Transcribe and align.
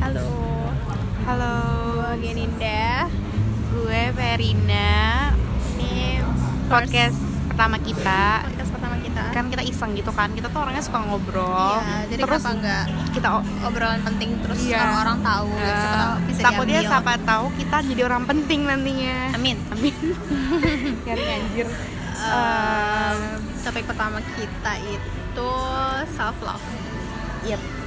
Halo, 0.00 0.26
Halo, 1.22 1.54
gue 2.16 2.16
Geninda. 2.22 3.06
gue 3.70 4.02
Verina. 4.10 5.30
Ini 5.76 6.24
Podcast 6.66 7.16
pertama 7.46 7.76
kita. 7.78 8.42
podcast 8.44 8.70
pertama 8.70 8.96
kita. 8.98 9.22
Kan 9.30 9.44
kita 9.48 9.62
iseng 9.62 9.92
gitu 9.94 10.10
kan. 10.10 10.32
Kita 10.32 10.48
tuh 10.48 10.60
orangnya 10.60 10.80
suka 10.80 10.98
ngobrol. 11.00 11.78
Iya, 11.78 11.96
jadi 12.08 12.20
terus 12.20 12.32
kenapa 12.36 12.50
enggak 12.52 12.84
kita 13.10 13.28
obrolan 13.62 14.00
penting 14.02 14.30
terus 14.40 14.58
Iya. 14.62 14.78
orang-orang 14.80 15.18
tahu, 15.20 15.50
tahu 15.54 16.14
bisa 16.26 16.40
takutnya 16.40 16.78
diambil. 16.78 16.90
siapa 16.90 17.12
tahu 17.22 17.44
kita 17.56 17.76
jadi 17.86 18.02
orang 18.04 18.24
penting 18.26 18.60
nantinya. 18.64 19.16
Amin. 19.32 19.56
Amin. 19.70 19.94
Biar 21.04 21.18
anjir. 21.18 21.66
Eh, 22.20 23.14
topik 23.60 23.84
pertama 23.86 24.18
kita 24.34 24.72
itu 24.82 25.50
self 26.10 26.36
love. 26.40 26.66
Yep. 27.42 27.79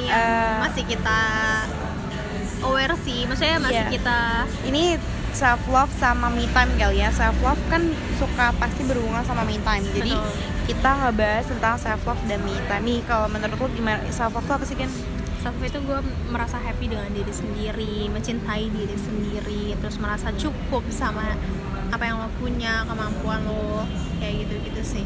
Ini 0.00 0.08
yang 0.08 0.16
Eh, 0.16 0.58
masih 0.64 0.84
kita 0.88 1.18
aware 2.60 2.96
sih, 3.04 3.18
maksudnya 3.28 3.56
masih 3.60 3.84
Iya. 3.84 3.92
kita 3.92 4.18
Ini 4.64 4.82
self 5.30 5.62
love 5.68 5.92
sama 5.94 6.26
me 6.28 6.48
time 6.50 6.72
kali 6.74 7.00
ya. 7.00 7.08
Self 7.12 7.36
love 7.40 7.60
kan 7.68 7.82
suka 8.16 8.50
pasti 8.56 8.82
berhubungan 8.84 9.22
sama 9.22 9.44
me 9.44 9.60
time. 9.60 9.84
Jadi 9.92 10.12
Betul. 10.16 10.32
kita 10.66 10.90
ngebahas 10.98 11.44
tentang 11.46 11.74
self 11.76 12.00
love 12.02 12.22
dan 12.26 12.40
me 12.42 12.56
time. 12.64 12.82
Nih 12.82 13.00
kalau 13.04 13.28
menurut 13.28 13.56
lu 13.56 13.68
gimana 13.72 14.00
self 14.10 14.32
love 14.32 14.46
tuh 14.46 14.56
apa 14.56 14.64
sih 14.64 14.76
kan? 14.76 14.90
self 15.40 15.56
love 15.56 15.72
itu 15.72 15.80
gue 15.80 15.98
merasa 16.28 16.60
happy 16.60 16.84
dengan 16.84 17.08
diri 17.10 17.32
sendiri, 17.32 18.12
mencintai 18.12 18.68
diri 18.68 18.92
sendiri, 18.92 19.72
terus 19.80 19.96
merasa 19.96 20.28
cukup 20.36 20.84
sama 20.92 21.32
apa 21.88 22.02
yang 22.04 22.20
lo 22.20 22.28
punya, 22.36 22.84
kemampuan 22.84 23.40
lo, 23.48 23.88
kayak 24.20 24.44
gitu-gitu 24.44 25.00
sih. 25.00 25.04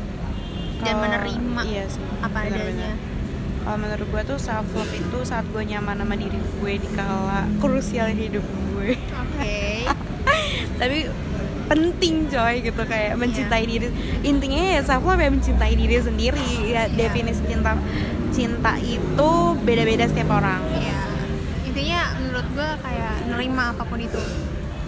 Dan 0.83 0.99
menerima 0.99 1.63
iya 1.65 1.87
sih, 1.87 2.03
apa 2.19 2.45
benar-benar. 2.45 2.67
adanya. 2.67 2.93
Kalau 3.65 3.81
menurut 3.81 4.05
gue 4.05 4.23
tuh 4.29 4.37
self 4.37 4.69
love 4.77 4.93
itu 4.93 5.19
saat 5.25 5.49
gue 5.49 5.63
nyaman 5.65 5.97
sama 5.97 6.15
diri 6.15 6.37
gue 6.37 6.73
di 6.77 6.89
kala 6.93 7.49
krusial 7.59 8.13
hidup 8.13 8.45
gue. 8.45 8.93
Oke. 8.95 9.89
Tapi 10.81 10.99
penting 11.65 12.29
coy 12.29 12.61
gitu 12.61 12.83
Iya. 12.85 12.91
kayak 12.93 13.13
mencintai 13.17 13.65
diri. 13.65 13.89
Intinya 14.21 14.63
ya 14.77 14.81
self 14.85 15.01
love 15.03 15.17
ya 15.17 15.33
mencintai 15.33 15.73
diri 15.73 15.97
sendiri. 15.97 16.49
Ya 16.69 16.85
Iya. 16.85 16.93
definisi 16.93 17.41
cinta 17.49 17.73
cinta 18.31 18.77
itu 18.77 19.31
beda-beda 19.65 20.05
setiap 20.05 20.37
orang. 20.37 20.61
Iya. 20.71 21.01
Intinya 21.65 22.01
menurut 22.21 22.47
gue 22.53 22.71
kayak 22.85 23.15
nerima 23.33 23.73
apa 23.73 23.83
pun 23.83 23.97
itu. 23.97 24.21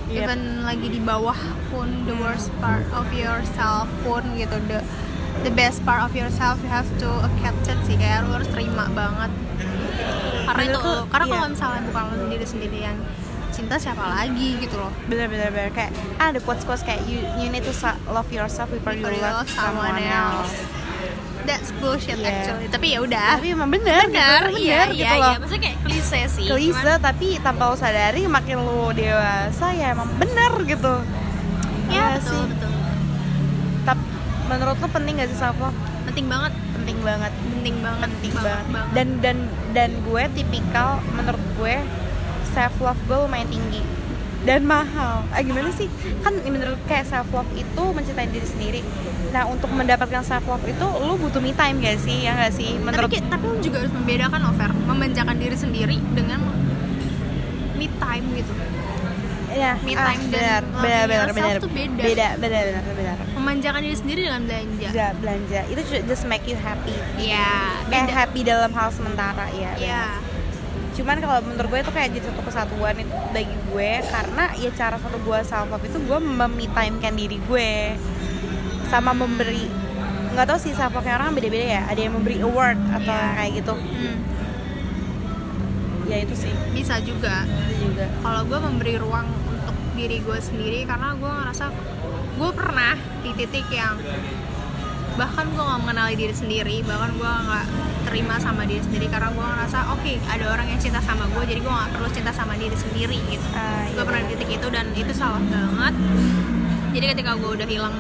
Yep. 0.07 0.23
Even 0.23 0.41
lagi 0.63 0.87
di 0.87 1.01
bawah 1.01 1.35
pun 1.67 2.05
the 2.05 2.15
worst 2.15 2.53
part 2.61 2.85
of 2.93 3.09
yourself 3.11 3.89
pun 4.05 4.23
gitu 4.37 4.55
the 4.69 4.79
the 5.43 5.53
best 5.53 5.83
part 5.83 6.01
of 6.01 6.13
yourself 6.13 6.57
you 6.59 6.69
have 6.69 6.87
to 6.97 7.09
accept 7.23 7.67
it 7.67 7.79
sih 7.85 7.95
kayak 7.95 8.23
lu 8.23 8.33
harus 8.33 8.49
terima 8.49 8.87
banget 8.91 9.31
karena 10.47 10.63
itu 10.63 10.71
Menurutku, 10.73 10.91
lo- 10.95 11.07
karena 11.09 11.25
iya. 11.25 11.33
kalau 11.33 11.47
misalnya 11.49 11.81
bukan 11.85 12.03
lo 12.03 12.15
sendiri 12.21 12.45
sendiri 12.45 12.79
yang 12.81 12.97
cinta 13.49 13.75
siapa 13.77 14.05
lagi 14.05 14.49
gitu 14.59 14.77
loh 14.77 14.93
Bener-bener 15.05 15.49
bener. 15.49 15.71
kayak 15.71 15.91
ah, 16.17 16.29
ada 16.29 16.39
quotes 16.39 16.63
quotes 16.63 16.83
kayak 16.83 17.03
you 17.05 17.19
you 17.37 17.49
need 17.49 17.63
to 17.63 17.73
love 18.07 18.29
yourself 18.29 18.69
before 18.69 18.93
you 18.93 19.01
Before 19.01 19.13
you 19.13 19.23
love 19.23 19.43
love 19.43 19.51
someone 19.51 19.97
else. 19.99 20.55
that's 21.43 21.71
bullshit 21.75 22.17
Iya. 22.17 22.27
actually 22.29 22.67
tapi 22.69 22.87
ya 22.91 22.99
udah 23.01 23.39
Tapi 23.39 23.49
emang 23.51 23.71
bener, 23.71 24.03
benar 24.05 24.51
gitu, 24.51 24.61
iya 24.61 24.81
bener 24.83 24.89
iya 24.93 24.93
gitu 24.93 25.15
iya 25.15 25.25
loh. 25.25 25.35
maksudnya 25.39 25.63
kayak 25.65 25.79
klise 25.81 26.21
sih 26.29 26.47
klise 26.47 26.75
cuman- 26.77 27.01
tapi 27.01 27.29
tanpa 27.39 27.63
lo 27.65 27.77
sadari 27.77 28.23
makin 28.27 28.57
lo 28.59 28.91
dewasa 28.93 29.67
ya 29.73 29.87
emang 29.91 30.09
bener 30.17 30.53
gitu 30.65 30.95
ya 31.87 31.89
Iya 31.89 32.05
betul 32.15 32.29
sih 32.29 32.43
betul 32.51 32.71
menurut 34.47 34.77
lo 34.79 34.89
penting 34.91 35.19
gak 35.19 35.29
sih 35.31 35.39
self 35.39 35.59
love 35.59 35.77
penting 36.07 36.27
banget. 36.31 36.53
Penting 36.73 36.99
banget. 37.03 37.33
Penting 37.35 37.77
banget. 37.83 38.09
Penting 38.09 38.35
banget, 38.39 38.67
banget. 38.73 38.93
Dan 38.95 39.09
dan 39.21 39.37
dan 39.75 39.91
gue 40.07 40.23
tipikal 40.33 41.03
menurut 41.13 41.43
gue 41.59 41.77
self 42.55 42.75
love 42.81 43.01
gue 43.05 43.19
lumayan 43.27 43.49
tinggi. 43.51 43.83
Dan 44.47 44.63
mahal. 44.63 45.27
Ah 45.35 45.43
gimana 45.43 45.75
sih? 45.75 45.91
Kan 46.23 46.39
menurut 46.47 46.79
kayak 46.87 47.05
self 47.11 47.29
love 47.35 47.51
itu 47.59 47.83
mencintai 47.83 48.31
diri 48.31 48.47
sendiri. 48.47 48.81
Nah 49.35 49.45
untuk 49.51 49.69
mendapatkan 49.75 50.23
self 50.23 50.47
love 50.47 50.65
itu 50.65 50.87
lo 50.87 51.19
butuh 51.19 51.43
me 51.43 51.53
time 51.53 51.83
gak 51.83 51.99
sih? 52.01 52.25
Ya 52.25 52.39
gak 52.39 52.55
sih? 52.55 52.79
Menurut 52.79 53.11
tapi, 53.11 53.21
tapi 53.27 53.45
lu 53.45 53.59
juga 53.59 53.83
harus 53.83 53.93
membedakan 53.93 54.41
over 54.47 54.71
memanjakan 54.87 55.37
diri 55.37 55.57
sendiri 55.59 55.99
dengan 56.15 56.41
me 57.77 57.91
time 58.01 58.27
gitu 58.39 58.53
ya 59.57 59.73
me 59.81 59.93
ah, 59.93 60.05
time 60.07 60.23
dan 60.29 60.29
benar 60.29 60.63
loving 60.63 60.77
benar 60.77 61.07
benar 61.09 61.29
benar. 61.33 61.57
tuh 61.59 61.71
beda. 61.71 62.03
beda 62.03 62.29
benar 62.37 62.63
benar 62.67 62.83
benar. 62.93 63.17
Memanjakan 63.33 63.81
diri 63.81 63.97
sendiri 63.97 64.21
dengan 64.23 64.43
belanja. 64.43 64.87
Belanja 64.87 65.07
belanja. 65.17 65.61
Itu 65.67 65.81
ju- 65.83 66.05
just 66.05 66.25
make 66.25 66.45
you 66.45 66.55
happy. 66.55 66.93
Iya, 67.17 67.49
kayak 67.87 68.05
beda. 68.05 68.15
happy 68.15 68.41
dalam 68.43 68.71
hal 68.71 68.89
sementara 68.91 69.47
ya 69.51 69.73
Iya, 69.77 70.03
cuman 70.93 71.17
kalau 71.19 71.37
menurut 71.43 71.69
gue 71.69 71.81
itu 71.81 71.91
kayak 71.91 72.09
jadi 72.11 72.25
satu 72.27 72.41
kesatuan 72.43 72.97
itu 72.97 73.13
bagi 73.31 73.57
gue 73.67 73.91
karena 74.03 74.45
ya 74.55 74.71
cara 74.73 74.97
satu 74.97 75.17
gue 75.19 75.39
self 75.43 75.67
love 75.67 75.83
itu 75.83 75.99
gue 75.99 76.19
memi 76.21 76.67
timekan 76.69 77.15
diri 77.15 77.39
gue. 77.39 77.71
Sama 78.87 79.13
memberi 79.13 79.67
nggak 80.31 80.47
tahu 80.47 80.59
sih 80.59 80.73
self 80.73 80.93
love 80.93 81.05
orang 81.07 81.33
beda-beda 81.33 81.67
ya. 81.71 81.83
Ada 81.87 82.01
yang 82.03 82.15
memberi 82.15 82.41
award 82.41 82.77
atau 82.93 83.09
Iya. 83.11 83.29
kayak 83.35 83.53
gitu. 83.57 83.73
Hmm, 83.73 84.17
ya 86.07 86.17
itu 86.19 86.35
sih. 86.35 86.53
Bisa 86.73 86.97
juga. 87.01 87.45
itu 87.67 87.85
juga. 87.85 88.07
Kalau 88.21 88.43
gue 88.45 88.59
memberi 88.59 88.95
ruang 88.97 89.27
diri 89.97 90.21
gue 90.21 90.39
sendiri 90.39 90.85
karena 90.85 91.17
gue 91.17 91.27
ngerasa 91.27 91.65
gue 92.37 92.51
pernah 92.53 92.95
di 93.25 93.31
titik 93.33 93.67
yang 93.73 93.97
bahkan 95.17 95.49
gue 95.49 95.63
nggak 95.65 95.81
mengenali 95.81 96.15
diri 96.15 96.35
sendiri 96.37 96.77
bahkan 96.85 97.17
gue 97.17 97.25
nggak 97.49 97.67
terima 98.05 98.37
sama 98.37 98.69
diri 98.69 98.85
sendiri 98.85 99.09
karena 99.09 99.33
gue 99.33 99.41
ngerasa 99.43 99.79
oke 99.97 100.13
ada 100.29 100.45
orang 100.53 100.69
yang 100.69 100.81
cinta 100.81 101.01
sama 101.01 101.25
gue 101.33 101.43
jadi 101.49 101.61
gue 101.65 101.73
nggak 101.73 101.91
perlu 101.97 102.09
cinta 102.13 102.31
sama 102.37 102.55
diri 102.61 102.77
sendiri 102.77 103.19
gitu. 103.33 103.47
Ah, 103.57 103.89
gue 103.89 103.97
iya. 103.97 104.05
pernah 104.05 104.21
di 104.29 104.29
titik 104.37 104.51
itu 104.61 104.67
dan 104.69 104.87
itu 104.93 105.13
salah 105.17 105.41
banget. 105.41 105.95
Jadi 106.93 107.05
ketika 107.17 107.33
gue 107.41 107.51
udah 107.57 107.67
hilang 107.67 107.97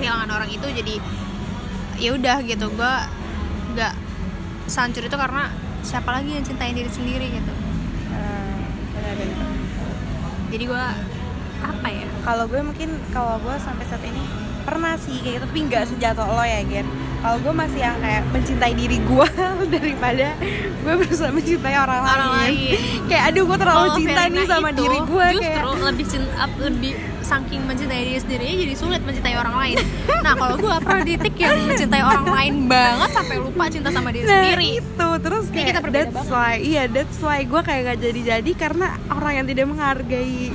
kehilangan 0.00 0.28
orang 0.32 0.50
itu 0.50 0.66
jadi 0.72 0.94
ya 2.00 2.10
udah 2.16 2.36
gitu 2.48 2.66
gue 2.72 2.94
nggak 3.76 3.94
sancur 4.70 5.04
itu 5.04 5.16
karena 5.16 5.52
siapa 5.84 6.10
lagi 6.10 6.32
yang 6.32 6.44
cintain 6.48 6.72
diri 6.72 6.88
sendiri 6.88 7.28
gitu. 7.28 7.52
Ah, 8.16 8.56
jadi 10.48 10.64
gue 10.64 10.84
apa 11.60 11.88
ya 11.88 12.06
kalau 12.22 12.44
gue 12.44 12.60
mungkin 12.60 12.88
kalau 13.10 13.38
gue 13.38 13.54
sampai 13.58 13.84
saat 13.86 14.02
ini 14.02 14.22
pernah 14.60 14.94
sih 14.96 15.16
kayak 15.18 15.34
gitu 15.34 15.44
tapi 15.44 15.58
nggak 15.64 15.84
sejatuh 15.88 16.26
lo 16.28 16.44
ya 16.44 16.60
Gen 16.62 16.84
kalau 17.18 17.40
gue 17.40 17.50
masih 17.50 17.80
yang 17.80 17.96
kayak 17.98 18.22
mencintai 18.30 18.72
diri 18.72 18.98
gue 19.00 19.26
daripada 19.74 20.26
gue 20.78 20.94
berusaha 20.94 21.32
mencintai 21.32 21.74
orang, 21.74 22.04
Orang 22.04 22.30
lain. 22.36 22.52
lain. 22.54 22.78
kayak 23.08 23.24
aduh 23.32 23.44
gue 23.44 23.58
terlalu 23.58 23.80
Kalau 23.82 23.96
cinta 23.96 24.22
nih 24.28 24.44
sama 24.46 24.68
itu 24.68 24.78
diri 24.78 24.98
gue 25.00 25.26
justru 25.32 25.48
kayak 25.64 25.82
lebih 25.82 26.06
cinta 26.06 26.34
lebih 26.60 26.92
saking 27.18 27.60
mencintai 27.64 28.02
diri 28.02 28.20
sendiri 28.20 28.48
jadi 28.62 28.74
sulit 28.76 29.00
mencintai 29.02 29.34
orang 29.34 29.56
lain 29.56 29.76
nah 30.20 30.32
kalau 30.32 30.54
gue 30.56 30.74
pernah 30.78 31.02
di 31.02 31.12
titik 31.16 31.36
yang 31.38 31.56
mencintai 31.64 32.02
orang 32.02 32.26
lain 32.28 32.54
banget 32.66 33.10
sampai 33.10 33.36
lupa 33.36 33.64
cinta 33.68 33.88
sama 33.88 34.08
diri 34.12 34.24
nah 34.24 34.32
sendiri 34.38 34.68
itu 34.78 35.08
terus 35.18 35.44
Ini 35.44 35.54
kayak 35.54 35.66
kita 35.66 35.80
that's 35.88 36.12
banget. 36.14 36.28
why 36.30 36.54
iya 36.56 36.82
that's 36.86 37.18
why 37.18 37.40
gue 37.40 37.60
kayak 37.60 37.80
gak 37.86 37.98
jadi 38.00 38.20
jadi 38.36 38.50
karena 38.54 38.86
orang 39.10 39.32
yang 39.34 39.46
tidak 39.48 39.66
menghargai 39.66 40.52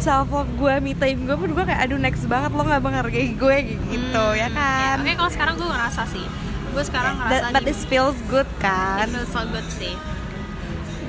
self 0.00 0.28
love 0.28 0.50
gue 0.52 0.74
me 0.80 0.92
time 0.92 1.20
gue 1.20 1.34
pun 1.34 1.50
gue 1.50 1.64
kayak 1.64 1.80
aduh 1.82 1.96
next 1.96 2.24
banget 2.24 2.50
lo 2.50 2.62
nggak 2.62 2.80
menghargai 2.80 3.28
gue 3.30 3.56
gitu 3.84 4.24
Hmm, 4.24 4.34
ya 4.34 4.48
kan? 4.48 4.96
Oke 4.98 5.12
kalau 5.12 5.28
sekarang 5.28 5.54
gue 5.54 5.66
ngerasa 5.66 6.02
sih 6.06 6.26
gue 6.68 6.84
sekarang 6.84 7.14
That- 7.16 7.26
ngerasa 7.32 7.50
but 7.50 7.60
gini, 7.60 7.68
this 7.68 7.80
feels 7.84 8.18
good 8.26 8.46
it 8.46 8.60
kan 8.60 9.08
feels 9.08 9.28
so 9.28 9.42
good 9.44 9.68
sih. 9.68 9.94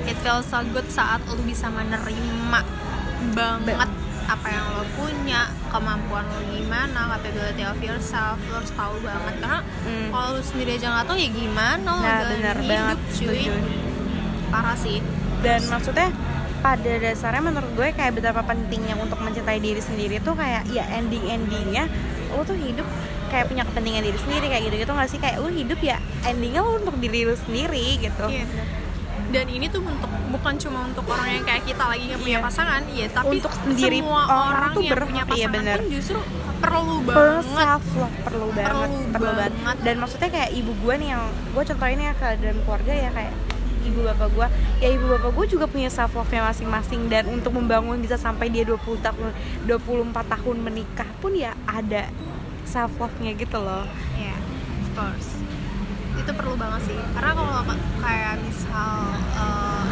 It 0.02 0.16
feels 0.18 0.44
so 0.44 0.58
good 0.66 0.88
saat 0.88 1.20
lu 1.24 1.38
bisa 1.40 1.68
menerima 1.68 2.60
banget 3.30 3.90
apa 4.26 4.46
yang 4.46 4.66
lo 4.72 4.84
punya 4.94 5.40
kemampuan 5.68 6.24
lo 6.24 6.40
gimana 6.48 7.12
capability 7.12 7.62
of 7.62 7.78
yourself 7.78 8.38
lo 8.44 8.58
harus 8.58 8.72
tahu 8.72 8.94
banget. 9.00 9.34
Karena 9.38 9.60
Hmm. 9.80 10.08
kalau 10.08 10.28
lu 10.34 10.42
sendiri 10.42 10.74
aja 10.74 10.86
nggak 10.90 11.06
tahu 11.06 11.18
ya 11.18 11.30
gimana 11.30 11.88
lo 11.88 12.00
nah 12.00 12.10
jalanin 12.16 12.32
benar 12.32 12.56
hidup 12.56 12.70
banget 12.70 12.98
cuy. 13.08 13.26
setuju. 13.38 13.52
Parah 14.48 14.76
sih. 14.76 14.98
Dan 15.40 15.60
maksudnya 15.64 16.08
pada 16.60 16.92
dasarnya 16.94 17.42
menurut 17.42 17.70
gue 17.72 17.88
kayak 17.90 18.12
betapa 18.14 18.40
pentingnya 18.42 18.94
untuk 18.94 19.16
mencintai 19.16 19.58
diri 19.58 19.80
sendiri 19.80 20.16
tuh 20.18 20.32
kayak 20.32 20.68
ya 20.68 20.84
ending 20.90 21.24
endingnya 21.24 21.88
lo 22.30 22.42
tuh 22.42 22.54
hidup 22.54 22.84
kayak 23.26 23.46
punya 23.46 23.62
kepentingan 23.62 24.02
diri 24.02 24.18
sendiri 24.18 24.46
kayak 24.46 24.62
gitu 24.66 24.76
gitu 24.78 24.92
nggak 24.92 25.08
sih 25.08 25.18
kayak 25.18 25.36
lo 25.36 25.48
hidup 25.48 25.80
ya 25.80 25.96
endingnya 26.22 26.60
lo 26.60 26.76
untuk 26.76 26.94
diri 26.96 27.24
lo 27.24 27.34
sendiri 27.34 27.98
gitu 27.98 28.26
Iya. 28.26 28.44
Dan 29.30 29.46
ini 29.46 29.70
tuh 29.70 29.78
untuk 29.80 30.10
bukan 30.28 30.58
cuma 30.58 30.82
untuk 30.84 31.06
orang 31.06 31.30
yang 31.30 31.44
kayak 31.44 31.62
kita 31.62 31.86
lagi 31.86 32.02
yang 32.04 32.18
punya 32.18 32.34
Iya. 32.36 32.46
pasangan, 32.50 32.82
ya 32.90 33.06
tapi 33.08 33.38
Untuk 33.38 33.52
sendiri 33.54 33.98
semua 34.00 34.22
orang 34.26 34.34
orang, 34.50 34.72
tuh 34.74 34.82
yang 34.82 34.90
berhak, 34.90 35.06
punya 35.06 35.22
iya 35.22 35.28
pasangan 35.30 35.54
bener. 35.54 35.78
pun 35.78 35.86
justru 35.88 36.18
perlu 36.60 36.96
banget. 37.00 37.44
self 37.48 37.84
love 37.94 38.16
perlu 38.20 38.46
banget 38.50 38.66
Perlu 38.66 38.90
perlu 39.08 39.30
banget. 39.30 39.52
banget. 39.54 39.76
dan 39.80 39.94
maksudnya 39.96 40.28
kayak 40.28 40.50
ibu 40.52 40.72
gue 40.74 40.94
nih 40.96 41.08
yang 41.08 41.22
gue 41.48 41.62
contohin 41.64 42.00
ya 42.00 42.12
ke 42.12 42.26
dalam 42.36 42.58
keluarga 42.60 42.92
ya 42.92 43.10
kayak 43.12 43.34
ibu 43.80 44.04
bapak 44.04 44.28
gue 44.30 44.46
ya 44.78 44.88
ibu 44.92 45.06
bapak 45.08 45.30
gue 45.32 45.46
juga 45.48 45.64
punya 45.64 45.88
self 45.88 46.12
love 46.12 46.28
nya 46.28 46.44
masing-masing 46.44 47.08
dan 47.08 47.24
untuk 47.26 47.52
membangun 47.52 47.96
bisa 47.96 48.14
sampai 48.14 48.52
dia 48.52 48.62
20 48.62 48.76
tahun 49.00 49.32
24 49.64 50.12
tahun 50.12 50.56
menikah 50.60 51.08
pun 51.18 51.32
ya 51.32 51.56
ada 51.64 52.12
self 52.62 52.92
love 52.96 53.16
nya 53.18 53.32
gitu 53.34 53.58
loh. 53.58 53.82
Ya, 54.14 54.36
of 54.84 54.88
course. 54.94 55.30
Itu 56.14 56.30
perlu 56.30 56.54
banget 56.54 56.86
sih. 56.86 56.98
Karena 57.16 57.32
kalau 57.32 57.52
ka- 57.64 57.86
kayak 57.98 58.34
misal 58.44 58.94
eh, 59.34 59.84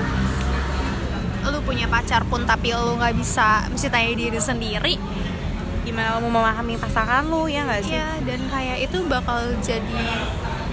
lu 1.48 1.58
punya 1.64 1.88
pacar 1.88 2.22
pun 2.28 2.44
tapi 2.44 2.70
lu 2.70 3.00
nggak 3.00 3.16
bisa 3.16 3.66
mencintai 3.66 4.12
diri 4.12 4.36
sendiri 4.36 4.94
gimana 5.80 6.20
lo 6.20 6.28
mau 6.28 6.44
memahami 6.44 6.76
pasangan 6.76 7.24
lu 7.24 7.48
ya 7.48 7.64
nggak 7.64 7.80
sih? 7.80 7.96
Iya 7.96 8.20
dan 8.28 8.40
kayak 8.52 8.78
itu 8.84 8.98
bakal 9.08 9.40
jadi 9.64 10.04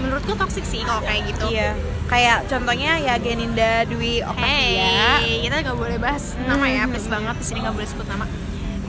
menurutku 0.04 0.36
toxic 0.36 0.68
sih 0.68 0.84
kalau 0.84 1.00
kayak 1.00 1.32
gitu. 1.32 1.56
Iya, 1.56 1.72
kayak 2.06 2.46
contohnya 2.46 3.02
ya 3.02 3.16
Geninda 3.18 3.84
Dwi 3.86 4.22
Octavia. 4.22 5.20
Hey, 5.20 5.42
kita 5.42 5.62
nggak 5.62 5.78
boleh 5.78 5.98
bahas 5.98 6.38
nama 6.46 6.66
ya, 6.70 6.86
Hmm. 6.86 6.92
please 6.94 7.10
banget 7.10 7.36
di 7.42 7.46
sini 7.46 7.60
nggak 7.66 7.76
boleh 7.76 7.88
sebut 7.90 8.08
nama. 8.08 8.26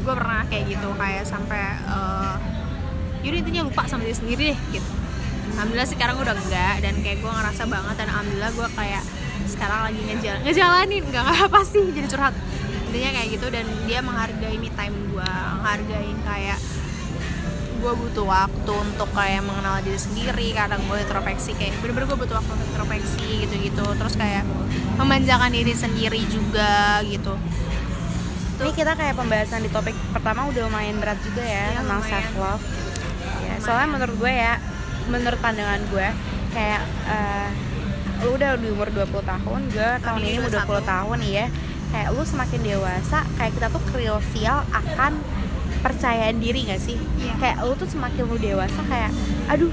Gue 0.00 0.14
pernah 0.14 0.42
kayak 0.46 0.64
gitu, 0.70 0.88
kayak 0.94 1.24
sampai 1.26 1.62
uh, 1.88 2.36
yaudah 3.24 3.38
intinya 3.42 3.62
lupa 3.66 3.82
sama 3.88 4.06
diri 4.06 4.16
sendiri 4.16 4.44
deh 4.54 4.58
gitu. 4.72 4.90
Alhamdulillah 5.56 5.88
sekarang 5.88 6.16
udah 6.20 6.34
enggak 6.36 6.74
dan 6.84 6.94
kayak 7.00 7.18
gue 7.24 7.32
ngerasa 7.32 7.62
banget 7.64 7.94
dan 7.96 8.08
alhamdulillah 8.12 8.52
gue 8.52 8.68
kayak 8.76 9.02
sekarang 9.46 9.80
lagi 9.88 10.00
ngejal 10.04 10.36
ngejalanin 10.42 11.02
nggak 11.06 11.24
apa 11.48 11.60
sih 11.64 11.86
jadi 11.94 12.06
curhat 12.10 12.34
intinya 12.90 13.10
kayak 13.14 13.28
gitu 13.38 13.46
dan 13.48 13.64
dia 13.86 14.02
menghargai 14.02 14.58
me 14.58 14.68
time 14.68 14.96
gue 15.08 15.30
menghargain 15.56 16.18
kayak 16.26 16.58
gue 17.86 17.94
butuh 18.02 18.26
waktu 18.26 18.72
untuk 18.74 19.06
kayak 19.14 19.46
mengenal 19.46 19.78
diri 19.78 19.94
sendiri 19.94 20.50
kadang 20.50 20.82
gue 20.90 20.98
introspeksi 20.98 21.54
kayak 21.54 21.78
bener-bener 21.78 22.10
gue 22.10 22.18
butuh 22.18 22.34
waktu 22.42 22.50
untuk 22.58 22.66
introspeksi 22.74 23.46
gitu-gitu 23.46 23.86
terus 23.94 24.14
kayak 24.18 24.42
memanjakan 24.98 25.54
diri 25.54 25.70
sendiri 25.70 26.18
juga 26.26 26.98
gitu 27.06 27.38
Ini 28.56 28.72
kita 28.74 28.98
kayak 28.98 29.14
pembahasan 29.14 29.62
di 29.62 29.70
topik 29.70 29.94
pertama 30.10 30.50
udah 30.50 30.66
lumayan 30.66 30.98
berat 30.98 31.20
juga 31.22 31.44
ya 31.46 31.76
Iya, 31.76 31.84
tentang 31.84 32.00
lumayan. 32.02 32.10
self 32.10 32.30
love. 32.40 32.64
Ya, 33.44 33.54
soalnya 33.60 33.88
menurut 33.92 34.16
gue 34.16 34.32
ya, 34.32 34.54
menurut 35.06 35.38
pandangan 35.44 35.80
gue 35.92 36.08
kayak 36.56 36.82
eh, 37.06 37.48
lu 38.24 38.32
udah 38.32 38.56
di 38.56 38.68
umur 38.72 38.88
20 38.88 39.12
tahun, 39.12 39.60
gue 39.70 39.90
tahun 40.00 40.20
ini 40.24 40.38
udah 40.40 40.64
20 40.64 40.72
21. 40.72 40.88
tahun 40.88 41.16
nih 41.20 41.32
ya. 41.36 41.46
Kayak 41.92 42.08
lu 42.16 42.22
semakin 42.24 42.60
dewasa, 42.64 43.18
kayak 43.36 43.52
kita 43.60 43.66
tuh 43.68 43.82
krusial 43.92 44.58
akan 44.72 45.12
percayaan 45.86 46.36
diri 46.36 46.66
gak 46.66 46.80
sih? 46.80 46.98
Iya. 47.16 47.32
Kayak 47.38 47.56
lu 47.62 47.74
tuh 47.74 47.86
semakin 47.86 48.22
lu 48.24 48.36
dewasa 48.36 48.80
kayak, 48.84 49.10
aduh 49.46 49.70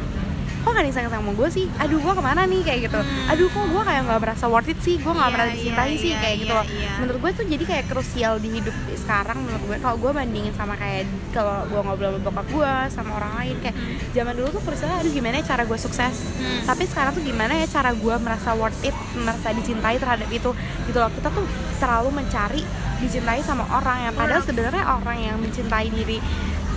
kok 0.64 0.72
gak 0.72 0.88
disayang 0.88 1.12
sama 1.12 1.34
gue 1.34 1.50
sih? 1.50 1.66
Aduh 1.76 1.98
gue 1.98 2.14
ke 2.14 2.24
mana 2.24 2.42
nih 2.44 2.62
kayak 2.62 2.80
gitu? 2.86 2.96
Hmm. 2.96 3.32
Aduh 3.34 3.48
kok 3.48 3.66
gue 3.66 3.84
kayak 3.84 4.02
gak 4.06 4.22
merasa 4.22 4.46
worth 4.48 4.70
it 4.70 4.80
sih? 4.80 4.96
Gue 4.96 5.12
gak 5.12 5.20
Iya, 5.22 5.34
merasa 5.34 5.50
iya, 5.50 5.58
dicintai 5.60 5.94
sih 5.94 6.08
iya, 6.08 6.20
kayak 6.22 6.36
gitu 6.38 6.48
iya, 6.48 6.56
loh 6.56 6.66
iya. 6.70 6.92
menurut 6.94 7.20
gue 7.20 7.32
tuh 7.34 7.46
jadi 7.46 7.64
kayak 7.66 7.86
krusial 7.86 8.34
di 8.38 8.50
hidup 8.54 8.72
sekarang 8.96 9.38
menurut 9.44 9.64
gue 9.66 9.78
kalau 9.78 9.98
gue 10.00 10.12
bandingin 10.14 10.54
sama 10.54 10.80
kayak 10.80 11.04
kalau 11.32 11.68
gue 11.68 11.82
ngobrol 11.82 12.14
sama 12.14 12.24
bokap 12.24 12.48
gue 12.48 12.72
sama 12.90 13.12
orang 13.14 13.34
lain 13.36 13.56
kayak 13.60 13.76
Hmm. 13.76 13.98
zaman 14.14 14.34
dulu 14.34 14.48
tuh 14.54 14.64
krusialnya 14.64 14.98
aduh 15.02 15.12
gimana 15.12 15.36
ya 15.36 15.46
cara 15.46 15.64
gue 15.66 15.76
sukses 15.76 16.16
Hmm. 16.32 16.64
tapi 16.64 16.84
sekarang 16.86 17.12
tuh 17.12 17.24
gimana 17.26 17.54
ya 17.58 17.68
cara 17.68 17.92
gue 17.92 18.16
merasa 18.16 18.50
worth 18.54 18.80
it 18.82 18.96
merasa 19.18 19.52
dicintai 19.52 19.98
terhadap 19.98 20.30
itu 20.30 20.50
gitu 20.88 20.96
loh 20.96 21.12
kita 21.12 21.28
tuh 21.28 21.44
terlalu 21.76 22.10
mencari 22.14 22.64
dicintai 23.04 23.44
sama 23.44 23.68
orang 23.68 24.08
yang 24.08 24.14
padahal 24.16 24.44
sebenarnya 24.44 24.84
orang 24.88 25.18
yang 25.20 25.36
mencintai 25.38 25.88
diri 25.92 26.18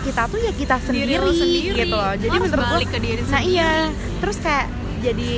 kita 0.07 0.23
tuh 0.31 0.39
ya 0.39 0.53
kita 0.55 0.77
Diri 0.79 0.87
sendiri, 0.87 1.15
lo 1.19 1.33
sendiri. 1.35 1.79
gitu 1.83 1.95
loh 1.99 2.13
jadi 2.15 2.37
menurut 2.39 2.67
balik 2.71 2.89
ke 2.95 2.99
diri 3.03 3.21
nah 3.27 3.43
sendiri. 3.43 3.55
iya 3.55 3.71
terus 4.23 4.37
kayak 4.39 4.67
jadi 5.03 5.33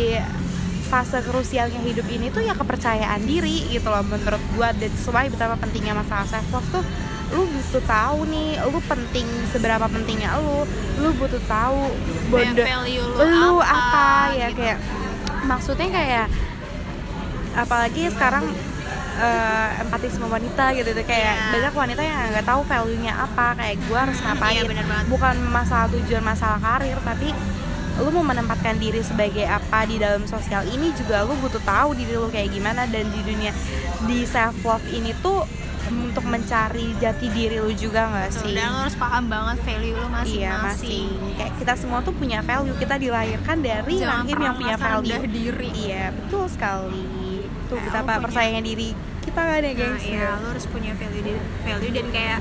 fase 0.88 1.19
krusialnya 1.20 1.81
hidup 1.85 2.06
ini 2.08 2.32
tuh 2.32 2.40
ya 2.40 2.56
kepercayaan 2.56 3.20
diri 3.29 3.69
gitu 3.69 3.88
loh 3.93 4.00
menurut 4.08 4.40
gua 4.56 4.73
that's 4.76 5.05
why 5.12 5.29
betapa 5.29 5.61
pentingnya 5.61 5.93
masalah 5.93 6.25
self 6.25 6.49
love 6.52 6.69
tuh 6.73 6.85
lu 7.29 7.44
butuh 7.44 7.85
tahu 7.85 8.25
nih 8.32 8.56
lu 8.73 8.81
penting 8.88 9.29
seberapa 9.52 9.85
pentingnya 9.85 10.40
lu 10.40 10.64
lu 11.05 11.12
butuh 11.20 11.40
tahu 11.44 11.93
value 12.32 13.05
lu, 13.05 13.20
lu 13.20 13.61
apa, 13.61 13.69
apa, 13.69 14.08
ya 14.32 14.49
gitu. 14.49 14.64
kayak 14.64 14.79
maksudnya 15.44 15.88
kayak 15.93 16.26
apalagi 17.52 18.08
sekarang 18.08 18.49
eh, 19.19 19.69
empati 19.79 20.06
sama 20.09 20.26
wanita 20.32 20.70
gitu 20.73 20.91
tuh. 20.91 21.03
Kayak 21.03 21.35
Iya. 21.35 21.50
banyak 21.53 21.75
wanita 21.75 22.00
yang 22.00 22.19
nggak 22.31 22.47
tahu 22.47 22.62
value-nya 22.65 23.12
apa. 23.19 23.47
Kayak 23.55 23.76
gua 23.85 23.99
harus 24.00 24.19
ngapain? 24.19 24.55
Iya, 24.55 24.62
bener 24.65 24.87
banget. 24.87 25.06
bukan 25.09 25.35
masalah 25.44 25.87
tujuan 25.91 26.23
masalah 26.23 26.59
karir 26.59 26.99
tapi 27.03 27.29
lu 27.99 28.15
mau 28.15 28.23
menempatkan 28.23 28.79
diri 28.79 29.03
sebagai 29.03 29.43
apa 29.43 29.82
di 29.82 29.99
dalam 29.99 30.23
sosial 30.25 30.62
ini 30.65 30.94
juga 30.94 31.26
lu 31.26 31.35
butuh 31.37 31.59
tahu 31.61 31.93
diri 31.93 32.15
lu 32.15 32.31
kayak 32.31 32.49
gimana. 32.49 32.87
Dan 32.87 33.11
di 33.11 33.20
dunia 33.23 33.50
di 34.00 34.23
self 34.23 34.55
love 34.62 34.87
ini 34.88 35.11
tuh 35.19 35.43
untuk 35.88 36.21
mencari 36.23 36.93
jati 36.94 37.26
diri 37.29 37.59
lu 37.59 37.73
juga 37.73 38.06
nggak 38.06 38.31
sih? 38.31 38.53
Dan 38.53 38.71
lo 38.71 38.85
harus 38.85 38.94
paham 38.94 39.25
banget 39.26 39.56
value 39.64 39.97
iya 39.97 40.06
masing-masing. 40.06 40.61
Masing. 40.62 41.09
Kayak 41.35 41.53
kita 41.59 41.73
semua 41.75 41.99
tuh 41.99 42.12
punya 42.12 42.38
value. 42.38 42.76
Kita 42.76 42.94
dilahirkan 42.94 43.56
dari 43.59 43.94
Jangan 43.97 44.14
rahim 44.21 44.31
pernah 44.31 44.44
yang 44.44 44.55
punya 44.55 44.76
value. 44.76 45.23
diri. 45.26 45.69
iya 45.75 46.05
betul 46.12 46.44
sekali 46.47 47.03
tuh 47.69 47.76
Kayak 47.76 47.87
betapa 47.87 48.00
lu 48.03 48.11
punya- 48.11 48.25
persaingan 48.25 48.65
diri 48.65 48.91
kita 49.20 49.41
kan 49.41 49.61
ya 49.61 49.62
Nah, 49.62 49.75
gengs 49.75 50.05
iya, 50.05 50.29
lo 50.35 50.47
harus 50.49 50.67
punya 50.67 50.93
value 50.94 51.20
di- 51.23 51.37
value 51.62 51.93
dan 51.93 52.06
kayak 52.09 52.38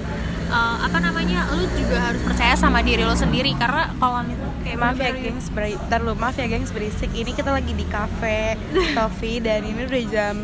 eh, 0.47 0.75
apa 0.79 0.97
namanya, 0.97 1.39
lo 1.49 1.67
juga 1.69 1.97
harus 2.01 2.21
percaya 2.21 2.55
sama 2.55 2.79
diri 2.79 3.03
lo 3.03 3.11
sendiri 3.13 3.51
karena 3.53 3.91
kalau 3.93 4.23
kayak 4.57 4.77
maaf 4.77 4.95
ya 4.95 5.11
gengs 5.11 5.47
beri- 5.49 5.75
lu 5.97 6.13
maaf 6.13 6.33
ya 6.33 6.47
gengs 6.47 6.71
berisik 6.71 7.11
ini 7.11 7.31
kita 7.31 7.51
lagi 7.51 7.71
di 7.71 7.83
cafe 7.85 8.55
coffee 8.93 9.37
dan 9.45 9.61
ini 9.61 9.83
udah 9.83 10.03
jam 10.05 10.35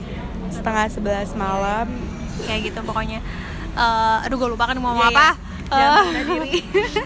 setengah 0.50 0.86
sebelas 0.88 1.32
malam 1.34 1.88
kayak 2.42 2.68
gitu 2.68 2.80
pokoknya. 2.82 3.24
Eh, 3.74 4.18
aduh 4.22 4.36
gue 4.36 4.50
lupa 4.50 4.66
kan 4.66 4.76
mau 4.76 4.92
ngomong 4.92 5.08
Iya, 5.08 5.16
apa. 5.16 5.30
iya. 5.32 5.40
Jangan 5.74 5.96
Eh, 5.96 6.04
rendah 6.14 6.26
diri. 6.30 6.52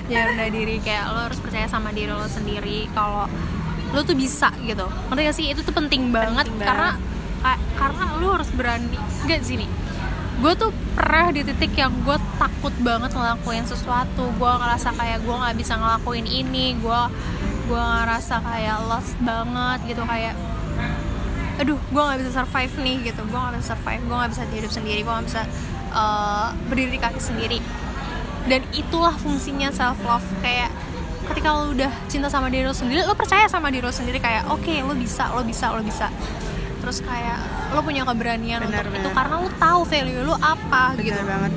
jangan 0.04 0.26
rendah 0.34 0.50
diri 0.52 0.76
kayak 0.82 1.04
lo 1.08 1.20
harus 1.22 1.38
percaya 1.38 1.68
sama 1.68 1.90
diri 1.92 2.10
lo 2.10 2.26
sendiri 2.28 2.90
kalau 2.92 3.30
lo 3.88 4.00
tuh 4.02 4.12
bisa 4.14 4.50
gitu. 4.60 4.84
Ngerti 5.08 5.22
gak 5.24 5.36
sih? 5.36 5.46
Itu 5.48 5.62
tuh 5.62 5.72
penting 5.72 6.10
banget 6.10 6.44
Penting 6.46 6.66
karena 6.66 6.90
ka- 6.92 7.00
karena 7.78 8.18
lo 8.18 8.38
harus 8.38 8.50
berani. 8.54 8.98
Gak 9.30 9.44
sini. 9.46 9.68
Gue 10.38 10.54
tuh 10.54 10.70
pernah 10.94 11.34
di 11.34 11.42
titik 11.42 11.74
yang 11.74 11.94
gue 12.06 12.18
takut 12.38 12.74
banget 12.82 13.14
ngelakuin 13.14 13.66
sesuatu. 13.66 14.30
Gue 14.38 14.52
ngerasa 14.54 14.94
kayak 14.94 15.26
gue 15.26 15.36
nggak 15.36 15.56
bisa 15.58 15.74
ngelakuin 15.78 16.26
ini. 16.30 16.78
Gue 16.78 17.02
gue 17.68 17.82
ngerasa 17.82 18.40
kayak 18.40 18.78
lost 18.88 19.18
banget 19.22 19.80
gitu 19.92 20.04
kayak 20.08 20.34
aduh 21.58 21.78
gue 21.90 22.02
nggak 22.02 22.20
bisa 22.22 22.32
survive 22.42 22.74
nih 22.86 22.98
gitu 23.12 23.22
gue 23.26 23.38
nggak 23.38 23.58
bisa 23.58 23.74
survive 23.74 24.02
gue 24.06 24.16
nggak 24.16 24.32
bisa 24.32 24.44
hidup 24.54 24.72
sendiri 24.72 25.00
gue 25.02 25.14
nggak 25.14 25.28
bisa 25.28 25.42
uh, 25.90 26.54
berdiri 26.70 26.90
di 26.96 27.00
kaki 27.02 27.22
sendiri 27.22 27.60
dan 28.48 28.62
itulah 28.72 29.18
fungsinya 29.18 29.74
self 29.74 29.98
love 30.06 30.24
kayak 30.46 30.70
ketika 31.34 31.50
lo 31.52 31.76
udah 31.76 31.92
cinta 32.08 32.30
sama 32.32 32.48
diri 32.48 32.64
lo 32.64 32.78
sendiri 32.78 33.04
lo 33.04 33.18
percaya 33.18 33.50
sama 33.50 33.74
diri 33.74 33.84
lo 33.84 33.92
sendiri 33.92 34.22
kayak 34.22 34.48
oke 34.48 34.70
lo 34.86 34.94
bisa 34.96 35.34
lo 35.34 35.42
bisa 35.44 35.74
lo 35.74 35.82
bisa 35.82 36.08
terus 36.88 37.04
kayak 37.04 37.36
lo 37.76 37.84
punya 37.84 38.08
keberanian 38.08 38.64
Benar, 38.64 38.88
untuk 38.88 38.96
benar. 38.96 39.04
itu 39.04 39.10
karena 39.12 39.36
lo 39.44 39.50
tahu 39.60 39.82
value 39.84 40.24
lo 40.24 40.40
apa 40.40 40.96
gitu. 41.04 41.20
Bener 41.20 41.28
banget. 41.28 41.52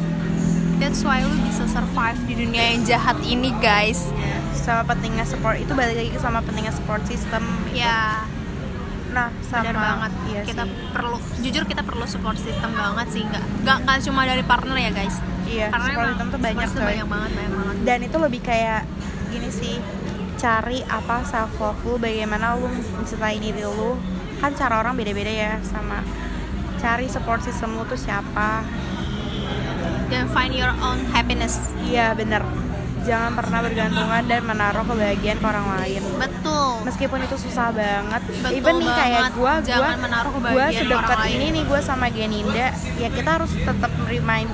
That's 0.82 1.06
why 1.06 1.22
lo 1.22 1.30
bisa 1.46 1.70
survive 1.70 2.18
di 2.26 2.34
dunia 2.34 2.74
yang 2.74 2.82
jahat 2.82 3.14
ini 3.22 3.54
guys. 3.62 4.10
Sama 4.58 4.82
pentingnya 4.90 5.22
support 5.22 5.62
itu 5.62 5.70
balik 5.70 6.02
lagi 6.02 6.10
sama 6.18 6.42
pentingnya 6.42 6.74
support 6.74 7.06
system 7.06 7.46
ya 7.70 8.26
nah 9.10 9.26
sama 9.42 9.66
benar 9.66 9.74
banget. 9.74 10.12
iya 10.30 10.42
kita 10.46 10.62
sih. 10.70 10.94
perlu 10.94 11.18
jujur 11.42 11.62
kita 11.66 11.82
perlu 11.82 12.06
support 12.06 12.38
system 12.38 12.70
banget 12.78 13.06
sih 13.10 13.26
nggak 13.26 13.42
nggak 13.66 13.78
nggak 13.82 13.98
cuma 14.06 14.22
dari 14.26 14.42
partner 14.42 14.76
ya 14.82 14.90
guys. 14.90 15.16
Iya 15.46 15.66
karena 15.70 15.86
support 15.86 16.06
system 16.10 16.26
tuh 16.26 16.40
banyak 16.42 16.58
banyak 16.74 17.06
banget 17.06 17.30
banyak 17.38 17.52
banget. 17.54 17.76
Dan 17.86 17.98
itu 18.02 18.16
lebih 18.18 18.40
kayak 18.42 18.82
gini 19.30 19.50
sih 19.54 19.78
cari 20.42 20.82
apa 20.90 21.22
self 21.22 21.54
love 21.62 21.78
lu 21.86 21.94
bagaimana 22.02 22.58
lu 22.58 22.66
mencintai 22.98 23.38
diri 23.38 23.62
lu 23.62 23.94
kan 24.40 24.50
cara 24.52 24.80
orang 24.80 24.96
beda-beda 24.96 25.28
ya 25.28 25.52
sama 25.62 26.00
cari 26.76 27.06
support 27.06 27.40
system 27.40 27.76
lu 27.76 27.84
tuh 27.84 27.94
siapa. 27.94 28.64
Dan 30.08 30.26
find 30.28 30.50
your 30.50 30.72
own 30.80 31.06
happiness. 31.08 31.60
Iya 31.80 32.12
bener. 32.12 32.42
Jangan 33.00 33.32
pernah 33.32 33.62
bergantungan 33.62 34.22
dan 34.24 34.42
menaruh 34.42 34.84
kebahagiaan 34.84 35.38
ke 35.38 35.46
orang 35.46 35.66
lain. 35.78 36.02
Betul. 36.18 36.84
Meskipun 36.84 37.18
itu 37.20 37.36
susah 37.38 37.70
banget. 37.70 38.22
Betul 38.26 38.52
even 38.54 38.74
nih 38.76 38.90
kayak 38.90 39.22
gue 39.30 39.52
gue 40.50 40.66
ke 40.66 40.74
sedekat 40.74 41.18
ini 41.30 41.46
nih 41.50 41.64
gue 41.64 41.80
sama 41.80 42.06
Geninda 42.08 42.68
ya 42.96 43.08
kita 43.08 43.30
harus 43.36 43.52
tetap 43.54 43.92
remind 44.04 44.50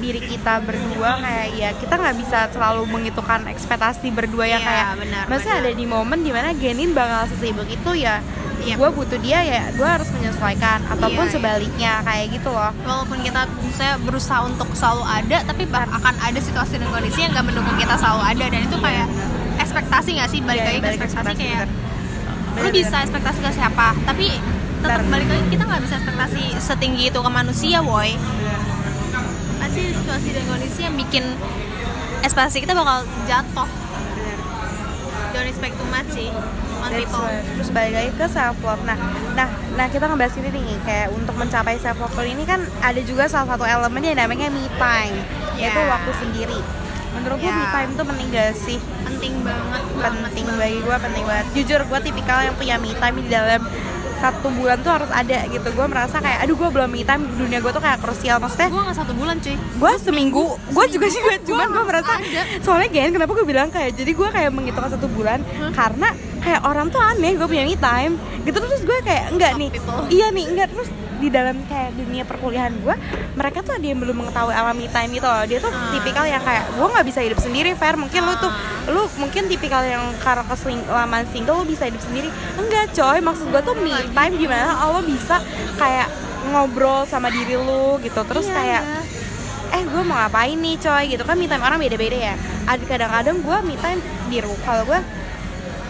diri 0.00 0.16
kita 0.18 0.64
berdua 0.64 1.20
kayak 1.20 1.48
ya 1.52 1.70
kita 1.76 1.92
nggak 1.92 2.16
bisa 2.16 2.38
selalu 2.48 2.88
mengitukan 2.88 3.44
ekspektasi 3.46 4.08
berdua 4.08 4.48
yang 4.48 4.64
Iya, 4.64 4.68
kayak 4.72 4.86
benar, 4.96 5.24
maksudnya 5.28 5.56
benar. 5.60 5.68
ada 5.68 5.72
di 5.76 5.84
momen 5.84 6.18
di 6.24 6.30
mana 6.32 6.48
Genin 6.56 6.90
bakal 6.90 7.28
sesibuk 7.28 7.68
itu 7.68 7.90
ya 8.00 8.24
Iya. 8.60 8.74
gue 8.76 8.90
butuh 8.92 9.18
dia 9.18 9.40
ya 9.40 9.62
gue 9.72 9.88
harus 9.88 10.08
menyesuaikan 10.10 10.84
ataupun 10.86 11.24
iya. 11.24 11.32
sebaliknya 11.32 11.92
kayak 12.00 12.26
gitu 12.30 12.48
loh. 12.48 12.68
Walaupun 12.84 13.18
kita 13.20 13.40
misalnya 13.58 13.96
berusaha 13.98 14.40
untuk 14.44 14.68
selalu 14.72 15.02
ada 15.02 15.38
tapi 15.42 15.64
bak- 15.64 15.88
akan 15.88 16.14
ada 16.20 16.36
situasi 16.38 16.76
dan 16.76 16.88
kondisi 16.88 17.24
yang 17.24 17.32
nggak 17.32 17.46
mendukung 17.46 17.72
kita 17.74 17.96
selalu 17.96 18.22
ada 18.22 18.44
dan 18.46 18.60
itu 18.60 18.76
kayak 18.76 19.06
ekspektasi 19.58 20.08
nggak 20.14 20.28
sih? 20.28 20.40
Balik 20.40 20.60
Iya, 20.60 20.68
lagi 20.68 20.78
ke 20.78 20.88
ekspektasi 20.92 21.16
ekspektasi, 21.16 21.40
kayak 21.40 21.58
bener. 21.64 22.60
lu 22.60 22.68
bisa 22.70 22.96
ekspektasi 23.00 23.38
ke 23.40 23.50
siapa? 23.50 23.86
Tapi 24.04 24.26
tetap 24.80 25.02
balik 25.06 25.28
lagi 25.28 25.44
kita 25.48 25.62
nggak 25.62 25.82
bisa 25.82 25.94
ekspektasi 25.96 26.42
setinggi 26.58 27.04
itu 27.08 27.18
ke 27.18 27.30
manusia 27.30 27.78
boy 27.80 28.10
pasti 29.60 29.92
situasi 29.92 30.28
dan 30.32 30.44
kondisi 30.46 30.80
yang 30.82 30.96
bikin 30.96 31.24
ekspektasi 32.20 32.60
kita 32.60 32.72
bakal 32.72 33.00
jatuh. 33.24 33.68
Don't 35.30 35.46
expect 35.46 35.76
too 35.76 35.86
much 35.86 36.10
sih 36.10 36.28
on 36.80 36.90
That's 36.90 37.00
people 37.04 37.22
right. 37.22 37.44
Terus 37.44 37.70
balik 37.70 37.92
lagi 37.94 38.10
ke 38.16 38.26
self 38.26 38.56
love. 38.60 38.82
Nah, 38.82 38.96
nah, 39.32 39.48
nah 39.76 39.86
kita 39.86 40.04
ngebahas 40.04 40.34
ini 40.36 40.48
nih 40.50 40.66
kayak 40.82 41.08
untuk 41.12 41.34
mencapai 41.36 41.76
self 41.76 41.98
love 41.98 42.16
ini 42.20 42.42
kan 42.42 42.60
ada 42.80 43.00
juga 43.00 43.28
salah 43.28 43.54
satu 43.54 43.64
elemen 43.64 44.02
yang 44.02 44.18
namanya 44.18 44.48
me 44.48 44.64
time, 44.76 45.16
yaitu 45.54 45.76
Yeah. 45.76 45.90
waktu 45.90 46.10
sendiri. 46.16 46.58
Menurut 47.10 47.38
gue 47.38 47.48
me 47.48 47.58
Yeah. 47.60 47.74
time 47.74 47.90
tuh 47.94 48.06
penting 48.06 48.28
gak 48.30 48.52
sih? 48.54 48.78
penting 49.02 49.34
banget 49.42 49.82
Penting 49.98 50.46
banget. 50.46 50.60
bagi 50.62 50.78
gue, 50.80 50.96
penting 50.96 51.24
banget. 51.26 51.46
Jujur 51.52 51.80
gue 51.84 51.98
tipikal 52.00 52.38
yang 52.40 52.54
punya 52.54 52.74
me 52.76 52.94
time 52.94 53.16
di 53.18 53.28
dalam 53.28 53.60
satu 54.16 54.52
bulan 54.52 54.76
tuh 54.80 54.92
harus 54.92 55.10
ada 55.10 55.48
gitu. 55.48 55.68
Gue 55.72 55.86
merasa 55.88 56.20
kayak, 56.20 56.44
aduh 56.44 56.52
gue 56.52 56.68
belum 56.68 56.88
me 56.88 57.02
time, 57.02 57.24
dunia 57.34 57.58
gue 57.58 57.72
tuh 57.72 57.80
kayak 57.80 57.98
krusial. 57.98 58.36
Maksudnya 58.36 58.68
gue 58.68 58.80
nggak 58.80 58.96
satu 58.96 59.12
bulan 59.12 59.36
cuy 59.36 59.56
gue 59.56 59.92
seminggu 59.96 60.44
gue 60.60 60.84
juga 60.92 61.06
juga 61.08 61.34
cuman 61.40 61.66
gue 61.72 61.84
merasa 61.88 62.12
ada. 62.20 62.42
soalnya 62.60 62.88
Gen 62.92 63.10
kenapa 63.10 63.32
gue 63.32 63.46
bilang 63.48 63.68
kayak 63.72 63.96
jadi 63.96 64.12
gue 64.12 64.28
kayak 64.28 64.50
menghitungkan 64.52 64.92
satu 64.92 65.08
bulan 65.08 65.40
karena 65.72 66.12
kayak 66.40 66.60
orang 66.62 66.88
tuh 66.88 66.98
aneh 66.98 67.32
gue 67.34 67.44
punya 67.44 67.62
me 67.62 67.76
time. 67.76 68.14
Gitu 68.42 68.56
terus 68.56 68.80
gue 68.80 68.98
kayak 69.00 69.30
enggak 69.30 69.52
nih. 69.54 69.68
Iya 70.08 70.26
nih 70.30 70.44
enggak 70.46 70.68
terus 70.70 70.88
di 71.20 71.28
dalam 71.28 71.52
kayak 71.68 72.00
dunia 72.00 72.24
perkuliahan 72.24 72.72
gue 72.80 72.96
mereka 73.36 73.60
tuh 73.60 73.76
ada 73.76 73.84
yang 73.84 74.00
belum 74.00 74.24
mengetahui 74.24 74.56
alam 74.56 74.72
me 74.72 74.88
time 74.88 75.12
gitu 75.12 75.28
loh 75.28 75.44
dia 75.44 75.60
tuh 75.60 75.68
Ah. 75.68 75.92
tipikal 75.92 76.24
yang 76.24 76.40
kayak 76.40 76.64
gue 76.72 76.86
nggak 76.88 77.04
bisa 77.04 77.20
hidup 77.20 77.36
sendiri 77.36 77.76
fair 77.76 77.92
mungkin 78.00 78.24
lu 78.24 78.32
tuh 78.40 78.48
lu 78.88 79.04
mungkin 79.20 79.44
tipikal 79.44 79.84
yang 79.84 80.00
karena 80.16 80.48
laman 80.88 81.28
single 81.28 81.60
lu 81.60 81.68
bisa 81.68 81.84
hidup 81.84 82.00
sendiri. 82.00 82.32
Enggak 82.56 82.96
coy. 82.96 83.20
Maksud 83.20 83.52
gue 83.52 83.60
tuh 83.60 83.76
me 83.76 83.92
time 84.10 84.34
gimana? 84.34 84.80
Lo 84.88 85.04
bisa 85.04 85.44
kayak 85.76 86.08
ngobrol 86.48 87.04
sama 87.04 87.28
diri 87.28 87.52
lu 87.54 88.00
gitu. 88.00 88.24
Terus 88.24 88.48
Iya, 88.48 88.56
kayak 88.56 88.82
iya. 88.82 89.76
eh 89.76 89.82
gue 89.84 90.02
mau 90.02 90.16
ngapain 90.16 90.56
nih 90.56 90.80
coy? 90.80 91.04
Gitu. 91.06 91.22
Kan 91.22 91.36
me 91.36 91.44
time 91.44 91.60
orang 91.60 91.76
beda-beda 91.76 92.16
ya. 92.16 92.34
Ada 92.64 92.80
kadang-kadang 92.88 93.44
gue 93.44 93.56
me 93.62 93.76
time 93.76 94.00
di 94.26 94.40
rumah 94.40 94.56
kalau 94.64 94.88
gue 94.88 95.00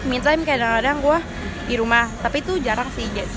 me 0.03 0.17
time 0.17 0.41
kadang-kadang 0.41 0.97
gue 0.99 1.17
di 1.63 1.75
rumah 1.75 2.09
tapi 2.19 2.39
itu 2.39 2.57
jarang 2.59 2.89
sih 2.91 3.05
Jen. 3.11 3.29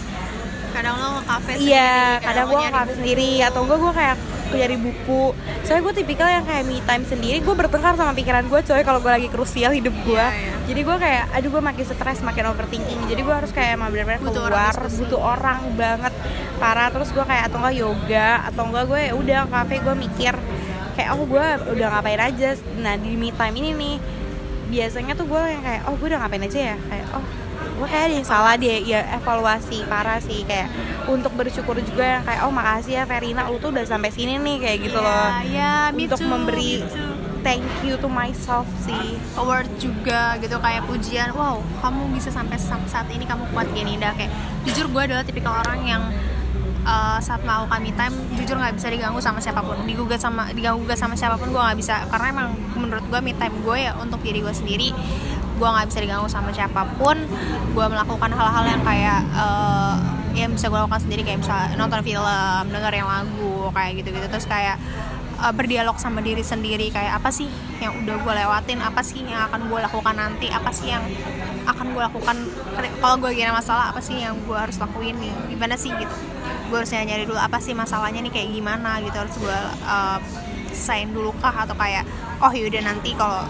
kadang 0.70 0.94
lo 0.96 1.08
ke 1.14 1.22
kafe 1.24 1.50
iya 1.56 2.18
sendiri, 2.18 2.24
kadang 2.24 2.44
lo 2.44 2.50
gue 2.50 2.60
kafe 2.66 2.74
buku. 2.84 2.96
sendiri 2.96 3.30
atau 3.42 3.60
enggak 3.62 3.78
gue 3.78 3.92
kayak 3.94 4.16
nyari 4.54 4.76
buku 4.76 5.22
soalnya 5.60 5.82
gue 5.82 5.94
tipikal 5.96 6.28
yang 6.28 6.44
kayak 6.44 6.62
me 6.62 6.78
time 6.80 7.04
sendiri 7.04 7.38
gue 7.38 7.54
bertengkar 7.54 7.94
sama 7.94 8.12
pikiran 8.12 8.44
gue 8.44 8.60
coy 8.60 8.82
kalau 8.82 8.98
gue 8.98 9.12
lagi 9.12 9.28
krusial 9.28 9.70
hidup 9.70 9.94
gue 10.00 10.14
Iya, 10.14 10.30
iya. 10.32 10.54
jadi 10.64 10.80
gue 10.80 10.96
kayak 10.96 11.24
aduh 11.32 11.50
gue 11.50 11.62
makin 11.64 11.84
stres 11.84 12.18
makin 12.20 12.44
overthinking 12.48 13.00
jadi 13.04 13.20
gue 13.20 13.34
harus 13.34 13.50
kayak 13.50 13.70
emang 13.74 13.90
benar-benar 13.90 14.20
Butuh 14.20 14.34
orang 14.40 14.50
keluar 14.50 14.74
diskusi. 14.74 14.98
butuh 15.00 15.20
orang 15.20 15.60
banget 15.74 16.12
parah 16.56 16.88
terus 16.88 17.08
gue 17.10 17.24
kayak 17.24 17.44
atau 17.46 17.58
enggak 17.60 17.74
yoga 17.76 18.28
atau 18.44 18.62
enggak 18.64 18.84
gue 18.84 19.00
ya 19.00 19.12
udah 19.14 19.40
kafe 19.48 19.74
gue 19.78 19.94
mikir 19.96 20.34
kayak 20.94 21.08
oh 21.12 21.22
gue 21.24 21.46
udah 21.70 21.86
ngapain 21.92 22.20
aja 22.20 22.48
nah 22.76 22.94
di 22.94 23.14
me 23.14 23.30
time 23.30 23.54
ini 23.56 23.70
nih 23.72 23.94
biasanya 24.74 25.14
tuh 25.14 25.24
gue 25.24 25.38
yang 25.40 25.62
kayak 25.62 25.82
oh 25.86 25.94
gue 25.94 26.06
udah 26.06 26.20
ngapain 26.20 26.42
aja 26.42 26.60
ya? 26.70 26.76
Kayak 26.84 27.06
oh 27.12 27.24
gue 27.74 27.86
kayak 27.86 28.04
ada 28.04 28.14
yang 28.14 28.26
salah 28.26 28.54
deh. 28.54 28.78
Ya 28.82 29.00
evaluasi 29.14 29.78
parah 29.84 30.18
sih. 30.18 30.42
Kayak 30.42 30.68
untuk 31.06 31.32
bersyukur 31.32 31.78
juga 31.78 32.04
yang 32.10 32.22
kayak 32.22 32.42
oh 32.42 32.50
makasih 32.50 32.92
ya 32.92 33.04
Verina 33.04 33.46
lu 33.46 33.56
tuh 33.56 33.70
udah 33.70 33.84
sampai 33.84 34.10
sini 34.10 34.36
nih 34.36 34.56
kayak 34.58 34.78
gitu 34.82 34.98
Iya, 34.98 35.06
loh. 35.06 35.28
iya, 35.44 35.72
me 35.90 36.02
untuk 36.04 36.18
too, 36.18 36.26
memberi 36.26 36.72
me 36.74 36.86
too. 36.86 37.12
thank 37.42 37.60
you 37.80 37.94
to 37.94 38.08
myself 38.08 38.64
sih. 38.80 39.14
Award 39.34 39.68
juga 39.76 40.34
gitu 40.38 40.56
kayak 40.56 40.82
pujian 40.84 41.30
wow 41.32 41.56
kamu 41.78 42.08
bisa 42.10 42.28
sampai 42.28 42.56
sam- 42.56 42.86
saat 42.86 43.06
ini 43.08 43.22
kamu 43.22 43.46
kuat 43.50 43.68
gini. 43.70 43.94
Dah 43.94 44.10
kayak 44.12 44.32
jujur 44.64 44.88
gue 44.88 45.02
adalah 45.04 45.22
tipikal 45.22 45.54
orang 45.54 45.80
yang 45.84 46.02
uh, 46.84 47.18
saat 47.18 47.40
melakukan 47.42 47.80
me 47.80 47.92
time 47.96 48.14
jujur 48.36 48.56
nggak 48.60 48.76
bisa 48.76 48.88
diganggu 48.92 49.18
sama 49.18 49.40
siapa 49.40 49.60
pun. 49.64 49.76
Digugat 49.88 50.20
sama 50.20 50.52
diganggu 50.52 50.84
gugat 50.84 51.00
sama 51.00 51.16
siapa 51.16 51.40
pun 51.40 51.50
gue 51.50 51.60
nggak 51.60 51.78
bisa. 51.80 52.04
Karena 52.08 52.26
emang 52.30 52.48
menurut 52.76 53.04
gue 53.08 53.20
me 53.24 53.32
time 53.34 53.56
gue 53.64 53.76
ya 53.90 53.92
untuk 53.98 54.20
diri 54.22 54.44
gue 54.44 54.54
sendiri 54.54 54.92
gue 55.54 55.68
nggak 55.70 55.86
bisa 55.86 55.98
diganggu 56.02 56.28
sama 56.28 56.50
siapa 56.52 56.82
pun. 57.00 57.16
Gue 57.72 57.86
melakukan 57.88 58.30
hal-hal 58.30 58.64
yang 58.68 58.82
kayak 58.84 59.20
uh, 59.34 59.96
yang 60.34 60.50
bisa 60.52 60.68
gue 60.68 60.78
lakukan 60.78 61.02
sendiri. 61.02 61.22
Kayak 61.24 61.46
misalnya 61.46 61.68
nonton 61.78 62.00
film 62.04 62.64
dengerin 62.70 63.06
lagu 63.06 63.70
kayak 63.72 63.92
gitu-gitu. 64.02 64.26
Terus 64.28 64.46
kayak 64.50 64.76
uh, 65.40 65.54
berdialog 65.54 65.96
sama 65.96 66.20
diri 66.20 66.42
sendiri. 66.42 66.90
Kayak 66.90 67.22
apa 67.22 67.30
sih 67.30 67.46
yang 67.78 68.02
udah 68.02 68.16
gue 68.18 68.32
lewatin? 68.34 68.78
Apa 68.82 69.00
sih 69.06 69.22
yang 69.22 69.46
akan 69.46 69.70
gue 69.70 69.78
lakukan 69.78 70.14
nanti? 70.18 70.50
Apa 70.50 70.74
sih 70.74 70.90
yang 70.90 71.06
akan 71.70 71.86
gue 71.94 72.02
lakukan? 72.02 72.36
Kalau 72.98 73.16
gue 73.22 73.30
gini 73.30 73.50
masalah 73.54 73.94
apa 73.94 74.02
sih 74.02 74.18
yang 74.18 74.34
gue 74.42 74.58
harus 74.58 74.74
lakuin 74.82 75.14
nih? 75.22 75.54
Gimana 75.54 75.78
sih 75.78 75.94
gitu 75.94 76.33
gue 76.68 76.76
harus 76.76 76.90
nyari 76.90 77.24
dulu 77.28 77.38
apa 77.38 77.58
sih 77.60 77.76
masalahnya 77.76 78.24
nih 78.24 78.32
kayak 78.32 78.48
gimana 78.50 78.98
gitu 79.04 79.16
harus 79.16 79.34
gue 79.38 79.58
uh, 79.84 80.18
sign 80.74 81.14
dulu 81.14 81.30
kah? 81.38 81.54
Atau 81.64 81.78
kayak 81.78 82.04
oh 82.42 82.50
yaudah 82.50 82.82
nanti 82.82 83.14
kalau 83.14 83.46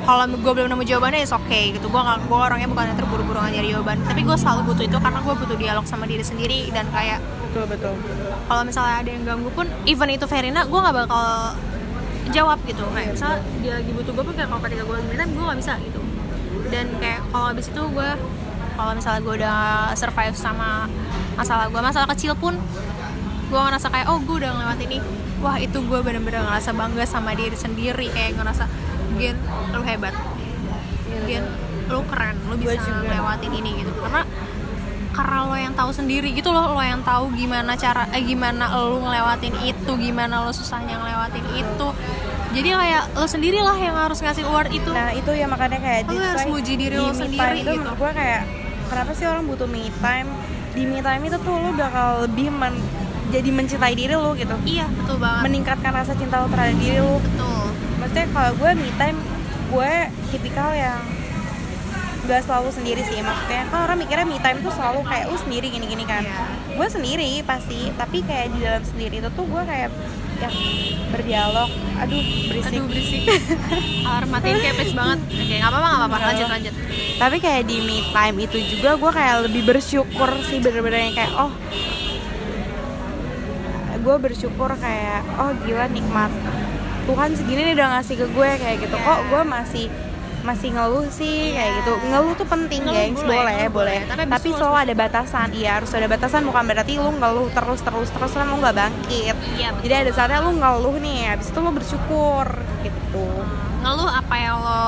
kalau 0.00 0.24
gue 0.26 0.52
belum 0.56 0.72
nemu 0.72 0.84
jawabannya 0.88 1.20
is 1.22 1.32
oke 1.34 1.60
gitu. 1.76 1.86
Gue 1.92 2.00
gue 2.00 2.38
orangnya 2.38 2.68
bukan 2.70 2.94
yang 2.94 2.98
terburu-buru 2.98 3.38
nyari 3.44 3.68
jawaban. 3.70 4.00
Tapi 4.08 4.20
gue 4.24 4.36
selalu 4.36 4.60
butuh 4.72 4.84
itu 4.88 4.98
karena 4.98 5.20
gue 5.20 5.34
butuh 5.36 5.56
dialog 5.60 5.84
sama 5.84 6.08
diri 6.08 6.24
sendiri 6.24 6.72
dan 6.72 6.88
kayak 6.90 7.20
betul 7.50 7.66
betul. 7.66 7.92
kalau 8.46 8.62
misalnya 8.62 9.02
ada 9.02 9.10
yang 9.10 9.26
ganggu 9.26 9.50
pun 9.50 9.66
even 9.82 10.06
itu 10.06 10.22
Verina 10.30 10.62
gue 10.62 10.80
nggak 10.80 10.96
bakal 11.04 11.26
jawab 12.30 12.58
gitu. 12.64 12.84
Kayak 12.94 13.18
misalnya 13.18 13.38
dia 13.60 13.72
lagi 13.82 13.90
butuh 13.92 14.12
gue 14.14 14.24
pun 14.24 14.34
kayak 14.38 14.48
kalau 14.48 14.62
ketika 14.64 14.82
gue 14.86 14.94
lagi 14.96 15.08
minta 15.10 15.24
gue 15.26 15.44
nggak 15.44 15.58
bisa 15.60 15.72
gitu. 15.84 16.00
Dan 16.70 16.86
kayak 17.02 17.20
kalau 17.34 17.46
abis 17.50 17.66
itu 17.68 17.82
gue 17.90 18.10
kalau 18.80 18.92
misalnya 18.96 19.20
gue 19.20 19.34
udah 19.44 19.58
survive 19.92 20.36
sama 20.38 20.88
masalah 21.40 21.72
gue 21.72 21.80
masalah 21.80 22.08
kecil 22.12 22.36
pun 22.36 22.52
gue 23.50 23.60
ngerasa 23.60 23.88
kayak 23.88 24.06
oh 24.12 24.20
gue 24.20 24.36
udah 24.44 24.50
ngelewatin 24.52 24.90
ini. 24.92 25.10
Wah 25.40 25.56
itu 25.56 25.78
gue 25.80 25.98
bener-bener 26.04 26.44
ngerasa 26.44 26.76
bangga 26.76 27.08
sama 27.08 27.32
diri 27.32 27.56
sendiri. 27.56 28.12
Kayak 28.12 28.36
ngerasa 28.36 28.68
Gen 29.16 29.36
lu 29.72 29.80
hebat. 29.82 30.14
Gen 31.24 31.44
lu 31.88 32.04
keren. 32.06 32.36
Lu 32.46 32.54
bisa 32.60 32.76
juga. 32.78 33.08
ngelewatin 33.08 33.52
ini 33.56 33.70
gitu. 33.82 33.90
Karena 33.96 34.22
karena 35.10 35.36
lo 35.42 35.56
yang 35.58 35.74
tahu 35.74 35.90
sendiri 35.90 36.30
gitu 36.30 36.54
loh 36.54 36.78
lo 36.78 36.78
yang 36.78 37.02
tahu 37.02 37.34
gimana 37.34 37.74
cara 37.74 38.06
eh 38.14 38.22
gimana 38.22 38.70
lo 38.70 39.02
ngelewatin 39.02 39.58
itu 39.66 39.92
gimana 39.98 40.46
lo 40.46 40.54
susahnya 40.54 41.02
ngelewatin 41.02 41.46
itu. 41.56 41.88
Jadi 42.50 42.68
kayak 42.70 43.02
lo 43.18 43.26
sendirilah 43.26 43.78
yang 43.78 43.96
harus 43.98 44.22
ngasih 44.22 44.46
award 44.46 44.70
itu. 44.70 44.92
Nah 44.94 45.10
itu 45.10 45.30
ya 45.34 45.50
makanya 45.50 45.82
kayak 45.82 46.06
that's 46.06 46.46
harus 46.46 46.46
muji 46.46 46.78
diri 46.78 46.94
di 46.94 47.02
lo 47.02 47.10
sendiri 47.10 47.58
itu 47.66 47.72
gitu. 47.74 47.90
gue 47.90 48.10
kayak 48.14 48.42
kenapa 48.86 49.10
sih 49.18 49.26
orang 49.26 49.44
butuh 49.50 49.66
me 49.66 49.90
time 49.98 50.30
di 50.70 50.82
me 50.86 51.00
time 51.00 51.22
itu 51.26 51.38
tuh 51.40 51.54
lu 51.54 51.70
bakal 51.74 52.24
lebih 52.24 52.48
men- 52.50 52.82
jadi 53.30 53.46
mencintai 53.46 53.94
diri 53.94 54.14
lu 54.14 54.34
gitu. 54.34 54.54
Iya 54.66 54.90
betul 54.90 55.16
banget. 55.18 55.42
Meningkatkan 55.46 55.92
rasa 55.94 56.12
cinta 56.14 56.42
lu 56.42 56.50
terhadap 56.50 56.76
diri 56.78 56.98
lu. 56.98 57.16
Betul. 57.18 57.64
Maksudnya 58.02 58.26
kalau 58.30 58.50
gue 58.58 58.70
me 58.74 58.90
time 58.94 59.18
gue 59.70 59.92
tipikal 60.30 60.70
yang 60.74 60.98
gak 62.26 62.42
selalu 62.42 62.70
sendiri 62.70 63.02
sih. 63.02 63.22
Maksudnya 63.22 63.70
kan 63.70 63.86
orang 63.86 63.98
mikirnya 63.98 64.26
me 64.26 64.38
time 64.38 64.58
tuh 64.60 64.72
selalu 64.74 65.06
kayak 65.06 65.30
lu 65.30 65.36
sendiri 65.38 65.66
gini-gini 65.70 66.04
kan. 66.04 66.22
Iya. 66.22 66.38
gue 66.70 66.88
sendiri 66.88 67.44
pasti 67.44 67.92
tapi 67.92 68.24
kayak 68.24 68.56
di 68.56 68.64
dalam 68.64 68.80
sendiri 68.80 69.20
itu 69.20 69.28
tuh 69.36 69.44
gue 69.44 69.62
kayak 69.62 69.92
yang 70.40 70.56
berdialog. 71.12 71.70
Aduh 72.00 72.22
berisik. 72.48 72.80
Aduh 72.80 72.86
berisik. 72.88 73.22
Alarm 74.08 74.28
matiin 74.32 74.58
kayak 74.58 74.76
please 74.80 74.94
banget. 74.96 75.18
Oke 75.28 75.54
nggak 75.60 75.70
apa-apa 75.70 75.88
nggak 75.88 76.00
apa-apa. 76.00 76.26
Lanjut 76.32 76.48
lanjut. 76.48 76.74
Tapi 77.20 77.36
kayak 77.38 77.62
di 77.68 77.76
me 77.84 77.96
time 78.10 78.36
itu 78.40 78.58
juga 78.72 78.90
gue 78.96 79.10
kayak 79.12 79.36
lebih 79.50 79.62
bersyukur 79.68 80.30
sih 80.48 80.58
bener-bener 80.58 81.12
yang 81.12 81.16
kayak 81.16 81.32
oh 81.36 81.52
gue 84.00 84.16
bersyukur 84.16 84.72
kayak 84.80 85.20
oh 85.36 85.52
gila 85.60 85.84
nikmat 85.92 86.32
Tuhan 87.04 87.36
segini 87.36 87.68
nih 87.68 87.74
udah 87.76 87.88
ngasih 88.00 88.14
ke 88.16 88.26
gue 88.32 88.50
kayak 88.56 88.76
gitu. 88.80 88.96
Iya. 88.96 89.04
kok 89.04 89.20
gue 89.28 89.42
masih 89.44 89.86
masih 90.40 90.68
ngeluh 90.72 91.06
sih 91.10 91.52
kayak 91.52 91.68
Iya. 91.68 91.78
gitu. 91.80 91.92
Ngeluh 92.08 92.32
tuh 92.34 92.46
penting 92.46 92.80
Ngeluh 92.82 92.96
gengs. 92.96 93.20
boleh, 93.20 93.28
boleh 93.28 93.54
ngeluh 93.54 93.72
boleh, 93.72 93.96
boleh. 93.98 93.98
Tapi 94.08 94.30
tapi, 94.30 94.48
selalu 94.56 94.76
ada 94.76 94.94
batasan 94.96 95.48
iya. 95.52 95.70
Harus 95.76 95.92
ada 95.92 96.06
batasan 96.06 96.42
bukan 96.42 96.62
berarti 96.64 96.92
lu 96.96 97.10
ngeluh 97.12 97.48
terus 97.50 97.80
terus 97.80 98.08
terus 98.08 98.32
kan 98.32 98.46
lu 98.46 98.56
nggak 98.56 98.76
bangkit. 98.76 99.36
Iya 99.54 99.68
betul. 99.72 99.82
jadi 99.84 99.94
ada 100.00 100.10
saatnya 100.12 100.40
lu 100.40 100.52
ngeluh 100.56 100.96
nih 100.98 101.18
habis 101.28 101.48
itu 101.48 101.58
lu 101.58 101.70
bersyukur 101.70 102.46
gitu. 102.80 103.26
Ngeluh 103.80 104.08
apa 104.08 104.34
yang 104.36 104.56
lo 104.58 104.86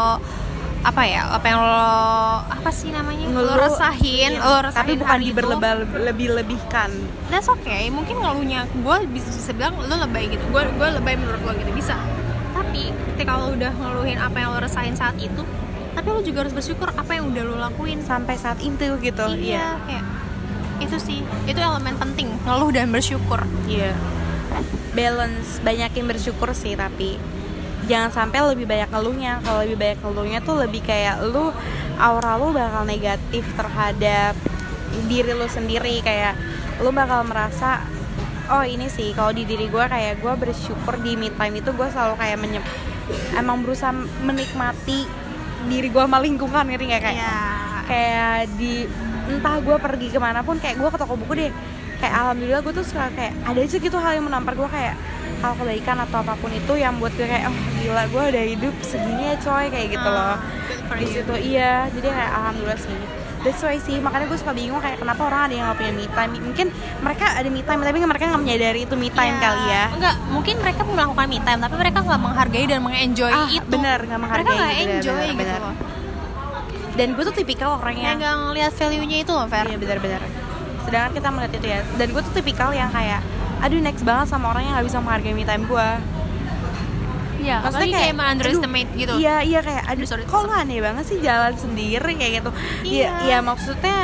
apa 0.82 1.06
ya 1.06 1.22
apa 1.30 1.46
yang 1.46 1.60
lo 1.62 1.94
apa 2.42 2.70
sih 2.70 2.90
namanya? 2.90 3.22
Lo 3.30 3.38
Ngeluh, 3.38 3.54
resahin 3.54 4.32
iya. 4.34 4.42
lo 4.42 4.56
resahin 4.66 4.74
tapi 4.74 4.92
bukan 4.98 5.06
hari 5.06 5.22
itu. 5.22 5.28
diberlebal 5.30 5.76
lebih 6.02 6.28
lebihkan 6.34 6.90
that's 7.30 7.46
okay. 7.46 7.86
Mungkin 7.86 8.18
ngeluhnya 8.18 8.66
gue 8.66 8.96
bisa, 9.08 9.30
bisa 9.30 9.50
bilang 9.52 9.78
lo 9.78 9.86
lebay 9.86 10.26
gitu. 10.26 10.42
Gue 10.48 10.66
gue 10.66 10.88
lebay 10.90 11.14
menurut 11.14 11.38
lo 11.40 11.52
gitu. 11.54 11.70
Bisa. 11.70 11.94
Tapi 12.52 12.90
ketika 13.32 13.48
lo 13.48 13.56
udah 13.56 13.72
ngeluhin 13.72 14.20
apa 14.20 14.36
yang 14.44 14.52
lo 14.52 14.60
resahin 14.60 14.92
saat 14.92 15.16
itu 15.16 15.40
tapi 15.96 16.04
lo 16.04 16.20
juga 16.20 16.44
harus 16.44 16.52
bersyukur 16.52 16.92
apa 16.92 17.16
yang 17.16 17.32
udah 17.32 17.42
lo 17.48 17.56
lakuin. 17.56 18.04
Sampai 18.04 18.36
saat 18.36 18.60
itu 18.60 19.00
gitu 19.00 19.24
iya 19.40 19.80
kayak 19.88 20.04
itu 20.84 20.96
sih. 21.00 21.20
Itu 21.48 21.56
elemen 21.56 21.96
penting 21.96 22.28
ngeluh 22.44 22.68
dan 22.76 22.92
bersyukur. 22.92 23.40
Iya. 23.64 23.96
Balance, 24.92 25.64
banyakin 25.64 26.04
bersyukur 26.12 26.52
sih 26.52 26.76
tapi 26.76 27.16
jangan 27.88 28.12
sampai 28.12 28.52
lebih 28.52 28.68
banyak 28.68 28.92
ngeluhnya. 28.92 29.40
Kalau 29.40 29.64
lebih 29.64 29.80
banyak 29.80 29.98
ngeluhnya 30.04 30.38
tuh 30.44 30.56
lebih 30.60 30.84
kayak 30.84 31.24
lu 31.24 31.56
aura 31.96 32.36
lu 32.36 32.52
bakal 32.52 32.84
negatif 32.84 33.48
terhadap 33.56 34.36
diri 35.08 35.32
lu 35.32 35.48
sendiri. 35.48 36.04
Kayak 36.04 36.36
lu 36.84 36.92
bakal 36.92 37.24
merasa 37.24 37.80
oh 38.52 38.60
ini 38.60 38.92
sih 38.92 39.16
kalau 39.16 39.32
di 39.32 39.48
diri 39.48 39.72
gue 39.72 39.84
kayak 39.88 40.20
gue 40.20 40.34
bersyukur 40.36 41.00
di 41.00 41.16
me 41.16 41.32
time 41.32 41.64
itu 41.64 41.72
gue 41.72 41.88
selalu 41.88 42.20
kayak 42.20 42.36
menyep 42.36 42.91
emang 43.36 43.62
berusaha 43.64 43.92
menikmati 44.22 45.06
diri 45.70 45.88
gue 45.88 46.02
sama 46.02 46.18
lingkungan 46.18 46.64
ngerti 46.66 46.84
nggak? 46.90 47.02
Kayak 47.02 47.16
Iya, 47.18 47.38
kayak 47.86 48.38
di 48.58 48.86
entah 49.30 49.56
gue 49.62 49.76
pergi 49.78 50.06
ke 50.10 50.18
mana 50.18 50.42
pun 50.42 50.58
kayak 50.58 50.76
gue 50.76 50.88
ke 50.90 50.98
toko 50.98 51.14
buku 51.14 51.32
deh. 51.38 51.52
Kayak 52.02 52.14
alhamdulillah 52.18 52.60
gue 52.66 52.72
tuh 52.74 52.86
suka 52.86 53.06
kayak 53.14 53.34
ada 53.46 53.60
aja 53.62 53.76
gitu 53.78 53.96
hal 53.96 54.12
yang 54.18 54.26
menampar 54.26 54.58
gue 54.58 54.66
kayak 54.66 54.98
hal 55.42 55.52
kebaikan 55.58 55.98
atau 56.02 56.22
apa 56.22 56.34
pun 56.38 56.50
itu 56.50 56.74
yang 56.78 56.98
buat 56.98 57.14
gue 57.14 57.26
kayak 57.26 57.50
oh 57.50 57.56
gila 57.82 58.02
gue 58.10 58.22
udah 58.34 58.44
hidup 58.46 58.74
segini 58.82 59.22
ya 59.30 59.36
coy 59.38 59.66
kayak 59.70 59.88
gitu 59.94 60.08
loh. 60.10 60.34
Ah, 60.34 60.38
good 60.66 60.82
for 60.90 60.96
di 60.98 61.06
situ 61.06 61.34
iya. 61.38 61.86
Jadi 61.94 62.08
kayak 62.10 62.32
alhamdulillah 62.34 62.78
sih 62.78 63.21
That's 63.42 63.58
why 63.58 63.74
sih, 63.76 63.98
makanya 63.98 64.26
gue 64.26 64.38
suka 64.38 64.50
bingung 64.50 64.78
kayak 64.78 65.02
kenapa 65.02 65.18
orang 65.24 65.40
ada 65.44 65.52
yang 65.52 65.66
gak 65.66 65.76
punya 65.76 65.92
me 65.92 66.06
time 66.06 66.32
Mungkin 66.40 66.66
mereka 67.02 67.26
ada 67.34 67.48
me 67.48 67.60
time, 67.60 67.80
tapi 67.80 67.98
mereka 67.98 68.24
gak 68.28 68.38
menyadari 68.38 68.80
itu 68.82 68.94
me 68.94 69.08
time 69.08 69.34
Iya. 69.34 69.42
kali 69.42 69.62
ya 69.66 69.84
Enggak, 69.92 70.14
mungkin 70.28 70.54
mereka 70.58 70.80
melakukan 70.84 71.26
me 71.26 71.38
time 71.40 71.60
tapi 71.60 71.74
mereka 71.76 71.98
nggak 72.02 72.20
menghargai 72.20 72.64
dan 72.64 72.80
mengenjoy 72.80 73.32
Ah, 73.32 73.48
itu. 73.48 73.66
bener, 73.66 73.98
nggak 74.00 74.20
menghargai, 74.20 74.46
Mereka 74.46 74.52
nggak 74.54 74.74
enjoy 74.80 75.14
bener, 75.16 75.26
gitu 75.28 75.42
bener. 75.42 75.60
loh. 75.60 75.74
Dan 76.92 77.08
gue 77.12 77.24
tuh 77.24 77.34
tipikal 77.34 77.70
orang 77.74 77.96
yang 77.96 78.14
nggak 78.16 78.34
ngeliat 78.44 78.72
value-nya 78.72 79.18
itu 79.18 79.32
loh, 79.32 79.46
Fer. 79.48 79.64
Iya 79.64 79.76
benar-benar. 79.76 80.22
Sedangkan 80.82 81.10
kita 81.12 81.28
melihat 81.30 81.52
itu 81.56 81.66
ya. 81.68 81.80
Dan 81.96 82.06
gue 82.10 82.22
tuh 82.22 82.32
tipikal 82.32 82.70
yang 82.70 82.90
kayak, 82.90 83.20
aduh 83.58 83.80
next 83.80 84.02
banget 84.02 84.26
sama 84.28 84.50
orang 84.50 84.62
yang 84.62 84.74
gak 84.76 84.86
bisa 84.86 84.98
menghargai 84.98 85.32
me 85.32 85.42
time 85.42 85.64
gue. 85.64 85.88
Iya, 87.42 87.56
Maksudnya 87.60 87.88
kayak, 87.90 88.14
kayak, 88.14 88.30
underestimate 88.32 88.90
gitu. 88.94 89.14
Iya 89.18 89.36
iya 89.42 89.60
kayak, 89.60 89.82
aduh 89.90 90.06
Sorry, 90.06 90.24
kok 90.24 90.46
lu 90.46 90.52
aneh 90.52 90.78
banget 90.78 91.04
sih 91.04 91.18
jalan 91.18 91.54
sendiri 91.54 92.12
kayak 92.14 92.32
gitu. 92.38 92.50
Iya 92.86 93.02
Iya. 93.02 93.10
iya 93.26 93.38
maksudnya 93.42 93.96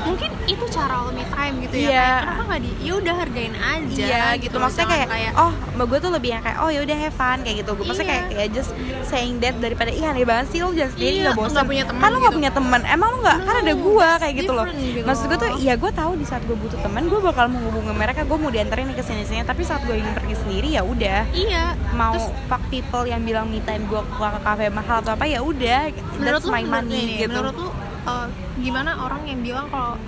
Mungkin 0.00 0.30
itu 0.44 0.64
cara 0.68 0.94
lo 1.00 1.10
me 1.10 1.24
time 1.24 1.54
gitu 1.60 1.74
ya. 1.74 1.80
Iya. 1.80 1.88
Kayak, 1.88 2.18
kenapa 2.20 2.42
nggak 2.44 2.60
di? 2.60 2.70
Ya 2.78 2.92
udah 2.94 3.14
hargain 3.16 3.54
aja. 3.54 3.98
iya 4.00 4.24
gitu. 4.36 4.56
Maksudnya 4.56 4.86
Jangan 4.88 5.08
kayak, 5.08 5.32
oh 5.34 5.52
mbak 5.74 5.86
gue 5.86 5.98
tuh 5.98 6.10
lebih 6.10 6.30
yang 6.30 6.42
kayak, 6.42 6.58
oh 6.58 6.70
yaudah 6.70 6.96
have 6.98 7.14
fun 7.14 7.38
kayak 7.40 7.56
gitu. 7.58 7.70
Gue 7.72 7.84
maksudnya 7.84 8.06
Iya. 8.08 8.14
kayak, 8.14 8.26
kayak 8.30 8.50
just 8.52 8.70
saying 9.04 9.34
that 9.38 9.54
daripada 9.56 9.90
ih 9.90 10.02
aneh 10.02 10.22
banget 10.22 10.46
sih 10.48 10.58
lu 10.58 10.70
jalan 10.70 10.90
sendiri 10.90 11.10
Iya, 11.10 11.22
nggak 11.24 11.36
bosan. 11.36 11.52
nggak 11.52 11.66
punya 11.66 11.84
teman 11.84 11.98
kan 11.98 12.10
nggak 12.10 12.22
gitu. 12.22 12.38
punya 12.38 12.50
teman. 12.52 12.80
Emang 12.84 13.12
nggak? 13.18 13.38
kan 13.38 13.54
No, 13.54 13.60
ada 13.60 13.74
gue 13.74 14.08
kayak 14.18 14.34
gitu 14.36 14.52
loh. 14.52 14.66
gitu 14.68 15.02
Maksud 15.02 15.24
gue 15.26 15.38
tuh, 15.38 15.50
ya 15.58 15.74
gue 15.74 15.90
tahu 15.90 16.12
di 16.14 16.24
saat 16.24 16.42
gue 16.44 16.56
butuh 16.56 16.78
teman, 16.78 17.02
gue 17.04 17.20
bakal 17.20 17.46
menghubungi 17.46 17.92
mereka. 17.92 18.20
Gue 18.22 18.36
mau 18.36 18.48
dianterin 18.48 18.86
nih 18.86 18.96
ke 18.96 19.04
sini-sini. 19.04 19.42
Tapi 19.42 19.62
saat 19.62 19.82
gue 19.82 19.94
ingin 19.94 20.12
pergi 20.12 20.34
sendiri 20.36 20.68
ya 20.70 20.82
udah. 20.82 21.20
iya. 21.30 21.74
mau 21.90 22.12
Terus, 22.12 22.30
fuck 22.46 22.62
people 22.68 23.04
yang 23.04 23.20
bilang 23.20 23.46
me 23.46 23.58
time 23.60 23.82
gue 23.84 24.00
ke 24.00 24.16
kafe 24.40 24.68
mahal 24.68 25.00
atau 25.00 25.12
apa 25.12 25.24
ya 25.24 25.40
udah 25.40 25.90
that's 26.18 26.46
my 26.46 26.62
money 26.62 27.18
gitu 27.18 27.30
menurut 27.30 27.56
lu 27.56 27.68
uh, 28.08 28.26
gimana 28.58 28.96
orang 29.04 29.22
yang 29.28 29.40
bilang 29.44 29.66
kalau 29.68 30.00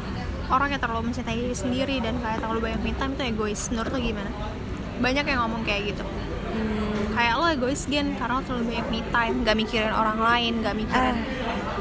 orang 0.50 0.68
yang 0.74 0.82
terlalu 0.82 1.12
mencintai 1.12 1.36
diri 1.36 1.56
sendiri 1.56 1.96
dan 2.02 2.18
kayak 2.18 2.42
terlalu 2.42 2.72
banyak 2.72 2.80
time 2.96 3.12
itu 3.14 3.22
egois 3.28 3.60
menurut 3.70 3.90
lu 3.92 4.00
gimana? 4.00 4.30
Banyak 5.00 5.24
yang 5.28 5.38
ngomong 5.46 5.62
kayak 5.62 5.94
gitu. 5.94 6.04
Hmm, 6.50 7.14
kayak 7.14 7.34
lo 7.38 7.46
egois 7.46 7.82
gen 7.86 8.18
karena 8.18 8.40
lo 8.40 8.42
terlalu 8.42 8.64
banyak 8.74 8.86
me 8.90 9.00
time 9.14 9.36
gak 9.46 9.56
mikirin 9.56 9.92
orang 9.94 10.18
lain 10.18 10.52
gak 10.66 10.74
mikirin 10.74 11.16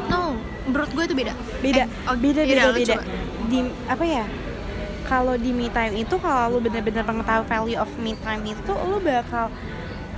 no 0.05 0.37
menurut 0.69 0.89
gue 0.93 1.03
itu 1.09 1.15
beda. 1.17 1.33
Beda. 1.65 1.83
Eh, 1.89 2.09
oh, 2.09 2.17
beda 2.19 2.41
beda 2.45 2.61
beda 2.75 2.93
coba. 2.93 3.03
di 3.49 3.59
apa 3.89 4.05
ya? 4.05 4.25
Kalau 5.09 5.33
di 5.41 5.49
me 5.49 5.67
time 5.73 5.93
itu 5.97 6.15
kalau 6.21 6.53
lu 6.53 6.57
bener-bener 6.61 7.01
mengetahui 7.01 7.45
value 7.49 7.79
of 7.81 7.89
me 7.97 8.13
time 8.21 8.45
itu 8.45 8.71
lu 8.85 9.01
bakal 9.01 9.49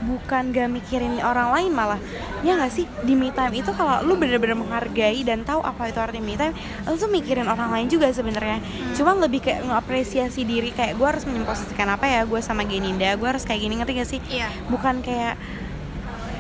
bukan 0.01 0.49
gak 0.49 0.65
mikirin 0.67 1.17
orang 1.19 1.49
lain 1.51 1.71
malah 1.71 2.01
ya 2.39 2.55
gak 2.55 2.69
sih 2.69 2.85
di 2.99 3.13
me 3.13 3.29
time 3.29 3.53
itu 3.55 3.69
kalau 3.69 4.01
lu 4.01 4.15
bener-bener 4.15 4.53
menghargai 4.53 5.21
dan 5.21 5.41
tahu 5.41 5.61
apa 5.61 5.87
itu 5.87 5.97
arti 5.97 6.17
me 6.17 6.33
time 6.33 6.57
lu 6.83 6.95
tuh 6.95 7.05
mikirin 7.05 7.45
orang 7.45 7.69
lain 7.69 7.87
juga 7.87 8.09
sebenarnya 8.09 8.57
Hmm. 8.57 8.93
cuma 8.93 9.13
lebih 9.15 9.39
kayak 9.39 9.61
ngapresiasi 9.63 10.41
diri 10.41 10.69
kayak 10.69 10.95
gue 10.95 11.05
harus 11.05 11.23
memposisikan 11.23 11.85
apa 11.87 12.03
ya 12.03 12.21
gue 12.23 12.39
sama 12.39 12.61
Geninda 12.63 13.13
gue 13.13 13.27
harus 13.27 13.41
kayak 13.41 13.61
gini 13.61 13.73
ngerti 13.75 13.93
gak 13.95 14.09
sih 14.09 14.19
Iya. 14.27 14.49
bukan 14.67 14.99
kayak 14.99 15.37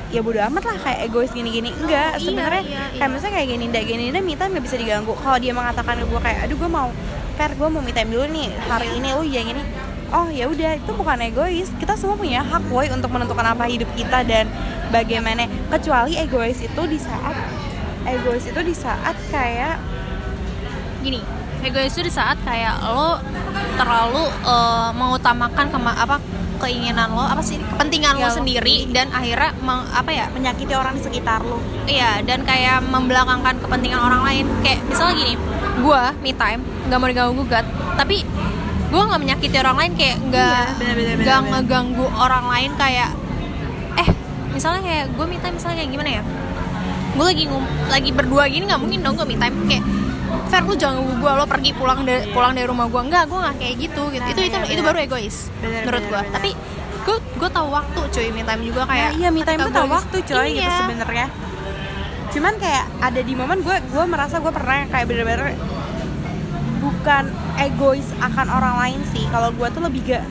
ya 0.09 0.19
bodo 0.19 0.41
amat 0.41 0.63
lah 0.65 0.77
kayak 0.77 0.99
egois 1.05 1.31
gini-gini 1.31 1.71
enggak 1.71 2.17
Iya, 2.17 2.19
sebenarnya 2.19 2.63
iya, 2.63 2.79
kayak 2.91 2.99
iya. 2.99 3.07
misalnya 3.07 3.33
kayak 3.33 3.47
gini 3.49 3.63
ndak 3.65 3.83
gini 3.85 4.03
ndak 4.09 4.23
me 4.23 4.33
time 4.35 4.51
nggak 4.51 4.65
bisa 4.65 4.75
diganggu 4.75 5.13
kalau 5.15 5.37
dia 5.37 5.53
mengatakan 5.53 5.95
ke 5.95 6.05
gue 6.05 6.19
kayak 6.19 6.39
aduh 6.43 6.57
gue 6.57 6.69
mau 6.69 6.89
Fer 7.31 7.51
gue 7.53 7.63
mau 7.65 7.79
me 7.79 7.91
time 7.91 8.09
dulu 8.09 8.25
nih 8.27 8.47
hari 8.65 8.87
Iya. 8.89 8.97
ini 8.97 9.07
lu 9.13 9.23
yang 9.23 9.47
ini 9.47 9.61
oh 10.11 10.27
ya 10.27 10.45
udah 10.45 10.75
itu 10.75 10.91
bukan 10.91 11.17
egois. 11.21 11.71
Kita 11.73 11.95
semua 11.95 12.15
punya 12.15 12.41
hak 12.41 12.67
woi 12.67 12.87
untuk 12.87 13.09
menentukan 13.09 13.45
apa 13.45 13.65
hidup 13.65 13.89
kita 13.91 14.21
dan 14.21 14.47
bagaimana. 14.89 15.45
Kecuali 15.69 16.15
egois 16.15 16.59
itu 16.59 16.81
di 16.85 16.97
saat 16.97 17.35
egois 18.03 18.43
itu 18.43 18.61
di 18.61 18.73
saat 18.73 19.13
kayak 19.27 19.77
gini 20.99 21.21
egois 21.61 21.93
itu 21.93 22.01
di 22.01 22.09
saat 22.09 22.37
kayak 22.41 22.81
lo 22.83 23.21
terlalu 23.73 24.25
uh, 24.41 24.89
mengutamakan 24.91 25.69
kema 25.69 25.93
apa 25.95 26.17
keinginan 26.57 27.09
lo 27.09 27.21
apa 27.21 27.41
sih 27.41 27.57
kepentingan 27.59 28.17
Ya, 28.17 28.21
lo 28.21 28.27
lo 28.27 28.35
sendiri. 28.35 28.89
dan 28.89 29.09
akhirnya 29.09 29.53
meng- 29.59 29.85
apa 29.87 30.09
ya 30.09 30.25
menyakiti 30.29 30.73
orang 30.73 30.93
di 30.93 31.01
sekitar 31.01 31.41
lu 31.41 31.57
Iya, 31.83 32.21
dan 32.21 32.41
kayak 32.41 32.81
membelakangkan 32.83 33.57
kepentingan 33.59 33.97
orang 33.99 34.21
lain. 34.21 34.45
Kayak 34.61 34.85
misalnya 34.85 35.15
gini, 35.17 35.33
gue 35.79 36.01
me 36.21 36.31
time, 36.31 36.61
nggak 36.85 36.97
mau 36.97 37.07
diganggu 37.07 37.33
gugat, 37.35 37.65
tapi 37.93 38.21
gue 38.91 39.01
nggak 39.01 39.21
menyakiti 39.21 39.55
orang 39.55 39.77
lain, 39.77 39.91
kayak 39.95 40.17
nggak 40.21 40.63
Iya, 40.75 40.91
nggak 40.91 40.95
bener-bener. 41.17 41.49
ngeganggu 41.49 42.05
orang 42.13 42.45
lain 42.45 42.71
kayak, 42.75 43.09
eh, 43.95 44.07
misalnya 44.51 44.81
kayak 44.81 45.05
gue 45.09 45.25
time, 45.33 45.55
misalnya 45.55 45.77
kayak 45.79 45.89
gimana 45.89 46.09
ya? 46.11 46.23
Gue 47.11 47.25
lagi 47.25 47.43
ngum, 47.45 47.63
lagi 47.87 48.09
berdua 48.11 48.43
gini 48.45 48.63
nggak 48.65 48.79
mungkin 48.79 48.99
dong 48.99 49.15
gue 49.15 49.27
time 49.29 49.57
kayak. 49.65 49.85
Fer 50.47 50.63
lu 50.63 50.75
jangan 50.75 50.95
ganggu 50.97 51.15
gue, 51.17 51.31
lo 51.33 51.45
pergi 51.45 51.71
pulang 51.71 52.03
dari 52.03 52.27
pulang 52.29 52.51
dari 52.51 52.63
rumah 52.63 52.87
gue 52.87 53.01
Enggak, 53.01 53.23
gue 53.25 53.35
nggak 53.37 53.55
kayak 53.57 53.75
gitu 53.81 54.03
gitu. 54.09 54.19
Nah, 54.21 54.31
itu 54.31 54.41
itu 54.41 54.57
iya, 54.57 54.63
itu 54.65 54.75
bener. 54.77 54.87
baru 54.87 54.97
egois 55.01 55.37
Bener, 55.57 55.81
menurut 55.81 55.91
bener, 55.97 56.07
gue. 56.09 56.21
bener. 56.21 56.33
Tapi 56.33 56.49
gue 57.01 57.17
gue 57.37 57.49
tahu 57.49 57.67
waktu 57.69 57.99
cuy 58.05 58.27
me 58.29 58.43
time 58.43 58.61
juga 58.61 58.81
kayak. 58.85 59.09
Nah, 59.09 59.17
iya 59.17 59.27
me 59.29 59.41
time 59.41 59.59
tuh 59.61 59.71
tahu 59.73 59.87
waktu 59.89 60.17
coy 60.21 60.47
gitu 60.49 60.61
Iya. 60.61 60.75
sebenarnya. 60.77 61.27
Cuman 62.31 62.53
kayak 62.57 62.85
ada 63.01 63.21
di 63.21 63.33
momen 63.33 63.59
gue 63.59 63.75
gue 63.81 64.03
merasa 64.05 64.35
gue 64.37 64.51
pernah 64.51 64.87
kayak 64.87 65.05
bener-bener 65.05 65.55
bukan 66.81 67.29
egois 67.61 68.09
akan 68.19 68.47
orang 68.49 68.75
lain 68.81 69.01
sih. 69.13 69.23
Kalau 69.29 69.53
gue 69.53 69.67
tuh 69.69 69.81
lebih 69.85 70.01
gak 70.09 70.25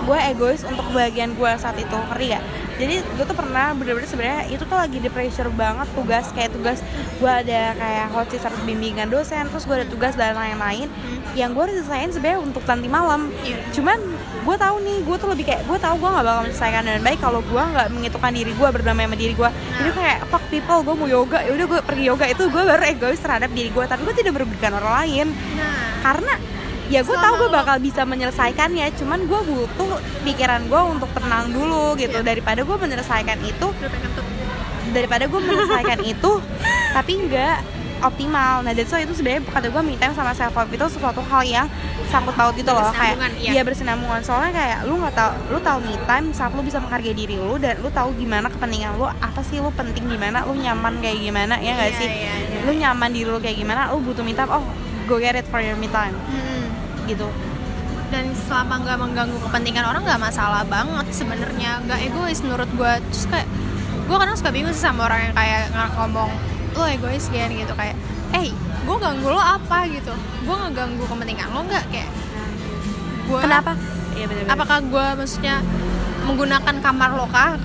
gue 0.00 0.18
egois 0.32 0.64
untuk 0.64 0.84
kebahagiaan 0.90 1.36
gue 1.36 1.50
saat 1.56 1.76
itu 1.80 1.92
ngerti 1.92 2.36
gak? 2.36 2.44
Jadi 2.80 2.94
gue 3.04 3.24
tuh 3.28 3.36
pernah 3.36 3.76
bener-bener 3.76 4.08
sebenarnya 4.08 4.48
itu 4.48 4.64
tuh 4.64 4.78
lagi 4.78 4.96
di 4.96 5.10
pressure 5.12 5.52
banget 5.52 5.84
tugas 5.92 6.32
kayak 6.32 6.48
tugas 6.56 6.80
gue 7.20 7.28
ada 7.28 7.76
kayak 7.76 8.08
hotsis 8.16 8.40
harus 8.40 8.56
bimbingan 8.64 9.12
dosen 9.12 9.44
terus 9.52 9.68
gue 9.68 9.76
ada 9.76 9.84
tugas 9.84 10.16
dan 10.16 10.32
lain-lain 10.32 10.88
yang 11.36 11.52
gue 11.52 11.60
harus 11.60 11.84
selesaiin 11.84 12.16
sebenarnya 12.16 12.40
untuk 12.40 12.64
nanti 12.64 12.88
malam 12.88 13.28
Iya. 13.44 13.60
cuman 13.76 14.00
gue 14.40 14.56
tahu 14.56 14.76
nih 14.80 14.98
gue 15.04 15.16
tuh 15.20 15.28
lebih 15.28 15.44
kayak 15.46 15.62
gue 15.68 15.78
tahu 15.78 15.94
gue 16.00 16.08
nggak 16.08 16.24
bakal 16.24 16.42
menyelesaikan 16.48 16.82
dengan 16.82 17.02
baik 17.04 17.20
kalau 17.20 17.40
gue 17.44 17.62
nggak 17.62 17.86
menghitungkan 17.92 18.32
diri 18.32 18.52
gue 18.56 18.68
berdamai 18.72 19.04
sama 19.04 19.16
diri 19.16 19.34
gue 19.36 19.50
jadi 19.50 19.90
kayak 19.92 20.18
fuck 20.32 20.44
people 20.48 20.80
gue 20.80 20.94
mau 20.96 21.08
yoga 21.08 21.38
ya 21.44 21.50
udah 21.56 21.66
gue 21.66 21.80
pergi 21.84 22.04
yoga. 22.08 22.24
Itu 22.28 22.42
gue 22.48 22.62
baru 22.62 22.84
egois 22.88 23.20
terhadap 23.20 23.50
diri 23.52 23.70
gue 23.70 23.84
tapi 23.84 24.00
gue 24.04 24.14
tidak 24.16 24.32
merugikan 24.36 24.72
orang 24.76 24.94
lain. 25.04 25.26
Nah, 25.56 26.00
karena 26.04 26.34
ya 26.90 27.00
gue 27.06 27.14
Selama 27.14 27.24
tahu 27.24 27.34
gue 27.38 27.50
bakal 27.54 27.76
bisa 27.78 28.02
menyelesaikannya 28.02 28.86
cuman 28.98 29.20
gue 29.30 29.40
butuh 29.46 29.90
pikiran 30.26 30.62
gue 30.66 30.80
untuk 30.90 31.10
tenang 31.14 31.54
dulu 31.54 31.94
gitu. 31.94 32.18
Iya. 32.20 32.26
daripada 32.26 32.60
gue 32.66 32.76
menyelesaikan 32.76 33.38
itu 33.46 33.66
daripada 34.90 35.24
gue 35.30 35.40
menyelesaikan 35.40 36.00
itu 36.02 36.32
tapi 36.90 37.12
nggak 37.30 37.56
optimal. 38.00 38.60
Nah 38.60 38.72
that's 38.72 38.88
why 38.88 39.00
itu 39.00 39.12
sebenarnya 39.12 39.44
kata 39.44 39.68
gue 39.68 39.82
me 39.82 39.94
time 39.94 40.12
sama 40.12 40.32
self 40.32 40.52
love 40.52 40.68
itu 40.68 40.84
sesuatu 40.86 41.20
hal 41.20 41.42
yang 41.42 41.66
sangkut 42.06 42.32
paut 42.32 42.52
gitu 42.52 42.68
loh. 42.68 42.90
Kayak 42.90 43.16
iya. 43.36 43.50
dia 43.52 43.62
bersinambungan 43.62 44.20
soalnya 44.20 44.52
kayak 44.52 44.78
lu 44.84 44.96
nggak 44.96 45.12
tahu 45.12 45.30
lu 45.48 45.58
tahu 45.58 45.78
me 45.80 45.94
time 46.02 46.26
saat 46.30 46.50
lu 46.50 46.60
bisa 46.60 46.78
menghargai 46.78 47.12
diri 47.12 47.34
lu 47.34 47.56
dan 47.56 47.78
lu 47.78 47.88
tahu 47.88 48.12
gimana 48.14 48.46
kepentingan 48.46 48.94
lu 48.94 49.06
apa 49.06 49.40
sih 49.40 49.58
lu 49.58 49.70
penting 49.70 50.04
gimana 50.06 50.42
lu 50.42 50.54
nyaman 50.54 50.98
kayak 50.98 51.18
gimana 51.18 51.54
ya 51.56 51.72
nggak 51.74 51.90
Iya, 51.90 51.98
sih? 51.98 52.08
iya, 52.08 52.32
iya. 52.40 52.60
lu 52.64 52.72
nyaman 52.72 53.10
diri 53.10 53.26
lu 53.26 53.38
kayak 53.38 53.56
gimana 53.56 53.88
lu 53.88 54.00
butuh 54.00 54.20
me 54.20 54.32
time 54.32 54.48
oh 54.48 54.64
go 55.04 55.16
get 55.16 55.34
it 55.34 55.46
for 55.46 55.58
your 55.58 55.74
me 55.74 55.86
time. 55.86 56.14
Hmm. 56.26 56.66
gitu. 57.04 57.26
Dan 58.10 58.26
selama 58.34 58.82
nggak 58.82 58.98
mengganggu 58.98 59.38
kepentingan 59.40 59.84
orang 59.84 60.02
nggak 60.02 60.18
masalah 60.20 60.66
banget 60.66 61.06
sebenarnya 61.10 61.78
nggak 61.86 62.00
egois 62.04 62.42
menurut 62.42 62.66
gue 62.70 62.92
terus 63.06 63.26
kayak 63.26 63.46
gue 64.06 64.16
kadang 64.18 64.34
suka 64.34 64.50
bingung 64.50 64.70
sih 64.70 64.82
sama 64.82 65.06
orang 65.06 65.30
yang 65.30 65.34
kayak 65.34 65.70
ng- 65.70 65.94
ngomong 65.94 66.30
lo 66.74 66.84
egois 66.86 67.26
kan 67.30 67.50
gitu 67.50 67.72
kayak 67.74 67.96
eh 68.30 68.54
gue 68.80 68.96
ganggu 68.96 69.28
lo 69.28 69.42
apa? 69.42 69.86
gitu. 69.90 70.14
Gue 70.46 70.54
nggak 70.54 70.72
ganggu 70.74 71.04
kepentingan 71.06 71.48
lo 71.50 71.60
nggak? 71.66 71.84
Kayak 71.90 72.10
gue 73.30 73.38
kenapa? 73.42 73.72
Iya 74.14 74.26
bener 74.26 74.44
apakah 74.50 74.78
gue 74.82 75.06
maksudnya 75.22 75.62
menggunakan 76.26 76.74
kamar 76.82 77.10
lo 77.14 77.26
kah? 77.30 77.58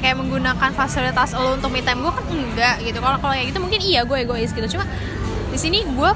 Kayak 0.00 0.20
menggunakan 0.20 0.70
fasilitas 0.76 1.32
lo 1.32 1.56
untuk 1.56 1.72
me 1.72 1.80
time 1.80 2.04
gue 2.04 2.12
kan 2.12 2.24
enggak 2.28 2.76
gitu. 2.84 2.98
Kalau 3.00 3.16
kalau 3.20 3.32
kayak 3.32 3.46
gitu 3.52 3.58
mungkin 3.60 3.80
iya 3.80 4.00
gue 4.04 4.16
egois 4.20 4.52
gitu. 4.52 4.66
Cuma 4.76 4.84
di 5.48 5.58
sini 5.60 5.84
gue 5.84 6.10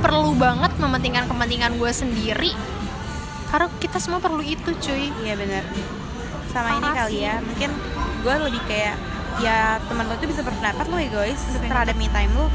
perlu 0.00 0.32
banget 0.34 0.72
mementingkan 0.80 1.28
kepentingan 1.30 1.78
gue 1.78 1.90
sendiri. 1.92 2.52
Karena 3.50 3.66
kita 3.82 3.98
semua 3.98 4.18
perlu 4.22 4.42
itu 4.42 4.70
cuy. 4.74 5.10
Iya 5.22 5.34
benar. 5.38 5.62
Sama 6.50 6.74
ini 6.74 6.82
Parah 6.82 7.06
kali 7.06 7.18
ya, 7.22 7.38
mungkin 7.38 7.70
gue 8.26 8.34
lebih 8.50 8.62
kayak 8.66 8.98
ya 9.40 9.80
teman 9.88 10.04
lo 10.06 10.14
tuh 10.16 10.28
bisa 10.28 10.44
berpendapat 10.44 10.84
lo 10.86 10.96
egois 10.96 11.40
terhadap 11.58 11.96
me 11.96 12.08
time 12.08 12.32
lo. 12.36 12.46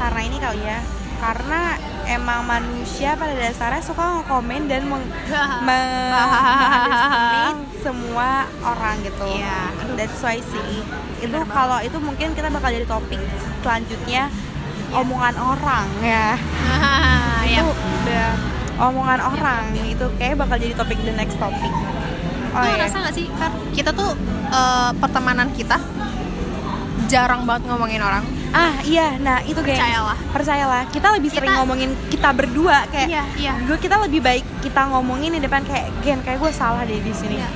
Karena 0.00 0.20
ini 0.24 0.36
kali 0.40 0.60
ya. 0.64 0.80
Karena 1.14 1.78
emang 2.04 2.44
manusia 2.44 3.16
pada 3.16 3.32
dasarnya 3.32 3.80
suka 3.80 4.20
nge-komen 4.20 4.68
dan 4.68 4.84
meng, 4.84 5.00
me- 5.66 6.12
underestimate 6.12 7.60
semua 7.80 8.44
orang 8.60 8.96
gitu. 9.00 9.24
Iya, 9.24 9.72
aduh. 9.80 9.94
That's 9.96 10.20
why 10.20 10.36
sih. 10.40 10.84
Itu 11.22 11.36
kalau 11.48 11.80
itu 11.80 11.96
mungkin 11.96 12.36
kita 12.36 12.52
bakal 12.52 12.74
jadi 12.74 12.84
topik 12.84 13.20
selanjutnya 13.62 14.28
omongan 14.92 15.36
orang 15.38 15.86
ya. 16.04 16.36
Ya 17.44 17.60
itu 17.60 17.68
udah 17.68 18.28
omongan 18.88 19.20
orang 19.20 19.62
itu 19.76 20.06
kayak 20.16 20.40
bakal 20.40 20.56
jadi 20.56 20.74
topik 20.74 20.96
the 21.04 21.12
next 21.12 21.36
topic 21.36 21.68
oh 22.54 22.60
lu 22.60 22.64
iya 22.64 22.74
ngerasa 22.76 22.96
gak 23.02 23.12
sih 23.12 23.26
Fer? 23.28 23.50
kita 23.74 23.90
tuh 23.90 24.10
eh, 24.48 24.90
pertemanan 24.96 25.50
kita 25.50 25.76
jarang 27.04 27.44
banget 27.44 27.68
ngomongin 27.68 28.00
orang 28.00 28.24
ah 28.50 28.78
iya 28.82 29.18
nah 29.18 29.42
itu 29.42 29.58
guys 29.58 29.76
Percayalah. 29.76 30.18
percayalah 30.30 30.82
kita 30.88 31.06
lebih 31.10 31.28
sering 31.28 31.50
Kita- 31.50 31.58
ngomongin 31.60 31.90
kita 32.08 32.28
berdua 32.30 32.86
kayak 32.88 33.08
Iya, 33.10 33.24
iya. 33.36 33.52
gue 33.60 33.76
kita 33.76 33.98
lebih 33.98 34.20
baik 34.20 34.44
kita 34.62 34.88
ngomongin 34.88 35.34
di 35.34 35.42
depan 35.42 35.62
kayak 35.64 35.90
gen 36.00 36.22
kayak 36.22 36.38
gue 36.38 36.50
salah 36.50 36.82
deh 36.82 36.96
di 36.96 37.12
sini 37.12 37.36
iya. 37.36 37.48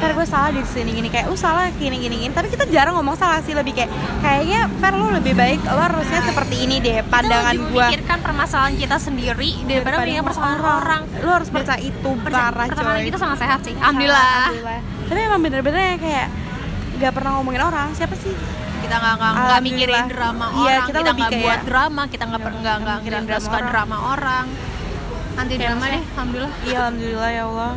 Fer 0.00 0.16
gue 0.16 0.24
salah 0.24 0.48
di 0.48 0.64
sini 0.64 0.90
gini. 0.96 1.08
Kayak 1.12 1.28
lu 1.28 1.36
salah 1.36 1.68
gini 1.76 2.00
gini 2.00 2.16
gini. 2.16 2.32
Tapi 2.32 2.48
kita 2.48 2.64
jarang 2.72 2.96
ngomong 2.96 3.20
salah 3.20 3.44
sih 3.44 3.52
lebih 3.52 3.76
kayak 3.76 3.92
kayaknya 4.24 4.64
Fer 4.80 4.96
lu 4.96 5.12
lebih 5.12 5.36
baik 5.36 5.60
lo 5.60 5.76
harusnya 5.76 6.20
seperti 6.24 6.56
ini 6.64 6.80
deh 6.80 7.04
pandangan 7.04 7.52
gue 7.52 7.68
memikirkan 7.68 8.18
permasalahan 8.24 8.74
kita 8.80 8.96
sendiri 8.96 9.50
daripada 9.68 10.00
memikirkan 10.00 10.24
permasalahan 10.24 10.60
orang, 10.64 11.02
lu 11.20 11.28
harus 11.28 11.48
percaya 11.52 11.80
itu 11.80 12.10
parah 12.24 12.66
pertemanan 12.66 13.04
kita 13.04 13.18
sangat 13.20 13.38
sehat 13.44 13.60
sih 13.60 13.74
alhamdulillah. 13.76 14.24
Alhamdulillah. 14.24 14.80
tapi 15.10 15.20
emang 15.20 15.40
bener-bener 15.44 15.82
kayak 16.00 16.26
gak 17.00 17.12
pernah 17.12 17.30
ngomongin 17.36 17.60
orang. 17.60 17.88
Siapa 17.92 18.14
sih? 18.16 18.32
Kita 18.80 18.96
nggak 18.96 19.14
nggak 19.20 19.60
mikirin 19.60 20.04
drama 20.08 20.46
Iya, 20.48 20.56
orang. 20.56 20.86
kita 20.88 20.98
kita 21.04 21.12
nggak 21.12 21.32
buat 21.44 21.60
drama 21.68 22.02
kita 22.08 22.24
nggak 22.24 22.40
nggak 22.40 22.76
nggak 22.80 22.96
mikirin 23.04 23.20
nggak 23.20 23.28
drama 23.28 23.44
suka 23.44 23.56
orang. 23.60 23.68
drama 23.68 23.96
orang. 24.16 24.46
Anti 25.36 25.54
drama 25.60 25.84
deh 25.84 26.02
alhamdulillah. 26.16 26.52
Iya 26.64 26.76
alhamdulillah 26.88 27.30
ya 27.30 27.44
Allah 27.44 27.72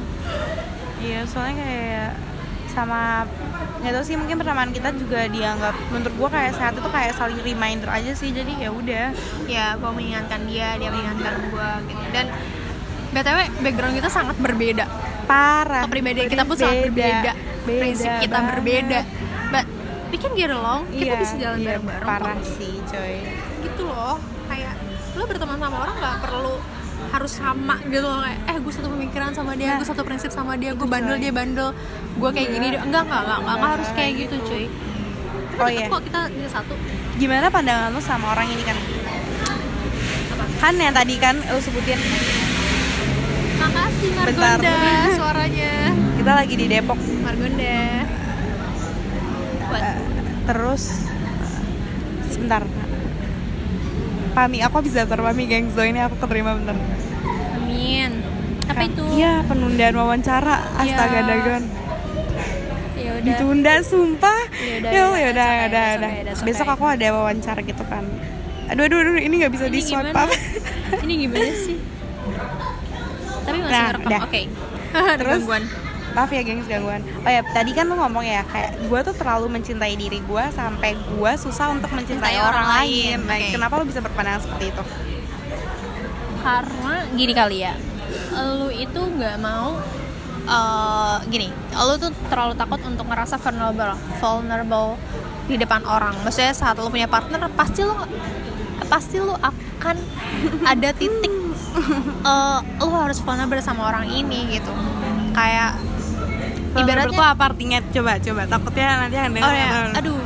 iya 1.03 1.19
soalnya 1.27 1.55
kayak 1.59 2.11
sama 2.73 3.27
nggak 3.83 3.93
tahu 3.93 4.05
sih 4.07 4.15
mungkin 4.17 4.39
pertemanan 4.39 4.71
kita 4.71 4.89
juga 4.95 5.27
dianggap 5.27 5.75
menurut 5.91 6.15
gua 6.17 6.29
kayak 6.31 6.55
sehat 6.55 6.73
itu 6.73 6.89
kayak 6.89 7.13
saling 7.13 7.37
reminder 7.43 7.85
aja 7.85 8.11
sih 8.15 8.31
jadi 8.31 8.49
ya 8.57 8.69
udah. 8.71 9.05
Ya 9.45 9.75
gue 9.75 9.91
mengingatkan 9.91 10.47
dia 10.47 10.79
dia 10.79 10.89
mengingatkan 10.89 11.33
gue 11.43 11.69
gitu. 11.91 12.03
Dan 12.09 12.25
btw 13.13 13.37
background 13.61 13.93
kita 13.93 14.09
sangat 14.09 14.35
berbeda. 14.39 14.85
Parah. 15.23 15.85
Kepribadian 15.85 16.27
kita 16.27 16.43
pun 16.43 16.55
sangat 16.57 16.89
berbeda. 16.89 17.31
Beda 17.61 17.77
prinsip 17.79 18.11
kita 18.19 18.33
banget. 18.33 18.49
berbeda. 18.57 18.99
But 19.51 19.65
we 20.09 20.17
can 20.17 20.33
get 20.33 20.49
along. 20.49 20.81
Kita 20.89 21.13
Iya, 21.13 21.21
bisa 21.21 21.33
jalan 21.37 21.57
iya, 21.59 21.67
bareng-bareng 21.69 22.07
parah 22.07 22.35
kok. 22.35 22.47
sih 22.57 22.73
coy. 22.83 23.15
Gitu 23.61 23.81
loh. 23.83 24.15
Kayak 24.49 24.73
lo 25.13 25.23
berteman 25.23 25.57
sama 25.59 25.77
orang 25.77 25.95
nggak 25.95 26.15
perlu 26.25 26.55
harus 27.13 27.29
sama 27.37 27.77
gitu 27.85 28.01
loh 28.09 28.25
kayak 28.25 28.39
eh 28.49 28.57
gue 28.57 28.73
satu 28.73 28.89
pemikiran 28.89 29.29
sama 29.37 29.53
dia 29.53 29.77
gue 29.77 29.85
satu 29.85 30.01
prinsip 30.01 30.33
sama 30.33 30.57
dia 30.57 30.73
gue 30.73 30.81
itu, 30.81 30.89
bandel 30.89 31.21
dia 31.21 31.29
bandel 31.29 31.69
gue 32.17 32.29
kayak 32.33 32.49
gini 32.49 32.65
dia 32.73 32.81
enggak 32.81 33.05
enggak 33.05 33.21
enggak 33.21 33.37
enggak, 33.37 33.55
enggak 33.55 33.71
harus 33.77 33.89
kayak 33.93 34.11
gitu 34.17 34.35
cuy. 34.49 34.65
Oh 35.53 35.69
iya. 35.69 35.85
kok 35.85 36.01
kita 36.01 36.19
jadi 36.33 36.49
satu. 36.49 36.73
Gimana 37.21 37.45
pandangan 37.53 37.93
lu 37.93 38.01
sama 38.01 38.33
orang 38.33 38.49
ini 38.49 38.63
kan? 38.65 38.77
Kan 40.57 40.73
yang 40.81 40.95
tadi 40.97 41.15
kan 41.21 41.37
lu 41.37 41.59
sebutin. 41.61 42.01
Makasih 43.61 44.09
Bentar. 44.25 44.57
Margonda 44.57 44.77
suaranya. 45.13 45.73
Kita 46.17 46.31
lagi 46.33 46.53
di 46.57 46.65
Depok. 46.65 46.97
Margonda. 47.21 47.81
What? 49.69 49.81
Eh, 49.85 49.97
terus 50.49 50.83
sebentar 52.33 52.65
Pami, 54.33 54.57
aku 54.59 54.73
habis 54.75 54.93
daftar 54.93 55.21
Pami 55.21 55.45
gengs 55.45 55.77
ini 55.77 55.99
aku 55.99 56.17
keterima 56.17 56.57
bentar. 56.57 56.73
Amin. 57.53 58.11
Apa 58.65 58.73
Kan- 58.75 58.89
itu? 58.89 59.03
Iya, 59.13 59.45
penundaan 59.45 59.93
wawancara. 59.93 60.55
Astaga 60.73 61.13
Iya. 61.13 61.23
dagon. 61.23 61.63
Ya 62.95 63.09
udah. 63.13 63.23
Ditunda 63.23 63.73
sumpah. 63.79 64.41
Yaudah, 64.49 64.89
Ya 64.89 65.03
yaudah, 65.21 65.49
ya 65.51 65.65
udah 65.67 65.85
besok 65.85 66.01
aja, 66.01 66.21
udah 66.23 66.43
besok 66.43 66.67
aku 66.67 66.83
ada 66.87 67.07
wawancara 67.11 67.59
gitu 67.61 67.83
kan. 67.85 68.03
Aduh 68.65 68.83
aduh 68.83 68.97
aduh 68.97 69.15
ini 69.17 69.33
nggak 69.37 69.53
bisa 69.53 69.65
di 69.67 69.79
swipe 69.79 70.15
up 70.15 70.31
ini 71.03 71.13
gimana 71.19 71.51
sih? 71.51 71.77
Tapi 73.43 73.57
masih 73.59 73.69
Nah, 73.69 73.87
ngerekam. 73.91 74.21
oke. 74.23 74.41
Terus? 74.87 75.13
terus? 75.19 75.41
Gangguan 75.43 75.63
Maaf 76.13 76.29
ya 76.29 76.41
gengs 76.45 76.69
gangguan. 76.69 77.01
Oh 77.25 77.29
ya 77.29 77.41
tadi 77.41 77.73
kan 77.73 77.89
lu 77.89 77.97
ngomong 77.97 78.21
ya 78.21 78.45
Kayak 78.45 78.85
gue 78.85 78.99
tuh 79.01 79.15
terlalu 79.17 79.49
mencintai 79.49 79.97
diri 79.97 80.21
gue 80.21 80.43
Sampai 80.53 80.93
gue 80.93 81.31
susah 81.41 81.73
untuk 81.73 81.89
mencintai 81.89 82.37
orang, 82.37 82.53
orang 82.53 82.67
lain. 82.85 83.17
lain, 83.17 83.17
Nah 83.25 83.37
kenapa 83.49 83.73
lu 83.81 83.85
bisa 83.89 83.99
berpandangan 83.99 84.41
seperti 84.45 84.65
itu? 84.69 84.83
karena 86.43 87.07
gini 87.15 87.31
kali 87.31 87.63
ya 87.63 87.73
lu 88.35 88.67
itu 88.67 88.99
nggak 88.99 89.39
mau 89.39 89.79
eh, 90.43 91.17
gini 91.31 91.47
lu 91.71 91.95
tuh 91.95 92.11
terlalu 92.27 92.53
takut 92.59 92.83
untuk 92.83 93.07
ngerasa 93.07 93.39
vulnerable 93.39 93.95
vulnerable 94.19 94.99
di 95.43 95.59
depan 95.59 95.83
orang. 95.83 96.15
Maksudnya 96.23 96.55
saat 96.55 96.79
lu 96.79 96.87
punya 96.87 97.07
partner 97.07 97.47
pasti 97.55 97.83
lu 97.83 97.95
pasti 98.87 99.19
lu 99.19 99.35
akan 99.35 99.95
ada 100.71 100.89
titik 100.91 101.31
eh, 102.27 102.59
lu 102.83 102.91
harus 102.91 103.23
vulnerable 103.23 103.63
sama 103.63 103.87
orang 103.87 104.07
ini 104.11 104.59
gitu. 104.59 104.71
Kayak 105.31 105.79
Ibaratnya 106.75 107.13
ibaratnya 107.13 107.25
apa 107.29 107.43
artinya? 107.45 107.79
Coba 107.87 108.11
coba. 108.17 108.41
Takutnya 108.45 108.87
nanti 108.99 109.15
yang 109.15 109.33
oh 109.35 109.53
ya 109.53 109.65
nggak 109.65 109.83
tahu. 109.85 109.99
aduh. 109.99 110.19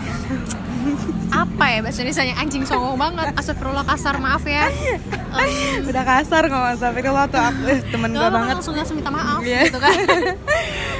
Apa 1.27 1.65
ya 1.69 1.79
bahasa 1.83 1.99
Indonesia 1.99 2.33
anjing 2.33 2.63
songong 2.63 2.95
banget? 2.95 3.27
Astagfirullah 3.35 3.83
kasar 3.83 4.15
maaf 4.17 4.43
ya. 4.43 4.65
Em, 5.37 5.85
Udah 5.85 6.01
kasar 6.01 6.47
kalau 6.47 6.71
sampai 6.73 7.03
kalau 7.03 7.27
tuh 7.27 7.37
aku 7.37 7.61
eh, 7.67 7.83
temen 7.85 8.09
gue 8.09 8.25
banget. 8.25 8.55
langsung 8.55 8.73
langsung 8.73 8.97
minta 8.97 9.11
maaf 9.11 9.43
Iya. 9.43 9.67
gitu 9.67 9.77
kan. 9.77 9.93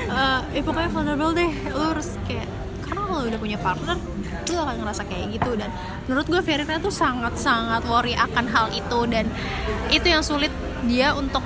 Eh, 0.07 0.39
ya 0.51 0.61
pokoknya 0.63 0.89
vulnerable 0.89 1.31
deh. 1.31 1.51
Lu 1.69 1.83
harus 1.85 2.15
kayak 2.23 2.47
karena 2.81 3.01
kalau 3.03 3.23
udah 3.23 3.37
punya 3.37 3.57
partner 3.57 3.97
lu 4.47 4.55
akan 4.55 4.75
ngerasa 4.79 5.03
kayak 5.03 5.27
gitu. 5.31 5.51
Dan 5.53 5.69
menurut 6.05 6.25
gue 6.25 6.41
Verina 6.41 6.75
tuh 6.77 6.89
sangat-sangat 6.89 7.83
worry 7.83 8.15
akan 8.15 8.45
hal 8.47 8.71
itu. 8.71 8.99
Dan 9.05 9.27
itu 9.89 10.07
yang 10.07 10.23
sulit 10.23 10.49
dia 10.83 11.11
untuk 11.11 11.43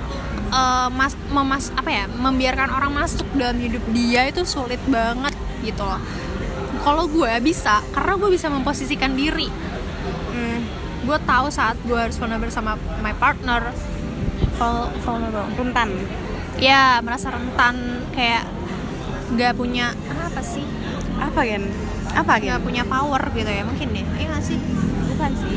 eh, 0.52 0.88
mas 0.92 1.16
memas 1.32 1.72
apa 1.72 1.90
ya 1.90 2.04
membiarkan 2.06 2.68
orang 2.68 2.92
masuk 2.92 3.24
dalam 3.34 3.56
hidup 3.56 3.82
dia 3.96 4.28
itu 4.28 4.44
sulit 4.44 4.80
banget 4.86 5.32
gitu 5.64 5.82
loh. 5.82 5.98
Kalau 6.82 7.06
gue 7.06 7.32
bisa 7.40 7.80
karena 7.94 8.18
gue 8.18 8.30
bisa 8.34 8.50
memposisikan 8.50 9.14
diri. 9.14 9.48
Hmm, 10.32 10.60
gue 11.06 11.18
tahu 11.24 11.46
saat 11.48 11.78
gue 11.86 11.94
harus 11.94 12.18
vulnerable 12.18 12.50
sama 12.50 12.74
my 13.00 13.14
partner. 13.16 13.70
Vul- 14.58 14.92
vulnerable 15.06 15.46
rentan. 15.56 15.88
Ya 16.58 17.00
merasa 17.00 17.32
rentan 17.32 18.04
kayak 18.12 18.44
nggak 19.32 19.56
punya 19.56 19.94
apa 20.10 20.42
sih? 20.44 20.66
Apa 21.16 21.46
gen? 21.46 21.70
Apa 22.12 22.36
gen? 22.42 22.58
nggak 22.58 22.64
punya 22.66 22.82
power 22.84 23.22
gitu 23.32 23.48
ya 23.48 23.62
mungkin 23.64 23.88
ya. 23.94 24.04
Iya 24.18 24.26
nggak 24.36 24.44
sih? 24.44 24.58
Bukan 25.14 25.32
sih. 25.38 25.56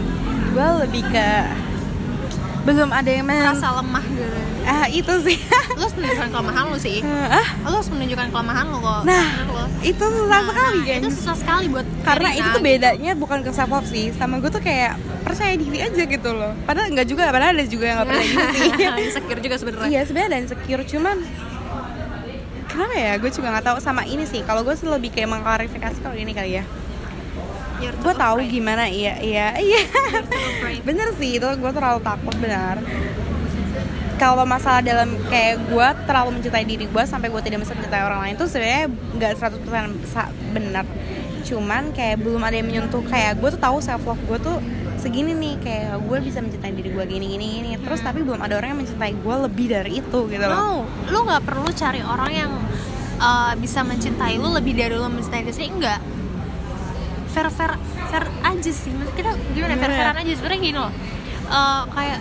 Gue 0.55 0.67
lebih 0.86 1.03
ke 1.10 1.29
belum 2.65 2.89
ada 2.89 3.06
yang 3.08 3.23
men 3.23 3.38
merasa 3.39 3.67
lemah 3.71 4.01
gitu. 4.04 4.38
Ah 4.65 4.86
itu 4.89 5.13
sih. 5.21 5.38
Lu 5.78 5.82
harus 5.82 5.93
menunjukkan 5.93 6.28
kelemahan 6.34 6.63
lu 6.65 6.78
sih. 6.82 6.97
Ah. 7.06 7.45
Lu 7.62 7.78
harus 7.78 7.89
menunjukkan 7.93 8.28
kelemahan 8.34 8.65
lu 8.65 8.78
kok 8.80 9.01
Nah, 9.06 9.25
lo. 9.45 9.63
itu 9.80 10.01
susah 10.01 10.25
Nah, 10.25 10.41
sekali 10.49 10.80
nah, 10.82 10.97
itu 10.97 11.10
susah 11.13 11.36
sekali 11.38 11.65
buat 11.69 11.86
karena 12.01 12.30
itu 12.34 12.47
tuh 12.49 12.58
gitu. 12.58 12.65
bedanya 12.65 13.12
bukan 13.13 13.39
ke 13.39 13.51
self 13.54 13.86
sih. 13.86 14.10
Sama 14.12 14.41
gue 14.41 14.49
tuh 14.49 14.60
kayak 14.60 14.97
percaya 15.21 15.54
diri 15.54 15.78
aja 15.80 16.04
gitu 16.04 16.30
loh. 16.34 16.58
Padahal 16.65 16.89
enggak 16.89 17.06
juga 17.06 17.30
padahal 17.30 17.54
ada 17.54 17.65
juga 17.65 17.86
yang 17.86 17.97
nggak 18.01 18.10
percaya 18.10 18.25
diri 18.25 18.47
sih. 18.49 18.69
Insecure 19.06 19.39
juga 19.39 19.56
sebenarnya. 19.62 19.88
Iya 19.88 20.01
sebenarnya 20.04 20.30
ada 20.34 20.39
insecure. 20.41 20.84
Cuman 20.84 21.17
kenapa 22.65 22.93
ya? 22.95 23.13
Gue 23.17 23.30
juga 23.30 23.47
nggak 23.54 23.65
tahu 23.65 23.78
sama 23.78 24.01
ini 24.04 24.25
sih. 24.25 24.41
Kalau 24.41 24.65
gue 24.65 24.73
sih 24.73 24.89
lebih 24.89 25.13
kayak 25.13 25.30
mengklarifikasi 25.30 26.01
kalau 26.01 26.17
ini 26.17 26.34
kali 26.34 26.58
ya 26.58 26.65
gue 27.78 28.14
tahu 28.14 28.38
afraid. 28.40 28.52
gimana 28.52 28.84
iya 28.86 29.20
iya 29.20 29.48
iya. 29.58 29.82
Bener 30.88 31.12
sih 31.16 31.36
itu 31.36 31.48
gue 31.48 31.72
terlalu 31.72 32.00
takut 32.02 32.36
benar. 32.38 32.80
Kalau 34.16 34.48
masalah 34.48 34.80
dalam 34.80 35.12
kayak 35.28 35.60
gue 35.68 35.88
terlalu 36.08 36.40
mencintai 36.40 36.64
diri 36.64 36.88
gue 36.88 37.04
sampai 37.04 37.28
gue 37.28 37.42
tidak 37.42 37.60
bisa 37.62 37.76
mencintai 37.76 38.00
orang 38.02 38.20
lain 38.24 38.36
tuh 38.36 38.48
sebenarnya 38.48 38.88
nggak 38.88 39.34
100% 39.36 39.68
sa- 40.08 40.32
benar 40.50 40.88
cuman 41.46 41.94
kayak 41.94 42.26
belum 42.26 42.42
ada 42.42 42.58
yang 42.58 42.66
menyentuh 42.66 43.06
kayak 43.06 43.38
gue 43.38 43.54
tuh 43.54 43.62
tahu 43.62 43.78
self 43.78 44.02
love 44.02 44.18
gue 44.26 44.40
tuh 44.42 44.58
segini 44.98 45.38
nih 45.38 45.54
kayak 45.62 46.02
gue 46.02 46.18
bisa 46.18 46.42
mencintai 46.42 46.74
diri 46.74 46.90
gue 46.90 47.06
gini 47.06 47.26
gini 47.30 47.46
gini. 47.60 47.70
Terus 47.78 48.02
tapi 48.02 48.24
belum 48.24 48.40
ada 48.40 48.56
orang 48.56 48.74
yang 48.74 48.80
mencintai 48.82 49.14
gue 49.14 49.36
lebih 49.46 49.66
dari 49.70 49.92
itu 50.00 50.20
gitu. 50.26 50.42
Loh 50.42 50.56
No, 50.56 50.82
lu 51.06 51.20
nggak 51.22 51.44
perlu 51.44 51.70
cari 51.70 52.02
orang 52.02 52.32
yang 52.32 52.52
uh, 53.20 53.54
bisa 53.56 53.84
mencintai 53.84 54.40
lu 54.40 54.50
lebih 54.50 54.74
dari 54.74 54.96
lu 54.96 55.06
mencintai 55.06 55.44
diri 55.44 55.54
sendiri 55.54 55.74
enggak. 55.76 56.00
Fair 57.36 57.48
fair 57.52 57.71
fair 58.08 58.24
aja 58.41 58.71
sih. 58.71 58.89
Maksud 58.89 59.13
Kita 59.13 59.30
gimana 59.52 59.76
fair 59.76 59.91
fairan 59.91 60.15
aja 60.15 60.32
sebenarnya 60.34 60.62
gini 60.62 60.78
loh. 60.78 60.91
Uh, 61.45 61.84
kayak 61.91 62.17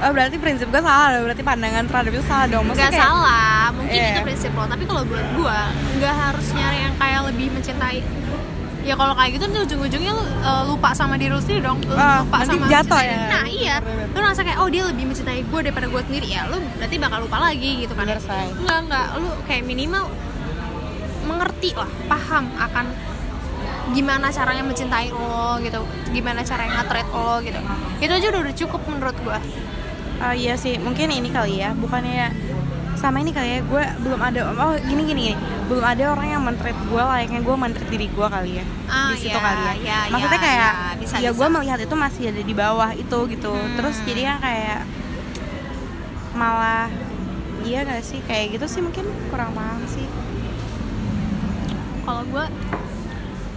oh, 0.00 0.10
berarti 0.10 0.36
prinsip 0.36 0.66
gue 0.66 0.80
salah 0.80 1.20
berarti 1.20 1.42
pandangan 1.42 1.84
terhadap 1.84 2.10
itu 2.10 2.24
salah 2.24 2.46
dong 2.48 2.64
Maksudnya 2.64 2.82
nggak 2.82 2.96
kayak- 2.96 3.06
salah, 3.06 3.62
mungkin 3.70 3.94
Iya. 3.94 4.08
itu 4.10 4.20
prinsip 4.24 4.50
lo. 4.50 4.64
Tapi 4.64 4.84
kalau 4.84 5.02
buat 5.04 5.26
gua 5.36 5.58
nggak 5.94 6.14
harus 6.18 6.46
nyari 6.50 6.78
yang 6.82 6.94
kayak 6.96 7.20
lebih 7.28 7.46
mencintai. 7.52 8.00
Ya 8.84 8.92
kalau 8.92 9.14
kayak 9.14 9.30
gitu 9.32 9.44
ujung-ujungnya 9.48 10.12
lu 10.12 10.24
uh, 10.42 10.62
lupa 10.66 10.92
sama 10.92 11.16
diri 11.16 11.32
lu 11.32 11.40
sendiri 11.40 11.60
dong. 11.62 11.80
Lu 11.80 11.94
Ah, 11.94 12.20
lupa 12.20 12.36
nanti 12.42 12.52
sama 12.52 12.66
jatuh 12.68 13.00
ya. 13.00 13.16
Nah 13.30 13.44
iya, 13.46 13.74
lu 14.10 14.18
ngerasa 14.18 14.40
kayak 14.42 14.58
oh 14.58 14.68
dia 14.68 14.82
lebih 14.84 15.04
mencintai 15.06 15.40
gue 15.40 15.60
daripada 15.60 15.86
gue 15.88 16.00
sendiri 16.04 16.28
ya, 16.28 16.44
lu 16.48 16.60
berarti 16.74 16.96
bakal 16.98 17.18
lupa 17.24 17.38
lagi 17.42 17.70
gitu 17.80 17.92
kan? 17.92 18.04
Enggak 18.04 18.78
enggak, 18.84 19.06
lu 19.16 19.28
kayak 19.44 19.64
minimal 19.64 20.04
mengerti 21.24 21.72
lah, 21.72 21.88
paham 22.04 22.44
akan 22.58 22.86
gimana 23.92 24.32
caranya 24.32 24.64
mencintai 24.64 25.12
lo 25.12 25.60
gitu 25.60 25.84
gimana 26.10 26.40
caranya 26.40 26.80
nge-treat 26.80 27.08
lo 27.12 27.42
gitu 27.42 27.60
itu 28.00 28.12
aja 28.12 28.26
udah, 28.32 28.40
udah 28.40 28.54
cukup 28.56 28.80
menurut 28.88 29.16
gue 29.20 29.38
Oh 30.14 30.30
iya 30.30 30.54
sih, 30.54 30.78
mungkin 30.78 31.10
ini 31.10 31.26
kali 31.26 31.58
ya, 31.58 31.74
bukannya 31.74 32.30
sama 32.94 33.18
ini 33.18 33.34
kali 33.34 33.58
ya, 33.58 33.60
gue 33.66 33.82
belum 33.98 34.22
ada, 34.22 34.46
oh 34.46 34.78
gini 34.78 35.02
gini 35.04 35.20
gini, 35.28 35.36
belum 35.66 35.82
ada 35.82 36.14
orang 36.14 36.38
yang 36.38 36.42
mentreat 36.46 36.78
gue 36.86 37.02
layaknya 37.02 37.42
gue 37.42 37.56
mentreat 37.58 37.90
diri 37.90 38.06
gue 38.06 38.22
kali 38.22 38.62
ya, 38.62 38.64
Ah, 38.86 39.10
di 39.10 39.18
situ 39.18 39.34
iya, 39.34 39.42
kali 39.42 39.62
ya. 39.66 39.74
iya, 39.74 39.98
Maksudnya 40.14 40.38
kayak, 40.40 40.72
iya, 40.72 40.94
bisa, 41.02 41.14
ya 41.18 41.30
gue 41.34 41.48
melihat 41.50 41.78
itu 41.82 41.94
masih 41.98 42.22
ada 42.30 42.42
di 42.46 42.54
bawah 42.54 42.90
itu 42.94 43.18
gitu, 43.26 43.52
Hmm. 43.52 43.74
terus 43.74 43.96
jadi 44.06 44.20
yang 44.22 44.38
kayak 44.38 44.80
malah 46.32 46.86
iya 47.66 47.82
gak 47.82 48.00
sih 48.00 48.22
kayak 48.22 48.54
gitu 48.54 48.66
sih 48.70 48.80
mungkin 48.80 49.04
kurang 49.28 49.50
paham 49.52 49.82
sih. 49.84 50.06
kalau 52.06 52.22
gue 52.22 52.44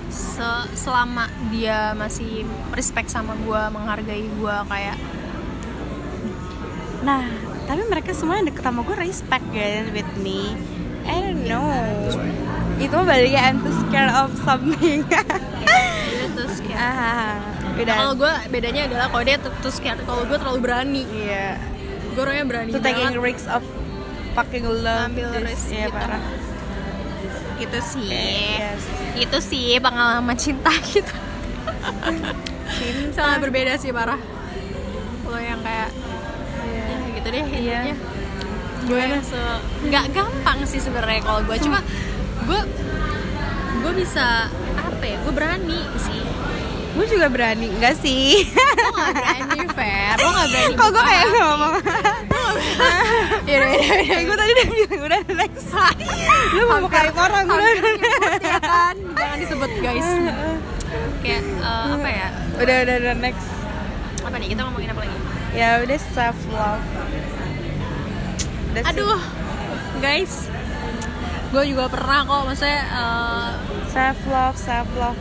se- 0.08 0.46
selama 0.74 1.26
dia 1.48 1.92
masih 1.94 2.44
respect 2.72 3.08
sama 3.08 3.36
gue 3.38 3.62
menghargai 3.70 4.26
gue 4.26 4.56
kayak 4.66 4.98
Nah, 7.00 7.24
tapi 7.64 7.86
mereka 7.86 8.12
semua 8.12 8.36
yang 8.36 8.48
deket 8.48 8.64
sama 8.64 8.82
gue 8.82 8.98
respect 8.98 9.46
kan 9.48 9.84
with 9.92 10.10
me. 10.18 10.58
I 11.04 11.24
don't 11.24 11.46
know. 11.46 11.72
Itu 12.76 13.00
balik 13.00 13.32
ya 13.32 13.48
I'm 13.48 13.62
too 13.62 13.72
scared 13.80 14.12
of 14.12 14.36
something. 14.42 15.08
terus 16.36 16.58
kayak 16.60 16.82
ah, 16.82 17.38
Nah, 17.78 17.96
kalau 17.96 18.14
gue 18.14 18.34
bedanya 18.50 18.86
adalah 18.86 19.08
kalau 19.08 19.24
dia 19.24 19.38
tuh 19.38 19.54
kayak 19.78 20.04
kalau 20.04 20.26
gue 20.26 20.36
terlalu 20.36 20.60
berani 20.60 21.04
Iya. 21.08 21.62
gue 22.12 22.22
orangnya 22.22 22.46
berani 22.46 22.72
To 22.74 22.82
taking 22.82 23.14
risks 23.16 23.46
of 23.46 23.62
fucking 24.34 24.66
love. 24.66 25.08
Ambil 25.08 25.30
risk 25.40 25.70
Iya 25.70 25.88
gitu. 25.88 25.96
parah. 25.96 26.22
Gitu 27.58 27.80
sih. 27.82 28.10
Yes. 28.54 28.84
itu 29.18 29.38
sih 29.40 29.66
pengalaman 29.78 30.34
cinta 30.34 30.70
kita 30.72 31.10
Cinta. 32.70 33.10
sangat 33.16 33.40
berbeda 33.42 33.74
sih 33.76 33.90
parah 33.90 34.20
lo 35.24 35.36
yang 35.36 35.60
kayak 35.60 35.90
Iya. 36.60 36.84
ya 36.86 36.98
gitu 37.14 37.28
deh 37.28 37.44
Iya. 37.44 37.80
intinya 37.84 37.96
gue 38.84 39.02
yang 39.02 39.20
se 39.20 39.42
nggak 39.84 40.06
gampang 40.12 40.60
sih 40.64 40.78
sebenarnya 40.78 41.20
kalau 41.20 41.42
gue 41.44 41.58
cuma 41.60 41.80
gue 42.44 42.62
gue 43.78 43.94
bisa 43.96 44.48
apa 44.78 45.04
ya 45.04 45.18
gue 45.20 45.34
berani 45.34 45.80
sih. 45.98 46.22
Gue 46.90 47.06
juga 47.06 47.30
berani, 47.30 47.70
enggak 47.70 47.94
sih? 47.96 48.42
lo 48.50 48.90
nggak 48.92 49.14
berani 49.14 49.60
fair 49.70 50.16
lo 50.18 50.30
nggak 50.32 50.48
berani 50.50 50.74
Kok 50.80 50.90
gue 50.90 51.04
kayak 51.04 51.26
ngomong 51.30 51.74
Iya, 53.48 53.60
iya, 53.74 53.96
iya. 54.06 54.16
Kayak 54.22 54.26
gue 54.28 54.38
tadi 54.38 54.52
udah 54.54 54.68
bilang 54.70 55.02
udah 55.08 55.22
next 55.34 55.68
Lu 56.54 56.64
mau 56.70 56.80
buka 56.84 57.00
orang 57.16 57.46
udah 57.50 57.70
ya 58.44 58.58
kan? 58.62 58.96
Jangan 59.18 59.38
disebut 59.42 59.72
guys. 59.82 60.10
Kayak 61.26 61.44
eh, 61.44 61.88
apa 61.96 62.10
ya? 62.10 62.28
Udah 62.62 62.78
udah 62.86 62.96
udah 63.02 63.16
next 63.18 63.48
apa 64.22 64.36
nih? 64.38 64.48
Kita 64.54 64.62
ngomongin 64.68 64.90
apa 64.94 65.02
lagi? 65.06 65.18
Ya 65.56 65.70
udah 65.82 66.00
self 66.14 66.40
love 66.54 66.86
aduh 68.78 69.18
guys. 69.98 70.46
Gue 71.50 71.64
juga 71.74 71.90
pernah 71.90 72.28
kok 72.28 72.42
maksudnya 72.46 72.82
eh, 72.86 73.50
self 73.90 74.20
love 74.30 74.58
self 74.60 74.90
love 75.00 75.18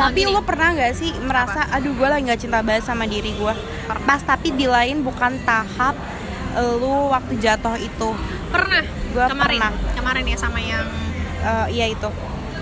tapi 0.00 0.24
lo 0.24 0.40
pernah 0.40 0.72
nggak 0.72 0.96
sih 0.96 1.12
merasa 1.20 1.68
aduh 1.68 1.92
gue 1.92 2.08
lagi 2.08 2.24
nggak 2.24 2.40
cinta 2.40 2.64
banget 2.64 2.88
sama 2.88 3.04
diri 3.04 3.36
gue 3.36 3.54
pas 4.08 4.20
tapi 4.24 4.48
di 4.56 4.64
lain 4.64 5.04
bukan 5.04 5.36
tahap 5.44 5.92
lu 6.72 7.08
waktu 7.08 7.34
jatuh 7.36 7.76
itu? 7.76 8.08
Pernah. 8.48 8.82
Gua 9.10 9.26
kemarin. 9.26 9.58
pernah. 9.60 9.72
kemarin 9.92 10.24
ya 10.24 10.36
sama 10.36 10.58
yang 10.58 10.86
Eh, 11.40 11.66
iya 11.72 11.86
itu. 11.88 12.10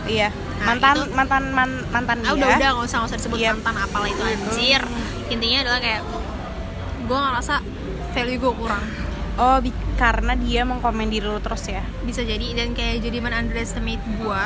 Iya. 0.07 0.31
Nah, 0.31 0.65
mantan 0.71 0.97
itu- 0.97 1.11
mantan 1.13 1.45
man- 1.51 1.87
mantan 1.89 2.19
ah, 2.21 2.25
dia. 2.25 2.33
udah 2.33 2.49
udah 2.53 2.69
nggak 2.73 2.87
usah 2.87 2.97
nggak 2.97 3.11
usah 3.11 3.19
disebut 3.19 3.39
Iya. 3.39 3.51
mantan 3.53 3.75
apalah 3.77 4.07
itu 4.07 4.23
anjir. 4.23 4.83
Intinya 5.29 5.59
adalah 5.61 5.81
kayak 5.81 6.03
gue 7.05 7.19
ngerasa 7.19 7.55
value 8.13 8.39
gue 8.39 8.53
kurang. 8.55 8.85
Oh 9.35 9.59
bi- 9.59 9.75
karena 9.95 10.35
dia 10.35 10.63
mengkomen 10.63 11.09
diri 11.09 11.27
lu 11.27 11.39
terus 11.39 11.67
ya? 11.67 11.83
Bisa 12.01 12.23
jadi 12.23 12.55
dan 12.55 12.71
kayak 12.71 13.03
jadi 13.03 13.19
men 13.19 13.35
underestimate 13.37 13.99
gue 14.01 14.43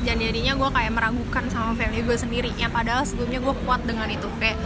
dan 0.00 0.16
jadinya 0.16 0.52
gue 0.54 0.68
kayak 0.68 0.92
meragukan 0.92 1.44
sama 1.46 1.70
value 1.72 2.02
gue 2.02 2.16
sendiri. 2.16 2.50
Yang 2.52 2.72
padahal 2.72 3.02
sebelumnya 3.02 3.38
gue 3.40 3.54
kuat 3.62 3.82
dengan 3.82 4.06
itu. 4.06 4.26
Kayak 4.36 4.58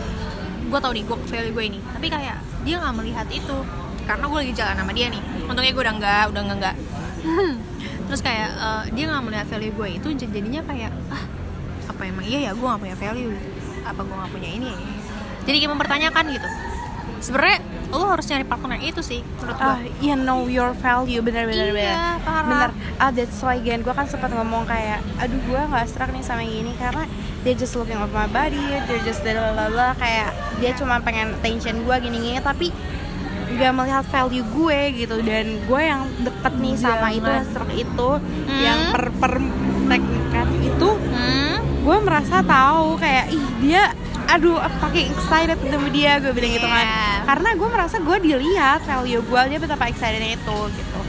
gue 0.65 0.79
tau 0.79 0.89
nih 0.91 1.05
gue 1.05 1.17
value 1.21 1.53
gue 1.53 1.65
ini. 1.69 1.81
Tapi 1.87 2.07
kayak 2.09 2.37
dia 2.63 2.77
nggak 2.79 2.95
melihat 2.95 3.29
itu 3.29 3.57
karena 4.05 4.25
gue 4.27 4.39
lagi 4.43 4.53
jalan 4.55 4.75
sama 4.77 4.93
dia 4.93 5.07
nih. 5.09 5.23
Untungnya 5.47 5.73
gue 5.73 5.83
udah 5.83 5.95
enggak 5.97 6.25
udah 6.31 6.41
enggak 6.43 6.59
enggak 6.59 6.77
terus 8.03 8.21
kayak 8.21 8.51
eh, 8.53 8.83
dia 8.93 9.05
nggak 9.09 9.25
melihat 9.25 9.47
value 9.49 9.73
gue 9.73 9.89
itu 9.97 10.09
jadinya 10.19 10.61
kayak 10.69 10.91
ah 11.09 11.25
apa 11.89 12.03
emang 12.05 12.27
iya 12.27 12.51
ya 12.51 12.53
gue 12.53 12.67
nggak 12.67 12.83
punya 12.83 12.97
value 12.99 13.31
gitu. 13.33 13.49
apa 13.83 14.01
gue 14.05 14.17
nggak 14.21 14.33
punya 14.37 14.51
ini 14.53 14.67
ya 14.69 14.79
jadi 15.43 15.57
kayak 15.59 15.73
mempertanyakan 15.75 16.25
gitu. 16.39 16.49
Sebenarnya 17.23 17.59
lo 17.91 18.07
harus 18.11 18.27
nyari 18.31 18.47
partner 18.47 18.79
itu 18.83 19.03
sih 19.03 19.23
menurut 19.39 19.57
gue 19.57 19.65
ah 19.65 19.79
iya 19.99 20.15
know 20.15 20.45
your 20.45 20.75
value. 20.77 21.23
Bener 21.23 21.47
bener 21.47 21.71
Iya, 21.71 21.73
bener 21.73 21.97
parah. 22.23 22.47
bener 22.47 22.71
ah 22.99 23.11
that's 23.11 23.39
why 23.41 23.55
again 23.57 23.81
gue 23.81 23.95
kan 23.95 24.07
sempat 24.07 24.31
ngomong 24.31 24.67
kayak 24.67 24.99
aduh 25.17 25.39
gue 25.39 25.61
nggak 25.73 25.87
serak 25.89 26.11
nih 26.11 26.23
sama 26.23 26.43
yang 26.43 26.67
ini 26.67 26.73
karena 26.77 27.07
dia 27.43 27.55
just 27.55 27.75
looking 27.75 27.99
over 27.99 28.13
my 28.13 28.27
body 28.29 28.59
dia 28.87 28.99
just 29.03 29.23
lalala 29.25 29.95
kayak 29.99 30.31
dia 30.63 30.71
cuma 30.79 31.03
pengen 31.03 31.35
attention 31.39 31.83
gue 31.83 31.97
gini 32.03 32.19
gini 32.19 32.39
tapi 32.39 32.71
gak 33.55 33.73
melihat 33.73 34.05
value 34.05 34.47
gue 34.47 34.79
gitu 34.97 35.17
dan 35.21 35.47
gue 35.61 35.81
yang 35.81 36.03
deket 36.19 36.53
nih 36.55 36.75
sama 36.75 37.09
itu 37.11 37.21
Jangan. 37.21 37.35
yang 37.35 37.47
serak 37.49 37.73
itu 37.73 38.11
Hmm. 38.43 38.61
yang 38.61 38.79
per 38.91 39.05
per 39.15 39.33
teknikan 39.85 40.47
itu 40.59 40.89
hmm? 40.91 41.57
gue 41.83 41.97
merasa 42.01 42.37
tahu 42.41 42.95
kayak 42.97 43.27
ih 43.29 43.47
dia 43.59 43.83
aduh 44.25 44.57
fucking 44.79 45.11
excited 45.11 45.59
ketemu 45.59 45.87
dia 45.91 46.13
gue 46.17 46.31
bilang 46.31 46.53
gitu 46.53 46.65
kan 46.65 46.83
Iya. 46.83 47.09
karena 47.27 47.49
gue 47.53 47.69
merasa 47.69 47.97
gue 47.99 48.17
dilihat 48.19 48.81
value 48.83 49.21
gue 49.21 49.41
dia 49.47 49.59
betapa 49.59 49.85
excitednya 49.87 50.33
itu 50.33 50.59
gitu 50.73 51.01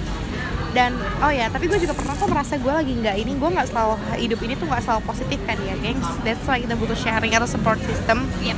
dan 0.74 0.90
oh 1.20 1.30
ya 1.30 1.48
tapi 1.48 1.70
gue 1.70 1.78
juga 1.78 1.94
pernah 1.94 2.14
kok 2.14 2.26
merasa 2.26 2.54
gue 2.56 2.74
lagi 2.74 2.94
nggak 2.96 3.16
ini 3.16 3.32
gue 3.32 3.50
nggak 3.52 3.68
selalu 3.70 3.94
hidup 4.18 4.40
ini 4.42 4.54
tuh 4.54 4.66
nggak 4.66 4.82
selalu 4.82 5.02
positif 5.06 5.40
kan 5.44 5.58
ya 5.60 5.76
gengs 5.78 6.10
that's 6.22 6.42
why 6.44 6.58
kita 6.58 6.74
butuh 6.74 6.96
sharing 6.96 7.30
atau 7.32 7.46
support 7.46 7.78
system 7.80 8.26
Yep. 8.42 8.58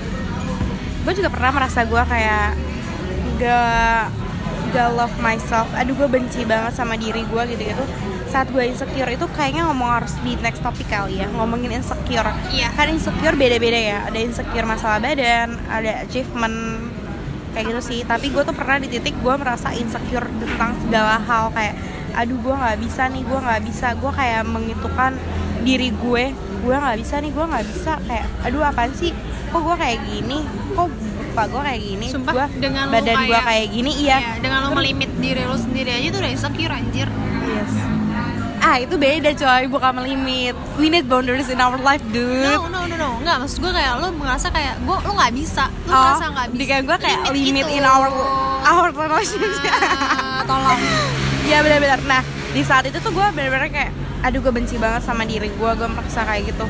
gue 1.03 1.13
juga 1.13 1.29
pernah 1.29 1.51
merasa 1.53 1.83
gue 1.83 2.01
kayak 2.01 2.47
gak 3.39 4.11
gak 4.75 4.89
love 4.91 5.15
myself. 5.23 5.67
Aduh 5.75 5.95
gue 5.95 6.09
benci 6.11 6.43
banget 6.43 6.75
sama 6.75 6.99
diri 6.99 7.23
gue 7.23 7.41
gitu 7.55 7.63
gitu. 7.63 7.85
Saat 8.27 8.51
gue 8.51 8.63
insecure 8.67 9.07
itu 9.07 9.25
kayaknya 9.31 9.63
ngomong 9.71 10.03
harus 10.03 10.11
di 10.19 10.35
next 10.43 10.59
topik 10.59 10.91
kali 10.91 11.23
ya 11.23 11.27
ngomongin 11.31 11.71
insecure. 11.79 12.27
Iya. 12.51 12.75
kan 12.75 12.91
insecure 12.91 13.35
beda-beda 13.39 13.79
ya 13.79 13.97
ada 14.11 14.19
insecure 14.19 14.67
masalah 14.67 14.99
badan 14.99 15.55
ada 15.71 16.03
achievement 16.03 16.91
kayak 17.55 17.71
gitu 17.71 17.81
sih. 17.81 17.99
Tapi 18.03 18.35
gue 18.35 18.43
tuh 18.43 18.51
pernah 18.51 18.75
di 18.83 18.91
titik 18.91 19.15
gue 19.23 19.35
merasa 19.39 19.71
insecure 19.71 20.27
tentang 20.43 20.75
segala 20.83 21.15
hal 21.23 21.55
kayak 21.55 21.75
aduh 22.15 22.39
gue 22.39 22.55
nggak 22.55 22.77
bisa 22.83 23.07
nih 23.07 23.23
gue 23.23 23.39
nggak 23.39 23.61
bisa. 23.63 23.87
Gue 23.95 24.11
kayak 24.11 24.43
mengitukan 24.43 25.15
diri 25.63 25.95
gue 25.95 26.35
gue 26.35 26.75
nggak 26.75 26.97
bisa 26.99 27.23
nih 27.23 27.31
gue 27.31 27.45
nggak 27.47 27.65
bisa. 27.71 27.93
Kayak 28.03 28.27
aduh 28.43 28.67
apaan 28.67 28.91
sih? 28.91 29.15
Kok 29.55 29.61
gue 29.63 29.75
kayak 29.79 29.99
gini? 30.03 30.43
Kok 30.75 31.04
muka 31.35 31.45
gue 31.45 31.61
kayak 31.61 31.81
gini 31.83 32.07
Sumpah, 32.07 32.31
gua, 32.33 32.45
dengan 32.49 32.85
badan 32.87 33.17
gue 33.21 33.39
kayak- 33.41 33.69
gini 33.69 33.91
iya 33.99 34.17
Iya, 34.17 34.31
dengan 34.39 34.59
lo 34.61 34.69
melimit 34.73 35.11
diri 35.19 35.43
lo 35.43 35.55
sendiri 35.55 35.91
aja 35.91 36.07
tuh 36.09 36.19
udah 36.21 36.31
insecure 36.31 36.71
anjir. 36.71 37.07
Yes. 37.45 37.73
ah 38.57 38.75
itu 38.77 38.95
beda 38.95 39.29
coy 39.31 39.63
bukan 39.67 39.91
melimit 39.93 40.55
we 40.73 40.87
need 40.87 41.05
boundaries 41.05 41.45
in 41.47 41.59
our 41.59 41.77
life 41.77 42.01
dude 42.09 42.41
No, 42.41 42.65
no, 42.65 42.81
no, 42.83 42.95
no, 42.95 43.09
nggak 43.19 43.37
maksud 43.37 43.59
gue 43.59 43.69
kayak 43.69 43.99
lo 43.99 44.09
merasa 44.11 44.47
kayak 44.49 44.79
gue 44.79 44.97
lo 44.97 45.11
nggak 45.13 45.33
bisa, 45.33 45.67
lo 45.83 45.91
Oh, 45.91 46.01
merasa 46.01 46.25
nggak 46.29 46.47
bisa. 46.47 46.57
di 46.57 46.65
kayak 46.65 46.83
gue 46.83 46.97
kayak 46.97 47.19
limit 47.29 47.65
gitu. 47.67 47.75
in 47.75 47.83
our 47.83 48.07
our 48.65 48.89
relationship 48.89 49.69
Ah, 49.69 50.41
tolong. 50.41 50.79
ya 51.51 51.59
benar-benar 51.59 51.99
nah 52.01 52.23
di 52.49 52.63
saat 52.63 52.87
itu 52.87 52.97
tuh 52.97 53.11
gue 53.11 53.27
benar-benar 53.29 53.69
kayak 53.69 53.91
aduh 54.23 54.39
gue 54.39 54.49
benci 54.49 54.75
banget 54.75 55.03
sama 55.03 55.21
diri 55.23 55.45
gue 55.47 55.71
gue 55.71 55.87
merasa 55.87 56.23
kayak 56.23 56.49
gitu 56.49 56.65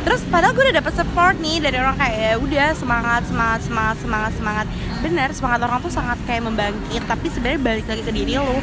terus 0.00 0.24
padahal 0.32 0.56
gue 0.56 0.64
udah 0.64 0.76
dapet 0.80 0.94
support 0.96 1.36
nih 1.38 1.60
dari 1.60 1.76
orang 1.76 1.92
kayak 2.00 2.16
ya 2.16 2.32
udah 2.40 2.68
semangat 2.72 3.22
semangat 3.28 3.60
semangat 3.68 3.96
semangat 4.00 4.32
semangat 4.32 4.66
benar 5.00 5.28
semangat 5.36 5.60
orang 5.60 5.78
tuh 5.84 5.92
sangat 5.92 6.18
kayak 6.24 6.42
membangkit 6.48 7.02
tapi 7.04 7.26
sebenarnya 7.28 7.60
balik 7.60 7.86
lagi 7.88 8.02
ke 8.08 8.12
diri 8.12 8.32
lu 8.40 8.56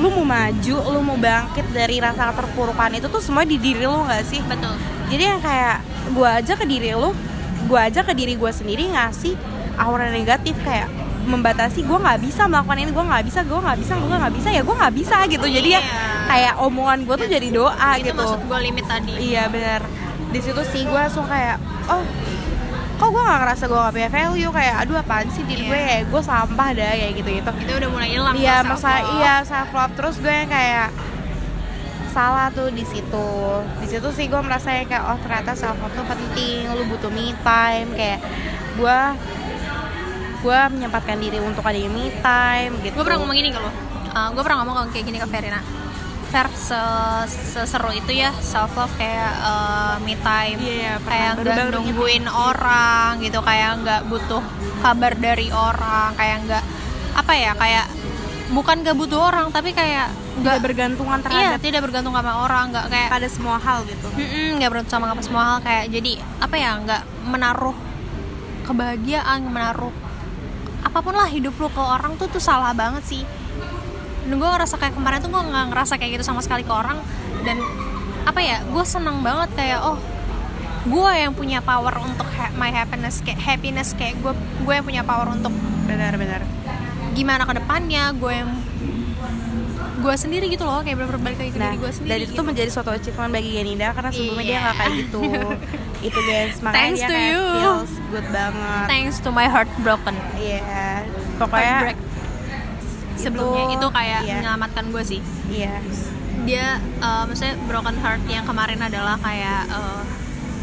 lu 0.00 0.08
mau 0.08 0.24
maju 0.24 0.76
lu 0.88 1.00
mau 1.04 1.18
bangkit 1.20 1.66
dari 1.76 2.00
rasa 2.00 2.32
terpurukan 2.32 2.88
itu 2.96 3.06
tuh 3.08 3.20
semua 3.20 3.44
di 3.44 3.60
diri 3.60 3.84
lu 3.84 4.00
nggak 4.04 4.24
sih 4.24 4.40
Betul. 4.48 4.74
jadi 5.12 5.22
yang 5.36 5.40
kayak 5.44 5.76
gue 6.08 6.28
aja 6.28 6.52
ke 6.56 6.64
diri 6.64 6.90
lu 6.96 7.12
gue 7.68 7.78
aja 7.80 8.00
ke 8.00 8.12
diri 8.16 8.32
gue 8.40 8.52
sendiri 8.52 8.88
ngasih 8.88 9.36
aura 9.76 10.08
negatif 10.08 10.56
kayak 10.64 10.88
membatasi 11.28 11.84
gue 11.84 11.98
nggak 12.00 12.24
bisa 12.24 12.48
melakukan 12.48 12.80
ini 12.80 12.88
gue 12.88 13.04
nggak 13.04 13.24
bisa 13.28 13.40
gue 13.44 13.58
nggak 13.60 13.78
bisa 13.84 13.92
gue 14.00 14.16
nggak 14.16 14.34
bisa 14.40 14.48
ya 14.48 14.62
gue 14.64 14.76
nggak 14.80 14.94
bisa 14.96 15.16
gitu 15.28 15.46
jadi 15.46 15.68
ya 15.76 15.82
Iya. 15.84 16.00
kayak 16.28 16.54
omongan 16.60 16.98
gue 17.04 17.16
tuh 17.20 17.28
jadi 17.28 17.48
doa 17.52 17.90
itu 18.00 18.12
gitu 18.12 18.20
maksud 18.20 18.40
gue 18.48 18.58
limit 18.64 18.84
tadi. 18.88 19.12
iya 19.16 19.44
benar 19.48 19.80
di 20.28 20.40
situ 20.40 20.62
sih 20.66 20.82
gue 20.82 20.92
langsung 20.94 21.24
kayak 21.24 21.56
oh 21.86 22.04
kok 22.98 23.08
gue 23.08 23.22
nggak 23.22 23.40
ngerasa 23.40 23.64
gue 23.64 23.78
gak 23.78 23.94
punya 23.94 24.10
value? 24.10 24.50
Kayak 24.50 24.74
aduh 24.82 24.96
apaan 24.98 25.28
sih 25.30 25.46
diri 25.46 25.62
Iya. 25.62 25.70
gue 25.70 25.80
ya? 25.80 25.98
Gue 26.04 26.22
sampah 26.22 26.68
dah 26.72 26.92
kayak 26.92 27.12
gitu 27.14 27.30
gitu 27.32 27.50
Itu 27.62 27.72
udah 27.74 27.88
mulai 27.88 28.08
hilang. 28.10 28.34
iya 28.34 28.56
masa 28.60 28.90
iya 29.16 29.34
self 29.42 29.70
love 29.70 29.94
terus 29.94 30.16
gue 30.18 30.28
yang 30.30 30.50
kayak 30.50 30.90
salah 32.08 32.50
tuh 32.50 32.68
di 32.68 32.82
situ. 32.82 33.30
Di 33.78 33.86
situ 33.86 34.08
sih 34.10 34.26
gue 34.26 34.40
merasa 34.42 34.74
ya 34.74 34.82
kayak 34.82 35.04
oh 35.06 35.18
ternyata 35.20 35.54
self 35.54 35.78
love 35.78 35.94
tuh 35.94 36.04
penting. 36.04 36.66
Lu 36.74 36.82
butuh 36.86 37.08
me 37.08 37.30
time. 37.38 37.88
Kayak 37.94 38.18
gue 38.74 38.98
gue 40.38 40.58
menyempatkan 40.68 41.18
diri 41.18 41.38
untuk 41.38 41.62
ada 41.62 41.78
me 41.78 42.10
time 42.18 42.72
gitu. 42.82 42.94
Gue 42.94 43.04
pernah 43.06 43.18
ngomong 43.22 43.36
gini 43.36 43.50
ke 43.50 43.58
lo 43.58 43.70
gue 44.18 44.42
pernah 44.42 44.66
ngomong 44.66 44.90
kayak 44.90 45.06
gini 45.06 45.18
ke 45.22 45.28
Verina 45.30 45.62
Ver 46.28 46.48
se- 46.52 47.28
seseru 47.56 47.88
itu 47.90 48.12
ya 48.12 48.28
self 48.36 48.76
love 48.76 48.92
kayak 49.00 49.32
uh, 49.40 49.96
me 50.04 50.12
time. 50.20 50.60
Iya, 50.60 50.74
iya, 50.74 50.92
pernah. 51.00 51.08
kayak 51.08 51.30
nggak 51.32 51.44
Baru-baru 51.56 51.76
nungguin 51.80 52.24
orang 52.28 53.10
gitu 53.24 53.40
kayak 53.40 53.70
nggak 53.80 54.00
butuh 54.06 54.44
kabar 54.78 55.12
dari 55.16 55.48
orang 55.48 56.12
kayak 56.14 56.36
nggak 56.44 56.64
apa 57.16 57.32
ya 57.32 57.52
kayak 57.56 57.86
bukan 58.48 58.76
nggak 58.80 58.96
butuh 58.96 59.20
orang 59.24 59.48
tapi 59.50 59.72
kayak 59.72 60.08
nggak 60.38 60.62
bergantungan 60.62 61.18
iya 61.18 61.58
terhadap 61.58 61.60
tidak 61.60 61.80
bergantung 61.82 62.14
sama 62.14 62.32
orang 62.46 62.64
nggak 62.70 62.86
kayak 62.88 63.08
pada 63.10 63.28
semua 63.28 63.56
hal 63.58 63.78
gitu. 63.88 64.06
Nggak 64.60 64.68
bergantung 64.68 64.94
sama 64.94 65.06
apa 65.10 65.22
semua 65.24 65.42
hal 65.48 65.58
kayak 65.64 65.84
jadi 65.90 66.12
apa 66.38 66.56
ya 66.60 66.70
nggak 66.78 67.02
menaruh 67.24 67.76
kebahagiaan 68.64 69.48
menaruh 69.48 69.92
apa 70.78 70.98
pun 71.00 71.16
lah 71.16 71.26
hidup 71.26 71.56
lu 71.56 71.68
ke 71.68 71.80
orang 71.80 72.14
tuh 72.20 72.28
tuh 72.28 72.38
salah 72.38 72.70
banget 72.76 73.02
sih 73.02 73.22
dan 74.28 74.36
gue 74.36 74.50
ngerasa 74.50 74.74
kayak 74.76 74.92
kemarin 74.92 75.18
tuh 75.18 75.30
gue 75.30 75.42
nggak 75.42 75.66
ngerasa 75.68 75.92
kayak 75.96 76.10
gitu 76.14 76.24
sama 76.24 76.40
sekali 76.40 76.60
ke 76.60 76.70
orang. 76.70 77.00
Dan 77.40 77.56
apa 78.22 78.38
ya 78.38 78.60
gue 78.62 78.84
seneng 78.84 79.20
banget 79.20 79.48
kayak 79.54 79.80
oh 79.82 79.96
gue 80.84 81.10
yang 81.10 81.32
punya 81.32 81.58
power 81.58 81.96
untuk 81.98 82.28
ha- 82.30 82.52
my 82.54 82.68
happiness 82.68 83.20
kayak 83.20 83.36
happiness 83.38 83.92
kayak 83.92 84.14
gue 84.18 84.32
gue 84.62 84.72
yang 84.72 84.84
punya 84.84 85.02
power 85.02 85.28
untuk 85.28 85.50
benar-benar 85.84 86.44
gimana 87.12 87.42
ke 87.42 87.56
depannya 87.56 88.12
gue 88.14 88.32
yang 88.34 88.50
gue 89.98 90.14
sendiri 90.14 90.46
gitu 90.46 90.62
loh 90.62 90.78
kayak 90.78 90.94
bener-bener 90.94 91.22
balik 91.24 91.38
lagi 91.40 91.50
ke 91.50 91.58
nah 91.58 91.68
diri 91.68 91.78
gue 91.78 91.90
sendiri 91.90 92.08
dan 92.08 92.18
itu 92.20 92.26
gitu. 92.26 92.38
tuh 92.38 92.46
menjadi 92.46 92.70
suatu 92.70 92.90
achievement 92.90 93.32
bagi 93.32 93.50
Ganinda 93.50 93.90
karena 93.90 94.10
sebelumnya 94.12 94.38
dia 94.38 94.48
Iya. 94.48 94.60
nggak 94.60 94.76
kayak 94.76 94.92
gitu. 94.94 95.22
Itu 96.08 96.20
guys 96.22 96.56
makanya 96.60 96.78
Thanks 96.78 97.00
dia 97.00 97.02
to 97.02 97.10
kayak 97.10 97.26
you. 97.26 97.42
feels 97.56 97.92
good 98.08 98.28
banget. 98.30 98.84
Thanks 98.86 99.16
to 99.18 99.28
my 99.30 99.46
heart 99.46 99.70
broken. 99.78 100.14
Iya. 100.36 101.02
Pokoknya 101.34 101.76
Heartbreak. 103.18 103.34
sebelumnya. 103.34 103.64
Itu, 103.74 103.86
kayak 103.90 104.20
iya. 104.24 104.34
menyelamatkan 104.38 104.84
gue 104.94 105.02
sih. 105.02 105.20
Iya. 105.50 105.74
Dia 106.46 106.66
eh, 106.78 107.22
maksudnya 107.26 107.54
broken 107.66 107.96
heart 107.98 108.22
yang 108.30 108.46
kemarin 108.46 108.80
adalah 108.80 109.18
kayak 109.18 109.66
eh, 109.68 110.02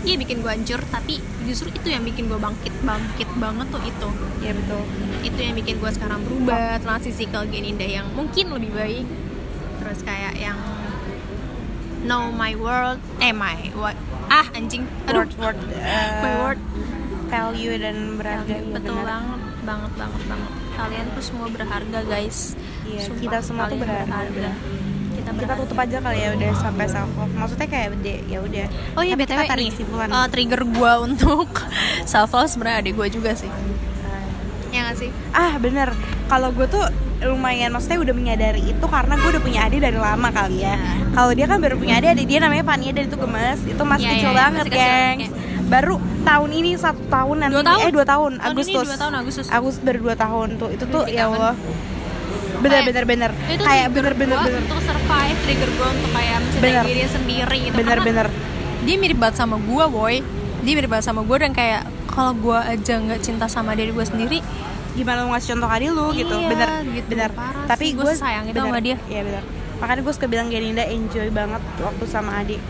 iya 0.06 0.16
bikin 0.22 0.46
gue 0.46 0.52
hancur 0.54 0.80
tapi 0.94 1.18
justru 1.50 1.74
itu 1.74 1.90
yang 1.90 2.06
bikin 2.06 2.30
gue 2.30 2.38
bangkit 2.38 2.74
bangkit 2.86 3.30
banget 3.38 3.68
tuh 3.70 3.82
itu. 3.84 4.10
Iya 4.42 4.52
betul. 4.56 4.82
Itu 5.26 5.40
yang 5.42 5.56
bikin 5.58 5.76
gue 5.82 5.92
sekarang 5.92 6.20
berubah 6.24 6.80
transisi 6.80 7.28
ke 7.28 7.40
Geninda 7.52 7.86
yang 7.86 8.08
mungkin 8.14 8.54
lebih 8.56 8.72
baik. 8.72 9.06
Terus 9.84 10.00
kayak 10.06 10.34
yang 10.40 10.58
know 12.06 12.30
my 12.30 12.54
world 12.54 13.02
eh 13.18 13.34
my 13.34 13.74
what 13.76 13.98
ah 14.30 14.46
anjing. 14.54 14.86
Aduh. 15.10 15.26
Word 15.26 15.34
word 15.42 15.58
uh, 15.74 16.12
my 16.22 16.34
word 16.46 16.62
value 17.30 17.76
dan 17.82 18.22
berharga 18.22 18.62
iya, 18.62 18.62
betul 18.70 18.96
benar. 19.02 19.06
banget 19.10 19.42
banget 19.66 19.92
banget 19.98 20.22
banget 20.30 20.52
kalian 20.76 21.06
tuh 21.12 21.24
semua 21.24 21.48
berharga 21.48 22.00
guys. 22.04 22.54
Iya, 22.84 23.02
Sumpah, 23.02 23.22
kita 23.22 23.38
semua 23.42 23.66
tuh 23.66 23.78
kalian 23.78 24.06
berharga. 24.06 24.50
kita 24.52 24.52
kita 25.16 25.32
berharga. 25.34 25.62
tutup 25.64 25.78
aja 25.80 25.98
kali 26.00 26.20
ya 26.20 26.30
udah 26.32 26.52
sampai 26.54 26.86
self 26.86 27.12
love 27.16 27.34
maksudnya 27.34 27.68
kayak 27.68 27.88
ya 28.26 28.40
udah. 28.40 28.66
Oh 28.94 29.02
iya 29.02 29.16
Tapi 29.16 29.26
btw 29.26 29.42
nih 29.56 29.70
uh, 30.12 30.28
trigger 30.28 30.62
gue 30.62 30.94
untuk 31.02 31.50
self 32.12 32.32
love 32.32 32.48
sebenarnya 32.48 32.78
adik 32.84 32.94
gue 32.94 33.08
juga 33.10 33.32
sih. 33.34 33.50
Ya 34.70 34.92
gak 34.92 34.98
sih? 35.00 35.10
Ah 35.32 35.56
bener. 35.56 35.96
Kalau 36.28 36.52
gue 36.52 36.68
tuh 36.68 36.84
lumayan 37.24 37.72
maksudnya 37.72 38.04
udah 38.04 38.12
menyadari 38.12 38.60
itu 38.62 38.86
karena 38.86 39.16
gue 39.16 39.30
udah 39.32 39.42
punya 39.42 39.60
adik 39.66 39.80
dari 39.80 39.96
lama 39.96 40.30
kali 40.30 40.62
ya. 40.62 40.76
Kalau 41.16 41.32
dia 41.32 41.48
kan 41.48 41.58
baru 41.58 41.80
punya 41.80 41.98
adik 41.98 42.12
adik 42.12 42.28
dia 42.28 42.40
namanya 42.44 42.68
Fania 42.68 42.92
dan 42.92 43.08
itu 43.08 43.16
gemes. 43.16 43.60
Itu 43.64 43.82
masih 43.82 44.04
Iya, 44.04 44.14
kecil 44.20 44.30
iya, 44.30 44.38
banget 44.38 44.60
masih 44.62 44.72
kecil, 44.76 44.92
gengs 44.92 45.30
baru 45.66 45.96
tahun 46.22 46.50
ini 46.52 46.70
satu 46.76 47.02
tahun 47.08 47.36
nanti. 47.42 47.54
Dua 47.56 47.64
tahun? 47.64 47.80
eh 47.82 47.92
dua 47.92 48.06
tahun, 48.06 48.32
Tahun 48.38 48.46
ini 48.46 48.54
Agustus. 48.54 48.86
dua 48.88 48.98
tahun, 48.98 49.14
Agustus. 49.16 49.46
Agustus 49.50 49.82
baru 49.82 50.00
dua 50.04 50.16
tahun 50.16 50.48
tuh. 50.56 50.70
Itu 50.74 50.84
tuh 50.88 51.04
ya. 51.08 51.28
Allah. 51.28 51.54
Bener 52.56 52.82
bener 52.88 53.04
bener. 53.06 53.32
itu 53.46 53.62
kayak 53.62 53.88
bener 53.94 54.14
bener 54.16 54.38
bener. 54.42 54.62
untuk 54.64 54.80
survive 54.82 55.38
trigger 55.44 55.70
gue 55.70 55.88
untuk 55.92 56.12
kayak 56.12 56.38
mencintai 56.42 56.82
diri 56.84 57.06
sendiri 57.06 57.58
gitu. 57.70 57.76
Bener 57.78 57.98
Karena 58.00 58.08
bener. 58.08 58.28
dia 58.86 58.96
mirip 58.98 59.18
banget 59.18 59.36
sama 59.38 59.56
gue 59.60 59.86
boy. 59.86 60.16
Dia 60.66 60.74
mirip 60.74 60.90
banget 60.90 61.06
sama 61.06 61.22
gue 61.22 61.38
dan 61.38 61.52
kayak 61.52 61.82
kalau 62.10 62.32
gue 62.34 62.56
aja 62.58 62.94
nggak 62.96 63.22
cinta 63.22 63.46
sama 63.46 63.76
diri 63.76 63.92
gue 63.92 64.06
sendiri 64.08 64.40
gimana 64.96 65.28
lu 65.28 65.36
ngasih 65.36 65.60
contoh 65.60 65.68
ke 65.68 65.76
adik 65.76 65.90
lu 65.92 66.06
gitu. 66.16 66.36
Iya, 66.40 66.48
bener 66.48 66.70
gitu. 66.88 67.08
bener. 67.12 67.30
Parah 67.36 67.66
tapi 67.68 67.86
gue 67.92 68.14
sayang 68.16 68.46
itu 68.48 68.56
sama 68.56 68.80
dia. 68.80 68.96
iya 69.06 69.22
bener. 69.22 69.44
Makanya 69.76 70.02
gue 70.02 70.14
suka 70.16 70.26
bilang 70.26 70.48
Geninda 70.48 70.88
enjoy 70.88 71.28
banget 71.30 71.60
waktu 71.84 72.04
sama 72.08 72.40
adik. 72.40 72.64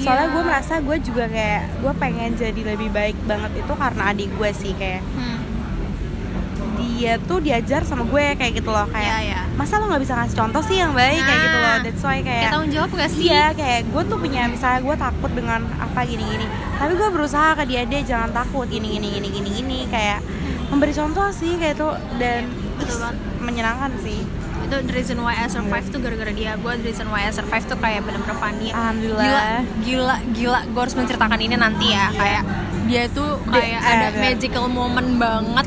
Soalnya 0.00 0.28
gue 0.30 0.42
merasa 0.42 0.74
gue 0.78 0.96
juga 0.98 1.24
kayak 1.26 1.62
gue 1.78 1.92
pengen 1.96 2.30
jadi 2.34 2.60
lebih 2.74 2.88
baik 2.90 3.16
banget 3.24 3.62
itu 3.62 3.72
karena 3.72 4.02
adik 4.10 4.30
gue 4.34 4.50
sih 4.50 4.72
kayak 4.74 5.02
hmm. 5.04 5.38
dia 6.94 7.14
tuh 7.20 7.38
diajar 7.38 7.82
sama 7.82 8.04
gue 8.04 8.24
kayak 8.34 8.52
gitu 8.58 8.70
loh 8.70 8.86
kayak 8.90 9.06
Iya, 9.06 9.18
iya. 9.22 9.40
masa 9.54 9.78
lo 9.78 9.86
nggak 9.86 10.02
bisa 10.02 10.14
ngasih 10.14 10.36
contoh 10.36 10.62
sih 10.62 10.76
yang 10.78 10.92
baik? 10.92 11.20
Kayak 11.20 11.40
gitu 11.42 11.58
loh. 11.58 11.68
Nah, 11.68 11.78
that's 11.82 12.02
why 12.02 12.18
kayak 12.18 12.26
kayak 12.26 12.50
tanggung 12.50 12.72
jawab 12.72 12.90
gak 12.94 13.10
sih? 13.10 13.24
Iya 13.30 13.46
kayak 13.54 13.80
gue 13.88 14.02
tuh 14.04 14.18
punya 14.18 14.42
misalnya 14.46 14.80
gue 14.82 14.96
takut 14.98 15.30
dengan 15.32 15.60
apa 15.78 16.00
gini-gini. 16.02 16.46
Tapi 16.76 16.92
gue 16.94 17.08
berusaha 17.10 17.48
ke 17.54 17.64
dia 17.66 17.82
dia 17.86 18.00
jangan 18.02 18.30
takut 18.30 18.66
gini 18.66 18.98
gini 18.98 19.08
gini 19.14 19.28
gini 19.30 19.50
gini. 19.50 19.78
Kayak 19.88 20.20
memberi 20.68 20.92
contoh 20.92 21.28
sih 21.30 21.54
kayak 21.54 21.78
itu. 21.78 21.88
Dan 22.18 22.42
Iya, 22.74 22.90
ih, 22.90 22.98
banget. 22.98 23.14
menyenangkan 23.38 23.90
sih 24.02 24.18
the 24.82 24.92
reason 24.94 25.22
why 25.22 25.36
I 25.38 25.46
survive 25.46 25.86
tuh 25.92 26.00
gara-gara 26.02 26.32
dia. 26.34 26.58
Gue 26.58 26.74
the 26.80 26.86
reason 26.90 27.06
why 27.12 27.28
I 27.28 27.32
survive 27.34 27.64
tuh 27.68 27.78
kayak 27.78 28.02
bener-bener 28.02 28.36
funny. 28.40 28.74
Alhamdulillah. 28.74 29.22
gila 29.22 29.44
gila. 29.84 30.16
Gila 30.34 30.60
gue 30.72 30.80
harus 30.80 30.96
menceritakan 30.96 31.38
ini 31.38 31.56
nanti 31.60 31.86
ya. 31.92 32.10
Kayak 32.10 32.42
dia 32.84 33.02
tuh 33.12 33.38
kayak 33.48 33.80
ada 33.80 34.06
bener. 34.10 34.22
magical 34.22 34.66
moment 34.66 35.10
banget. 35.20 35.66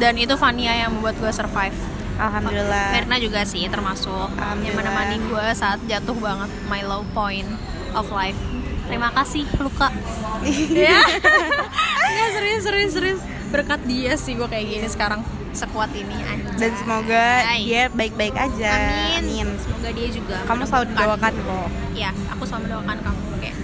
Dan 0.00 0.14
itu 0.18 0.34
Fania 0.34 0.74
yang 0.86 0.96
membuat 0.96 1.20
gue 1.20 1.32
survive. 1.34 1.76
Alhamdulillah. 2.16 2.86
Verna 2.94 3.16
juga 3.18 3.40
sih 3.44 3.66
termasuk. 3.66 4.30
Yang 4.62 4.74
menemani 4.78 5.16
gue 5.26 5.46
saat 5.52 5.82
jatuh 5.84 6.16
banget. 6.16 6.50
My 6.70 6.80
low 6.86 7.02
point 7.12 7.48
of 7.92 8.08
life. 8.14 8.38
Terima 8.86 9.10
kasih 9.12 9.44
luka. 9.60 9.90
Ya 12.12 12.26
serius 12.28 12.62
serius 12.62 12.92
serius. 12.92 13.20
Berkat 13.48 13.80
dia 13.88 14.14
sih 14.20 14.36
gue 14.36 14.44
kayak 14.44 14.66
gini 14.68 14.88
sekarang 14.88 15.24
sekuat 15.52 15.92
ini 15.92 16.16
anjay. 16.18 16.56
dan 16.56 16.72
semoga 16.74 17.24
Hai. 17.44 17.60
dia 17.62 17.82
baik-baik 17.88 18.32
aja 18.34 18.72
Amin. 19.14 19.46
Semoga 19.56 19.88
dia 19.92 20.08
juga. 20.08 20.36
kamu 20.44 20.62
selalu 20.64 20.84
didoakan 20.90 21.32
kok 21.38 21.68
Ya, 21.92 22.10
aku 22.26 22.42
selalu 22.42 22.62
mendoakan 22.66 22.98
kamu 23.00 23.20
kayak 23.38 23.56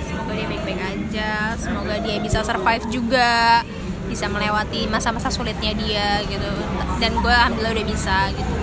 semoga 0.00 0.32
dia 0.32 0.46
baik-baik 0.46 0.80
aja, 0.80 1.30
semoga 1.54 1.94
dia 1.98 2.16
bisa 2.18 2.38
survive 2.40 2.84
juga, 2.88 3.60
bisa 4.06 4.24
melewati 4.26 4.86
masa-masa 4.86 5.28
sulitnya 5.28 5.74
dia 5.74 6.22
gitu. 6.24 6.48
Dan 6.96 7.12
gue 7.14 7.28
alhamdulillah 7.28 7.74
udah 7.74 7.86
bisa 7.86 8.16
gitu. 8.30 8.54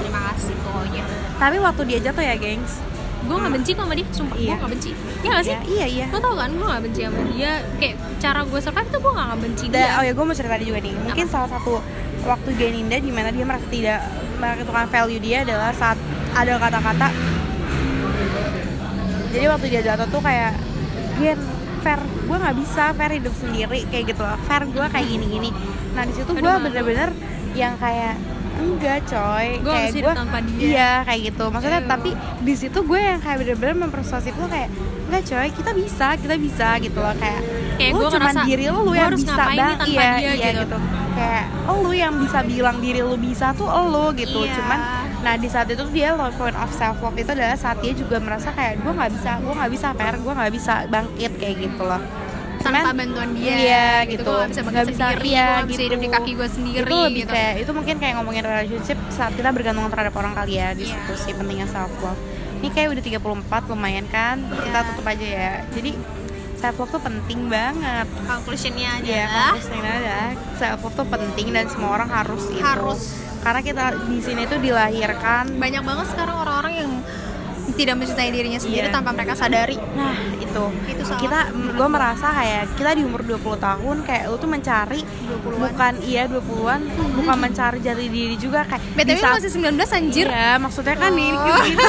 Terima 0.00 0.20
kasih 0.28 0.54
pokoknya. 0.58 1.02
tapi 1.34 1.56
waktu 1.58 1.82
dia 1.84 1.98
jatuh 2.02 2.24
ya 2.24 2.34
gengs 2.34 2.82
Gue 3.24 3.36
gak 3.36 3.52
benci 3.52 3.70
kok 3.72 3.82
sama 3.82 3.94
dia, 3.94 4.06
sumpah 4.10 4.36
Iya. 4.36 4.46
gue 4.46 4.60
gak 4.60 4.72
benci. 4.72 4.90
Iya 4.94 5.30
gak 5.30 5.42
sih? 5.42 5.50
Iya, 5.50 5.62
iya 5.66 5.86
iya. 5.88 6.06
Lo 6.08 6.18
tau 6.18 6.34
kan 6.34 6.50
gue 6.50 6.66
gak 6.66 6.82
benci 6.82 7.00
sama 7.02 7.20
dia. 7.26 7.52
Kayak 7.74 7.94
cara 8.18 8.40
gue 8.42 8.60
survive 8.60 8.88
tuh 8.88 9.00
gue 9.00 9.12
gak 9.14 9.28
benci 9.38 9.64
Da- 9.66 9.74
dia. 9.74 9.88
oh 9.94 10.02
ya 10.02 10.12
gue 10.12 10.24
mau 10.24 10.34
cerita 10.34 10.56
juga 10.58 10.78
nih. 10.78 10.94
Mungkin 11.00 11.26
salah 11.26 11.48
satu 11.48 11.72
waktu 12.22 12.50
Geninda 12.54 12.96
di 12.96 13.08
mana 13.08 13.28
dia 13.28 13.44
merasa 13.44 13.66
tidak 13.68 14.00
menentukan 14.34 14.86
value 14.86 15.18
dia 15.18 15.40
adalah 15.42 15.72
saat 15.72 15.96
ada 16.32 16.52
kata-kata. 16.58 17.08
Jadi 19.30 19.44
waktu 19.44 19.66
dia 19.68 19.82
jatuh 19.82 20.06
tuh 20.08 20.20
kayak 20.20 20.52
Gen 21.16 21.38
fair 21.80 22.00
gue 22.00 22.32
nggak 22.34 22.56
bisa 22.56 22.90
fair 22.92 23.12
hidup 23.12 23.34
sendiri 23.34 23.84
kayak 23.88 24.04
gitu 24.10 24.20
loh. 24.20 24.38
Fair 24.42 24.62
gue 24.64 24.84
kayak 24.84 25.06
gini-gini. 25.06 25.50
Nah 25.92 26.02
di 26.02 26.12
situ 26.12 26.28
gue 26.28 26.54
bener-bener 26.60 27.10
yang 27.52 27.74
kayak 27.76 28.18
enggak 28.54 28.98
coy 29.04 29.46
Gua 29.58 29.72
kayak 29.74 29.90
gue 29.92 30.14
tanpa 30.14 30.38
dia. 30.40 30.58
iya 30.60 30.92
kayak 31.02 31.20
gitu 31.28 31.44
maksudnya 31.48 31.80
Aduh. 31.80 31.90
tapi 31.90 32.10
di 32.40 32.54
situ 32.54 32.78
gue 32.80 33.00
yang 33.00 33.18
kayak 33.18 33.36
bener-bener 33.40 33.76
mempersuasif 33.80 34.32
lo 34.34 34.46
kayak 34.46 34.70
enggak 35.04 35.22
coy 35.24 35.48
kita 35.50 35.70
bisa 35.72 36.06
kita 36.16 36.34
bisa 36.36 36.68
gitu 36.78 36.98
loh 36.98 37.14
kayak 37.14 37.40
Kayak 37.74 37.90
lu 37.90 38.06
cuman 38.06 38.30
ngerasa, 38.30 38.46
diri 38.46 38.64
lu 38.66 38.80
gua 38.80 38.94
yang 38.94 39.06
harus 39.08 39.20
bisa 39.20 39.34
ngapain 39.34 39.50
nih 39.50 39.58
bang 39.58 39.74
tanpa 39.74 39.90
iya 39.90 40.10
dia 40.14 40.30
iya 40.30 40.50
gitu. 40.54 40.62
gitu 40.62 40.76
kayak 41.14 41.44
oh 41.64 41.76
lu 41.80 41.92
yang 41.92 42.14
bisa 42.16 42.38
bilang 42.42 42.76
diri 42.78 43.00
lu 43.00 43.16
bisa 43.16 43.46
tuh 43.52 43.68
lu 43.68 44.06
gitu 44.14 44.40
Iya. 44.40 44.54
cuman 44.54 44.80
nah 45.20 45.34
di 45.34 45.48
saat 45.48 45.66
itu 45.66 45.82
dia 45.88 46.12
low 46.12 46.28
point 46.30 46.54
of 46.54 46.70
self 46.70 47.00
love 47.00 47.16
itu 47.16 47.26
adalah 47.26 47.56
saat 47.56 47.80
dia 47.80 47.90
juga 47.90 48.20
merasa 48.20 48.52
kayak 48.52 48.78
gue 48.78 48.92
nggak 48.92 49.10
bisa 49.10 49.30
gue 49.40 49.52
nggak 49.52 49.72
bisa 49.72 49.88
per 49.90 50.14
gue 50.14 50.32
nggak 50.32 50.52
bisa 50.52 50.74
bangkit 50.86 51.32
kayak 51.34 51.56
gitu 51.60 51.82
loh 51.82 52.02
Tanpa 52.64 52.90
bantuan 52.90 53.30
dia 53.32 53.54
iya 53.54 53.88
gitu 54.04 54.24
Gue 54.24 54.40
gak 54.40 54.88
bisa 54.88 55.04
sendiri 55.12 55.26
iya, 55.26 55.44
Gue 55.44 55.54
gak 55.54 55.68
bisa 55.68 55.76
gitu. 55.76 55.86
hidup 55.86 56.00
di 56.00 56.08
kaki 56.10 56.30
gue 56.32 56.48
sendiri 56.48 56.86
itu 56.86 56.96
lebih 56.98 57.20
gitu 57.20 57.30
kayak 57.30 57.52
itu 57.60 57.70
mungkin 57.70 57.94
kayak 57.98 58.14
ngomongin 58.16 58.42
relationship 58.42 58.98
saat 59.08 59.32
kita 59.32 59.48
bergantung 59.48 59.86
terhadap 59.86 60.14
orang 60.14 60.32
kali 60.32 60.52
ya 60.54 60.72
di 60.72 60.84
Iya. 60.84 60.96
situ 60.96 61.12
sih 61.20 61.32
pentingnya 61.32 61.66
self 61.66 61.92
love 62.00 62.18
ini 62.58 62.68
kayak 62.68 62.88
udah 62.90 63.02
34 63.04 63.20
lumayan 63.68 64.06
kan 64.08 64.36
kita 64.40 64.72
Iya. 64.74 64.88
tutup 64.88 65.04
aja 65.04 65.26
ya 65.26 65.52
jadi 65.70 65.90
self 66.56 66.76
love 66.78 66.90
tuh 66.90 67.02
penting 67.02 67.40
banget 67.46 68.06
Conclusionnya 68.24 68.88
adalah 68.96 69.52
fokusnya 69.52 69.80
adalah 69.84 70.28
self 70.56 70.80
love 70.80 70.96
tuh 70.96 71.06
penting 71.06 71.46
dan 71.50 71.66
semua 71.68 71.90
orang 71.92 72.08
harus 72.08 72.44
itu. 72.48 72.58
Harus. 72.58 73.02
Karena 73.38 73.60
kita 73.60 73.84
di 74.02 74.18
sini 74.18 74.42
tuh 74.44 74.56
dilahirkan 74.56 75.52
Banyak 75.54 75.82
banget 75.84 76.06
sekarang 76.08 76.36
orang-orang 76.38 76.74
yang 76.74 76.90
tidak 77.72 77.96
mencintai 77.96 78.28
dirinya 78.28 78.56
sendiri 78.56 78.84
Iya. 78.84 78.92
tanpa 78.92 79.10
mereka 79.10 79.32
sadari 79.32 79.80
nah 79.92 80.12
itu 80.36 80.64
Itu 80.86 81.02
salah 81.02 81.18
kita 81.18 81.38
gue 81.50 81.72
gua. 81.74 81.88
merasa 81.88 82.26
kayak 82.30 82.62
kita 82.74 82.90
di 82.92 83.02
umur 83.02 83.20
20 83.22 83.40
tahun 83.58 83.96
kayak 84.02 84.22
lu 84.26 84.36
tuh 84.36 84.46
mencari 84.46 85.00
20-an. 85.00 85.58
bukan 85.64 85.92
iya 86.02 86.22
20-an 86.24 86.80
bukan 87.14 87.36
mencari 87.38 87.78
jati 87.80 88.06
diri 88.06 88.36
juga 88.36 88.62
kayak 88.62 88.82
BTW 88.94 89.18
saat- 89.18 89.34
masih 89.34 89.50
19 89.50 89.90
anjir 89.90 90.26
Iya, 90.26 90.50
maksudnya 90.56 90.94
kan 90.94 91.12
ini 91.12 91.32
Oh. 91.34 91.40
gitu. 91.66 91.82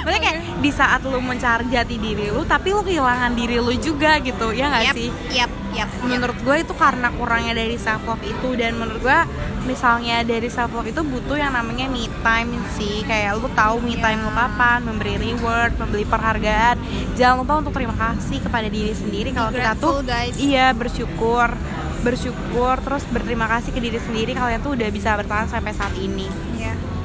Maksudnya 0.00 0.20
kayak 0.20 0.38
di 0.62 0.70
saat 0.70 1.02
lu 1.02 1.18
mencari 1.18 1.66
jati 1.66 1.98
diri 1.98 2.30
lu, 2.30 2.46
tapi 2.46 2.70
lu 2.70 2.80
kehilangan 2.80 3.34
diri 3.34 3.58
lu 3.58 3.74
juga 3.74 4.22
gitu, 4.22 4.54
ya 4.54 4.70
nggak 4.70 4.84
Yap, 4.86 4.94
sih? 4.94 5.10
yap, 5.34 5.50
yap. 5.74 5.88
Menurut 6.06 6.38
gue 6.38 6.56
itu 6.62 6.70
karena 6.72 7.10
kurangnya 7.10 7.52
dari 7.52 7.74
self 7.74 8.06
love 8.06 8.22
itu 8.22 8.54
dan 8.54 8.78
menurut 8.78 9.02
gue 9.02 9.18
misalnya 9.62 10.22
dari 10.22 10.46
self 10.46 10.70
love 10.70 10.86
itu 10.86 11.02
butuh 11.02 11.34
yang 11.34 11.52
namanya 11.52 11.86
me 11.86 12.06
time 12.22 12.54
sih 12.74 13.02
kayak 13.02 13.38
lu 13.38 13.50
tahu 13.52 13.78
me 13.78 13.94
time 13.94 14.18
lu 14.18 14.30
Iya. 14.30 14.38
kapan 14.38 14.78
memberi 14.82 15.14
reward 15.16 15.72
memberi 15.78 16.02
penghargaan 16.02 16.76
jangan 17.14 17.42
lupa 17.42 17.62
untuk 17.62 17.70
terima 17.72 17.94
kasih 17.94 18.42
kepada 18.42 18.66
diri 18.66 18.90
sendiri 18.90 19.30
kalau 19.30 19.50
kita 19.50 19.78
tuh 19.78 20.02
guys. 20.02 20.34
iya 20.34 20.74
bersyukur 20.74 21.54
bersyukur 22.02 22.74
terus 22.82 23.06
berterima 23.06 23.46
kasih 23.46 23.70
ke 23.70 23.78
diri 23.78 24.02
sendiri 24.02 24.34
kalian 24.34 24.58
tuh 24.58 24.74
udah 24.74 24.88
bisa 24.90 25.14
bertahan 25.14 25.46
sampai 25.46 25.70
saat 25.70 25.94
ini. 25.94 26.26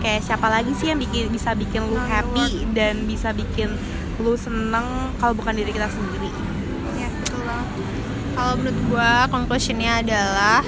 Kayak 0.08 0.24
siapa 0.24 0.48
lagi 0.48 0.72
sih 0.80 0.88
yang 0.88 1.04
bikin 1.04 1.28
bisa 1.28 1.52
bikin 1.52 1.84
lu 1.84 2.00
happy 2.00 2.64
dan 2.72 3.04
bisa 3.04 3.36
bikin 3.36 3.76
lu 4.24 4.40
seneng 4.40 5.12
kalau 5.20 5.36
bukan 5.36 5.52
diri 5.52 5.76
kita 5.76 5.92
sendiri? 5.92 6.32
Iya, 6.96 7.12
betul 7.12 7.44
banget. 7.44 7.68
Kalau 8.40 8.54
menurut 8.56 8.80
gua 8.88 9.12
conclusionnya 9.28 10.00
adalah 10.00 10.64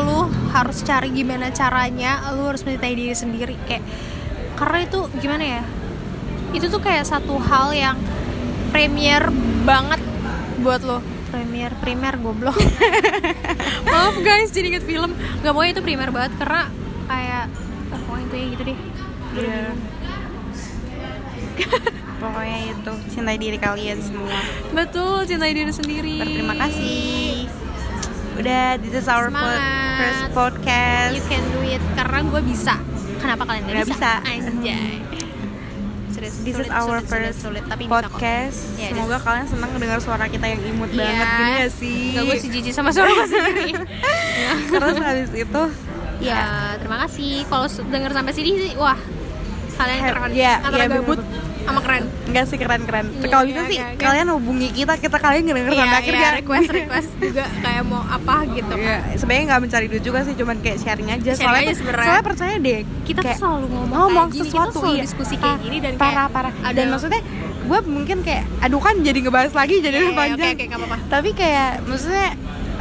lu 0.00 0.32
harus 0.54 0.80
cari 0.80 1.12
gimana 1.12 1.52
caranya 1.52 2.24
lu 2.32 2.48
harus 2.48 2.64
mencintai 2.64 2.96
diri 2.96 3.12
sendiri. 3.12 3.60
Kayak 3.68 3.84
karena 4.56 4.78
itu 4.88 5.00
gimana 5.20 5.44
ya? 5.60 5.62
Itu 6.56 6.72
tuh 6.72 6.80
kayak 6.80 7.04
satu 7.04 7.36
hal 7.36 7.76
yang 7.76 8.00
premier 8.72 9.28
banget 9.68 10.00
buat 10.64 10.80
lo. 10.80 11.04
Premier 11.28 11.76
primer 11.84 12.16
goblok. 12.16 12.56
Maaf 13.92 14.16
guys 14.24 14.48
jadi 14.56 14.72
inget 14.72 14.88
film. 14.88 15.12
Nggak 15.44 15.52
mau 15.52 15.68
itu 15.68 15.84
primer 15.84 16.08
banget 16.08 16.32
karena 16.40 16.72
kayak 17.06 17.69
ah, 17.90 17.98
pokoknya 18.00 18.24
itu 18.24 18.34
ya 18.34 18.46
gitu 18.48 18.62
deh 18.64 18.78
Iya. 19.30 19.62
pokoknya 22.20 22.58
itu 22.68 22.92
cintai 23.08 23.36
diri 23.36 23.56
kalian 23.56 23.98
semua 23.98 24.38
betul 24.70 25.22
cintai 25.22 25.52
diri 25.52 25.70
sendiri 25.70 26.18
berterima 26.18 26.54
kasih 26.58 27.46
udah 28.36 28.66
this 28.78 28.94
is 28.94 29.06
our 29.06 29.28
po- 29.28 29.64
first 29.96 30.24
podcast 30.32 31.12
You 31.12 31.24
can 31.26 31.44
do 31.50 31.60
it 31.62 31.82
karena 31.92 32.18
gue 32.22 32.40
bisa. 32.42 32.74
Kenapa 33.18 33.44
kalian 33.44 33.62
Nggak 33.62 33.76
nggak 33.76 33.88
bisa? 33.90 34.12
bisa. 34.16 34.48
Anjay. 34.48 34.92
This 36.40 36.56
is 36.58 36.68
our 36.68 37.00
sulit, 37.00 37.04
first 37.06 37.36
sulit, 37.38 37.60
sulit, 37.60 37.64
tapi 37.66 37.84
podcast 37.84 38.72
Iya, 38.74 38.92
semoga 38.92 39.16
kalian 39.18 39.44
senang 39.46 39.70
dengar 39.74 39.98
suara 39.98 40.24
kita 40.24 40.46
yang 40.46 40.60
imut 40.62 40.88
Iya. 40.90 41.04
banget 41.04 41.28
gini 41.30 41.52
ya 41.54 41.68
sih 41.70 42.00
Gak 42.10 42.22
gue 42.24 42.36
sih 42.38 42.48
jijik 42.50 42.72
sama 42.72 42.90
suara 42.90 43.08
gue 43.10 43.26
sendiri. 43.30 43.70
terus 44.70 44.96
habis 44.98 45.30
itu 45.34 45.62
ya, 46.22 46.42
terima 46.76 46.96
kasih. 47.00 47.44
Kalau 47.44 47.66
denger 47.66 48.10
sampai 48.12 48.32
sini 48.32 48.50
sih, 48.58 48.70
wah 48.74 48.98
kalian 49.74 50.00
keren. 50.04 50.30
iya, 50.30 50.54
Antara 50.60 50.84
iya, 50.84 50.92
gabut 50.92 51.20
sama 51.60 51.80
keren. 51.80 52.02
enggak 52.26 52.44
sih 52.44 52.58
keren 52.58 52.82
keren 52.82 53.06
Iya, 53.14 53.28
kalau 53.28 53.44
iya, 53.44 53.50
bisa 53.52 53.62
sih 53.64 53.78
iya. 53.78 53.94
kalian 53.94 54.28
hubungi 54.32 54.68
kita 54.74 54.94
kita 54.96 55.16
kalian 55.16 55.42
ngedenger 55.46 55.72
sampai 55.72 55.86
Iya, 55.86 56.00
akhir 56.02 56.12
iya, 56.12 56.20
ya 56.20 56.30
request 56.36 56.68
request 56.70 57.10
juga 57.22 57.44
kayak 57.56 57.82
mau 57.86 58.02
apa 58.02 58.36
gitu. 58.50 58.74
Iya, 58.74 58.96
sebenarnya 59.14 59.44
nggak 59.46 59.60
mencari 59.62 59.86
duit 59.88 60.02
juga 60.02 60.18
sih, 60.20 60.34
cuman 60.34 60.56
kayak 60.58 60.78
sharing 60.78 61.08
aja. 61.08 61.30
Sharing 61.30 61.40
soalnya, 61.40 61.72
aja 61.72 62.02
soalnya 62.02 62.24
percaya 62.26 62.54
deh, 62.58 62.78
Kita 63.06 63.20
tuh 63.20 63.24
kayak 63.24 63.38
selalu 63.38 63.66
ngomong, 63.66 63.88
ngomong 63.88 64.26
kayak 64.26 64.34
gini, 64.34 64.42
sesuatu, 64.42 64.68
kita 64.68 64.76
selalu 64.76 64.92
iya. 64.92 65.02
diskusi 65.02 65.34
kayak 65.36 65.58
gini 65.60 65.76
dan 65.78 65.92
parah 65.94 66.12
kayak 66.12 66.28
parah. 66.34 66.52
ada 66.60 66.74
Dan 66.74 66.86
maksudnya 66.90 67.22
gue 67.60 67.78
mungkin 67.86 68.18
kayak, 68.20 68.44
aduh 68.60 68.80
kan 68.82 68.94
jadi 68.98 69.18
ngebahas 69.20 69.52
lagi 69.54 69.74
jadi 69.78 69.96
iya, 69.96 70.10
panjang. 70.10 70.36
oke, 70.42 70.48
oke, 70.50 70.64
nggak 70.66 70.80
apa-apa. 70.80 70.96
Tapi 71.08 71.30
kayak 71.32 71.70
maksudnya 71.86 72.28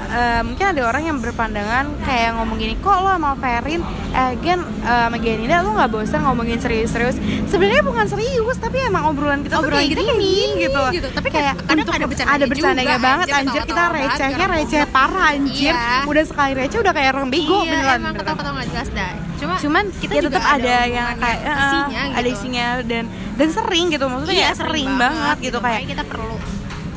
eh, 0.10 0.42
mungkin 0.42 0.66
ada 0.74 0.82
orang 0.84 1.04
yang 1.06 1.18
berpandangan 1.22 1.86
kayak 2.04 2.36
ngomong 2.36 2.58
gini, 2.58 2.74
kok 2.82 2.98
lo 3.00 3.10
sama 3.14 3.38
Ferin, 3.38 3.82
eh 4.12 4.32
Gen, 4.42 4.60
eh, 4.60 5.04
sama 5.08 5.18
Genida 5.22 5.62
lo 5.62 5.78
nggak 5.78 5.90
bosan 5.94 6.22
ngomongin 6.26 6.60
serius-serius? 6.60 7.18
Sebenarnya 7.48 7.86
bukan 7.86 8.06
serius, 8.10 8.58
tapi 8.58 8.82
emang 8.82 9.14
obrolan 9.14 9.46
kita 9.46 9.62
Obrolan 9.62 9.86
kita 9.86 10.02
kayak 10.02 10.10
kayak 10.10 10.20
gini, 10.20 10.34
gini, 10.34 10.62
gitu. 10.66 10.84
gitu. 10.98 11.08
Tapi 11.14 11.28
kayak 11.30 11.54
kadang 11.64 11.84
untuk 11.86 11.96
ada 11.96 12.06
bercandanya 12.10 12.36
ada 12.36 12.46
bercandanya 12.50 12.96
juga, 12.98 13.06
banget, 13.06 13.28
anjir, 13.30 13.40
anjir 13.40 13.62
kita 13.70 13.84
recehnya 13.94 14.46
receh 14.50 14.82
parah 14.90 15.26
anjir. 15.32 15.74
Iya. 15.74 16.08
Udah 16.10 16.24
sekali 16.26 16.52
receh 16.58 16.78
udah 16.82 16.94
kayak 16.94 17.10
orang 17.16 17.28
bego 17.30 17.58
iya, 17.64 17.72
beneran. 17.72 17.80
emang 17.80 18.14
beneran. 18.14 18.16
ketawa-ketawa 18.20 18.54
nggak 18.58 18.70
jelas 18.74 18.90
dah. 18.92 19.12
Cuma 19.40 19.54
cuman 19.56 19.84
kita 20.04 20.12
ya 20.12 20.22
tetap 20.28 20.44
ada, 20.44 20.78
yang 20.84 21.08
kayak 21.16 21.40
isinya 21.48 22.02
ada 22.12 22.20
gitu. 22.28 22.36
isinya 22.36 22.66
dan 22.84 23.04
dan 23.40 23.48
sering 23.56 23.86
gitu 23.88 24.06
maksudnya 24.12 24.36
Iya, 24.36 24.48
ya 24.52 24.54
sering, 24.56 24.90
banget, 25.00 25.38
gitu 25.40 25.58
kayak 25.64 25.80
Makanya 25.80 25.92
kita 25.96 26.04
perlu 26.12 26.36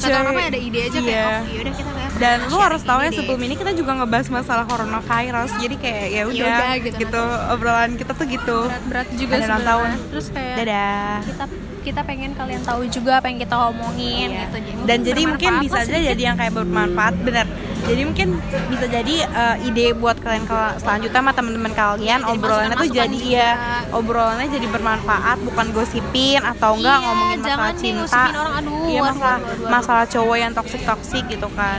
Kata 0.03 0.16
orang 0.18 0.34
mah 0.34 0.46
ada 0.46 0.61
ide 0.61 0.78
aja 0.82 0.98
kayak 0.98 1.07
iya. 1.07 1.24
oh 1.24 1.40
yaudah 1.46 1.74
kita 1.74 1.90
kayak 1.90 2.11
dan 2.12 2.38
lu 2.46 2.59
harus 2.59 2.82
tahu 2.84 3.00
ya 3.03 3.11
sebelum 3.11 3.40
ini 3.40 3.55
kita 3.57 3.72
juga 3.72 3.92
ngebahas 3.98 4.28
masalah 4.28 4.64
coronavirus. 4.66 5.50
Jadi 5.59 5.76
kayak 5.78 6.07
ya 6.07 6.22
udah 6.22 6.46
udah, 6.46 6.72
gitu, 6.78 6.96
gitu, 7.03 7.22
obrolan 7.50 7.90
kita 7.96 8.12
tuh 8.12 8.26
gitu. 8.28 8.59
Berat-berat 8.68 9.09
juga 9.16 9.34
Ada 9.34 9.46
ulang 9.46 9.62
tahun. 9.64 9.88
terus 10.12 10.26
kayak 10.30 10.57
dadah. 10.61 11.14
kita 11.24 11.44
kita 11.82 12.00
pengen 12.07 12.30
kalian 12.38 12.62
tahu 12.62 12.86
juga 12.86 13.18
apa 13.18 13.26
yang 13.26 13.42
kita 13.42 13.57
omongin 13.59 14.30
Iya. 14.30 14.46
gitu 14.46 14.57
jadi 14.62 14.78
dan 14.86 14.98
jadi 15.03 15.20
mungkin 15.26 15.53
bisa 15.66 15.78
aja 15.82 15.98
jadi 16.14 16.22
yang 16.30 16.36
kayak 16.38 16.53
bermanfaat. 16.55 17.14
Bener 17.26 17.46
jadi 17.82 18.02
mungkin 18.04 18.28
bisa 18.68 18.86
jadi 18.86 19.14
eh, 19.24 19.56
ide 19.64 19.86
buat 19.92 20.16
kalian 20.16 20.44
kalau 20.44 20.70
selanjutnya 20.76 21.18
sama 21.18 21.32
teman-teman 21.32 21.72
kalian 21.72 22.20
Iya, 22.20 22.24
jadi 22.24 22.30
obrolannya 22.32 22.76
tuh 22.76 22.90
jadi 22.90 23.18
ya 23.28 23.50
obrolannya 23.90 24.48
jadi 24.48 24.66
bermanfaat 24.68 25.38
bukan 25.42 25.66
gosipin 25.70 26.40
atau 26.40 26.70
enggak 26.74 26.96
Iya, 26.96 27.04
ngomongin 27.04 27.38
masalah 27.40 27.72
cinta 27.74 28.22
orang, 28.32 28.54
aduh, 28.56 28.86
iya 28.86 29.00
masalah 29.02 29.34
aduh, 29.34 29.44
aduh, 29.44 29.56
aduh. 29.58 29.68
masalah 29.68 30.04
cowok 30.06 30.36
yang 30.36 30.52
toksik 30.52 30.82
toksik 30.82 31.24
gitu 31.26 31.48
kan 31.52 31.78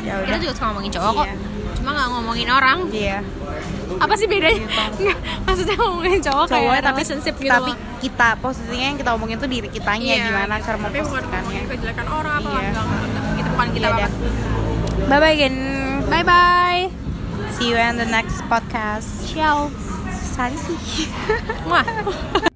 ya 0.00 0.14
kita 0.22 0.36
juga 0.38 0.52
suka 0.54 0.64
ngomongin 0.68 0.92
cowok 0.92 1.12
kok 1.14 1.26
Iya. 1.26 1.36
cuma 1.74 1.90
nggak 1.92 2.08
ngomongin 2.10 2.48
orang 2.50 2.78
iya 2.90 3.18
apa 3.94 4.14
sih 4.16 4.26
bedanya 4.26 4.64
Nggak, 4.98 5.18
maksudnya 5.44 5.74
ngomongin 5.76 6.20
cowok, 6.20 6.44
cowok 6.46 6.72
kayak 6.72 6.82
tapi 6.82 6.94
relationship 6.98 7.34
gitu 7.36 7.52
tapi 7.52 7.70
loh. 7.70 7.78
kita 8.00 8.28
posisinya 8.38 8.86
yang 8.86 8.98
kita 8.98 9.10
omongin 9.12 9.36
tuh 9.36 9.46
diri 9.46 9.68
kitanya 9.68 10.04
Iya, 10.10 10.24
gimana 10.24 10.54
gitu. 10.56 10.64
cara 10.64 10.76
tapi 10.76 10.80
bukan 10.80 11.04
memposisikannya 11.04 11.38
ngomongin 11.38 11.64
kejelekan 11.68 12.06
orang 12.08 12.32
apa 12.34 12.48
Iya. 12.48 12.58
enggak, 12.64 12.84
enggak, 12.84 13.04
enggak. 13.04 13.24
itu 13.34 13.48
bukan 13.50 13.68
kita 13.70 13.86
Iya 13.86 13.94
banget 13.94 14.12
bye 15.08 15.20
bye 15.20 15.34
again 15.36 15.58
bye 16.10 16.22
bye 16.22 16.90
see 17.54 17.70
you 17.70 17.76
in 17.76 17.96
the 17.96 18.06
next 18.06 18.40
podcast. 18.50 19.30
Ciao. 19.30 19.70
Sari 20.34 20.58
sih 20.58 21.06
Wah. 21.70 22.50